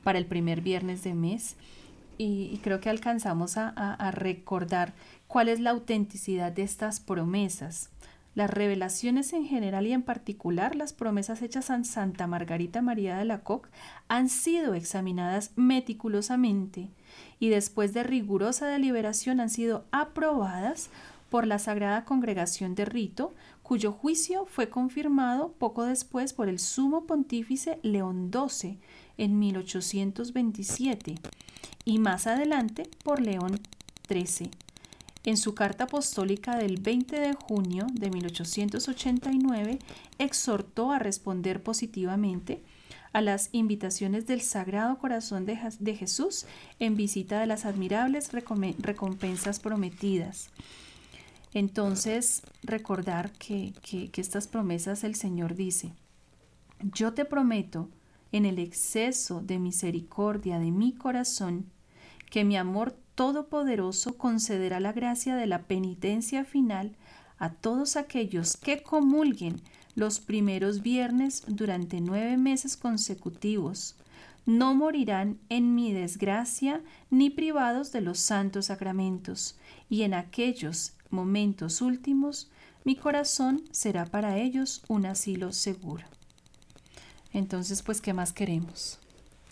para 0.04 0.18
el 0.18 0.26
primer 0.26 0.62
viernes 0.62 1.04
de 1.04 1.14
mes. 1.14 1.56
Y, 2.18 2.50
y 2.54 2.60
creo 2.64 2.80
que 2.80 2.90
alcanzamos 2.90 3.58
a, 3.58 3.74
a- 3.76 3.94
a 3.94 4.12
recordar 4.12 4.94
cuál 5.28 5.50
es 5.50 5.60
la 5.60 5.72
autenticidad 5.72 6.52
de 6.54 6.64
estas 6.64 7.02
promesas. 7.02 7.90
Las 8.36 8.50
revelaciones 8.50 9.32
en 9.34 9.46
general 9.46 9.88
y 9.88 9.94
en 9.94 10.02
particular 10.02 10.76
las 10.76 10.94
promesas 10.94 11.42
hechas 11.42 11.70
a 11.70 11.84
Santa 11.84 12.28
Margarita 12.28 12.82
María 12.82 13.18
de 13.18 13.26
la 13.26 13.40
Coque 13.40 13.70
han 14.08 14.28
sido 14.30 14.74
examinadas 14.74 15.52
meticulosamente 15.56 16.90
y 17.40 17.50
después 17.50 17.94
de 17.94 18.04
rigurosa 18.04 18.68
deliberación 18.68 19.40
han 19.40 19.50
sido 19.50 19.86
aprobadas 19.92 20.90
por 21.30 21.48
la 21.48 21.60
Sagrada 21.60 22.06
Congregación 22.06 22.76
de 22.76 22.86
Rito, 22.86 23.34
cuyo 23.64 23.92
juicio 23.92 24.46
fue 24.46 24.70
confirmado 24.70 25.52
poco 25.54 25.84
después 25.84 26.34
por 26.34 26.50
el 26.50 26.60
sumo 26.60 27.06
pontífice 27.06 27.80
León 27.82 28.32
XII 28.32 28.80
en 29.18 29.40
1827 29.40 31.16
y 31.84 32.00
más 32.00 32.28
adelante 32.28 32.90
por 33.04 33.22
León 33.22 33.60
XIII. 34.08 34.52
En 35.26 35.38
su 35.38 35.56
carta 35.56 35.86
apostólica 35.86 36.56
del 36.56 36.80
20 36.80 37.20
de 37.20 37.34
junio 37.34 37.88
de 37.92 38.12
1889, 38.12 39.80
exhortó 40.20 40.92
a 40.92 41.00
responder 41.00 41.64
positivamente 41.64 42.62
a 43.16 43.22
las 43.22 43.48
invitaciones 43.54 44.28
del 44.28 44.42
Sagrado 44.42 44.98
Corazón 44.98 45.46
de, 45.46 45.96
Jesús 45.96 46.46
en 46.80 46.98
visita 46.98 47.40
de 47.40 47.46
las 47.46 47.64
admirables 47.64 48.34
recompensas 48.34 49.62
prometidas. 49.62 50.50
Entonces, 51.54 52.42
recordar 52.62 53.32
que- 53.32 53.72
que 53.82 54.20
estas 54.20 54.50
promesas 54.50 55.06
el 55.06 55.16
Señor 55.16 55.56
dice, 55.56 55.94
yo 56.94 57.14
te 57.14 57.24
prometo, 57.24 57.88
en 58.34 58.46
el 58.46 58.60
exceso 58.60 59.40
de 59.40 59.60
misericordia 59.60 60.60
de 60.60 60.72
mi 60.72 60.92
corazón, 60.92 61.68
que 62.30 62.44
mi 62.44 62.58
amor 62.58 62.98
todopoderoso 63.16 64.18
concederá 64.18 64.82
la 64.82 64.92
gracia 64.92 65.38
de 65.38 65.48
la 65.48 65.62
penitencia 65.62 66.44
final 66.44 66.98
a 67.38 67.54
todos 67.54 67.96
aquellos 67.96 68.58
que 68.58 68.84
comulguen 68.84 69.62
los 69.96 70.20
primeros 70.20 70.82
viernes 70.82 71.44
durante 71.48 72.02
nueve 72.02 72.38
meses 72.38 72.78
consecutivos. 72.78 73.96
No 74.46 74.76
morirán 74.76 75.40
en 75.50 75.74
mi 75.74 75.92
desgracia 75.92 76.82
ni 77.10 77.30
privados 77.30 77.92
de 77.92 78.02
los 78.02 78.20
santos 78.20 78.68
sacramentos, 78.68 79.58
y 79.90 80.04
en 80.04 80.14
aquellos 80.14 80.94
momentos 81.10 81.82
últimos 81.82 82.50
mi 82.84 82.96
corazón 82.96 83.64
será 83.72 84.06
para 84.06 84.38
ellos 84.38 84.84
un 84.88 85.08
asilo 85.08 85.52
seguro. 85.52 86.04
Entonces, 87.34 87.82
pues, 87.82 88.00
¿qué 88.00 88.14
más 88.14 88.32
queremos? 88.32 89.00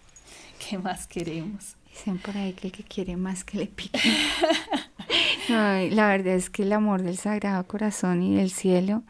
¿Qué 0.70 0.78
más 0.78 1.08
queremos? 1.08 1.76
Dicen 1.89 2.20
por 2.20 2.38
ahí 2.38 2.54
que 2.54 2.68
el 2.68 2.74
que 2.74 2.84
quiere 2.84 3.18
más 3.18 3.44
que 3.44 3.58
le 3.58 3.68
pique. 3.68 4.00
La 5.50 6.08
verdad 6.08 6.36
es 6.36 6.50
que 6.50 6.64
el 6.64 6.74
amor 6.74 7.02
del 7.02 7.18
Sagrado 7.18 7.68
Corazón 7.68 8.24
y 8.24 8.36
del 8.36 8.52
cielo, 8.52 9.04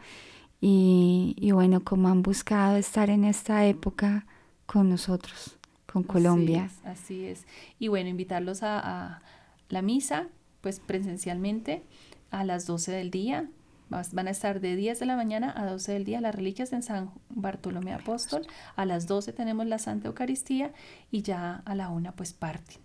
y, 0.66 1.36
y 1.36 1.50
bueno, 1.50 1.84
como 1.84 2.08
han 2.08 2.22
buscado 2.22 2.78
estar 2.78 3.10
en 3.10 3.24
esta 3.24 3.66
época 3.66 4.24
con 4.64 4.88
nosotros, 4.88 5.58
con 5.84 6.04
Colombia. 6.04 6.64
Así 6.64 6.80
es, 6.80 6.86
así 6.86 7.24
es. 7.26 7.46
Y 7.78 7.88
bueno, 7.88 8.08
invitarlos 8.08 8.62
a, 8.62 8.78
a 8.78 9.22
la 9.68 9.82
misa, 9.82 10.28
pues 10.62 10.80
presencialmente 10.80 11.82
a 12.30 12.44
las 12.44 12.64
12 12.64 12.92
del 12.92 13.10
día. 13.10 13.50
Van 13.90 14.26
a 14.26 14.30
estar 14.30 14.62
de 14.62 14.74
10 14.74 15.00
de 15.00 15.04
la 15.04 15.16
mañana 15.16 15.52
a 15.54 15.66
12 15.66 15.92
del 15.92 16.06
día 16.06 16.22
las 16.22 16.34
reliquias 16.34 16.72
en 16.72 16.82
San 16.82 17.10
Bartolomé 17.28 17.92
Apóstol. 17.92 18.46
A 18.74 18.86
las 18.86 19.06
12 19.06 19.34
tenemos 19.34 19.66
la 19.66 19.78
Santa 19.78 20.08
Eucaristía 20.08 20.72
y 21.10 21.20
ya 21.20 21.62
a 21.66 21.74
la 21.74 21.90
una 21.90 22.12
pues 22.12 22.32
parten. 22.32 22.78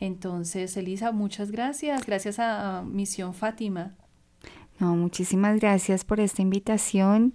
Entonces, 0.00 0.76
Elisa, 0.76 1.12
muchas 1.12 1.52
gracias. 1.52 2.04
Gracias 2.04 2.40
a, 2.40 2.78
a 2.78 2.82
Misión 2.82 3.32
Fátima. 3.32 3.94
No, 4.82 4.96
muchísimas 4.96 5.60
gracias 5.60 6.04
por 6.04 6.18
esta 6.18 6.42
invitación. 6.42 7.34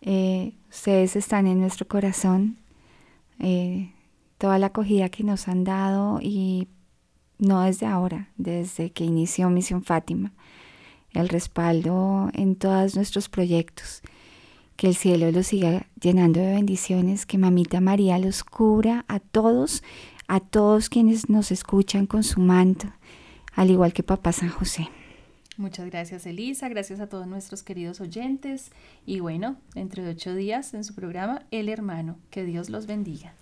Eh, 0.00 0.54
ustedes 0.70 1.14
están 1.14 1.46
en 1.46 1.60
nuestro 1.60 1.86
corazón. 1.86 2.56
eh, 3.38 3.92
toda 4.38 4.58
la 4.58 4.68
acogida 4.68 5.10
que 5.10 5.22
nos 5.22 5.46
han 5.46 5.62
dado 5.62 6.20
y 6.22 6.68
no 7.38 7.60
desde 7.60 7.84
ahora, 7.84 8.30
desde 8.38 8.92
que 8.92 9.04
inició 9.04 9.50
Misión 9.50 9.82
Fátima, 9.84 10.32
el 11.12 11.28
respaldo 11.28 12.30
en 12.32 12.56
todos 12.56 12.96
nuestros 12.96 13.28
proyectos. 13.28 14.00
Que 14.76 14.86
el 14.86 14.94
cielo 14.94 15.30
los 15.32 15.48
siga 15.48 15.86
llenando 16.00 16.40
de 16.40 16.54
bendiciones, 16.54 17.26
que 17.26 17.36
Mamita 17.36 17.82
María 17.82 18.18
los 18.18 18.42
cubra 18.42 19.04
a 19.06 19.20
todos, 19.20 19.82
a 20.28 20.40
todos 20.40 20.88
quienes 20.88 21.28
nos 21.28 21.52
escuchan 21.52 22.06
con 22.06 22.22
su 22.24 22.40
manto, 22.40 22.86
al 23.52 23.70
igual 23.70 23.92
que 23.92 24.02
Papá 24.02 24.32
San 24.32 24.48
José. 24.48 24.88
Muchas 25.60 25.84
gracias 25.90 26.24
Elisa, 26.24 26.70
gracias 26.70 27.00
a 27.00 27.06
todos 27.06 27.26
nuestros 27.26 27.62
queridos 27.62 28.00
oyentes 28.00 28.70
y 29.04 29.20
bueno, 29.20 29.56
dentro 29.74 30.02
de 30.02 30.12
ocho 30.12 30.34
días 30.34 30.72
en 30.72 30.84
su 30.84 30.94
programa 30.94 31.42
El 31.50 31.68
Hermano, 31.68 32.16
que 32.30 32.44
Dios 32.44 32.70
los 32.70 32.86
bendiga. 32.86 33.34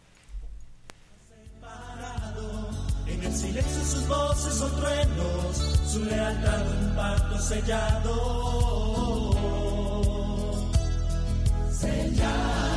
En 3.07 3.23
el 3.23 3.33
silencio 3.33 3.85
sus 3.85 4.09
voces 4.09 4.59
truenos, 4.59 5.57
su 5.87 6.05
lealtad 6.07 7.33
un 7.33 7.41
sellado. 7.41 8.11
Sellado. 11.71 12.68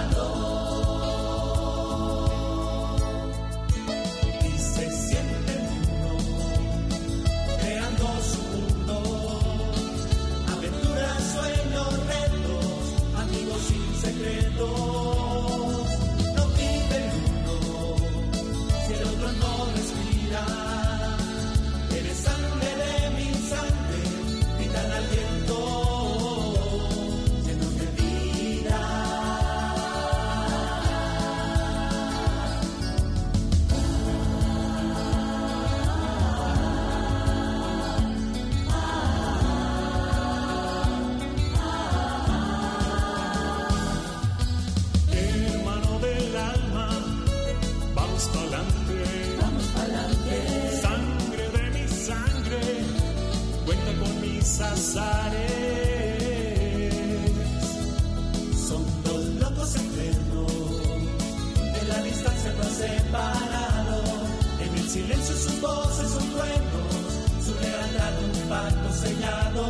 Silencio 64.91 65.35
sus 65.37 65.61
voces 65.61 66.11
son 66.11 66.29
truenos, 66.31 67.07
su 67.45 67.53
lealtad 67.61 68.23
un 68.25 68.49
pacto 68.49 68.91
sellado. 68.91 69.65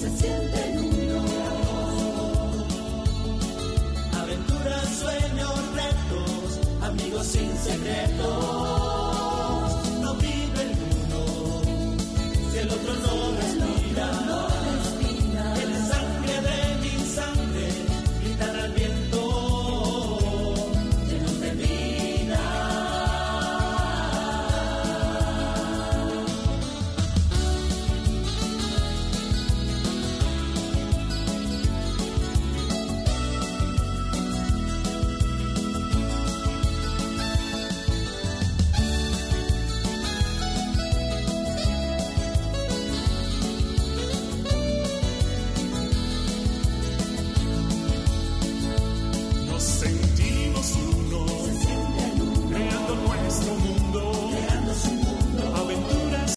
se 0.00 0.08
sienten 0.18 0.78
uno. 0.78 1.20
Aventuras, 4.22 4.88
sueños, 5.00 5.54
retos, 5.74 6.60
amigos 6.80 7.26
sin 7.26 7.50
secretos. 7.58 8.17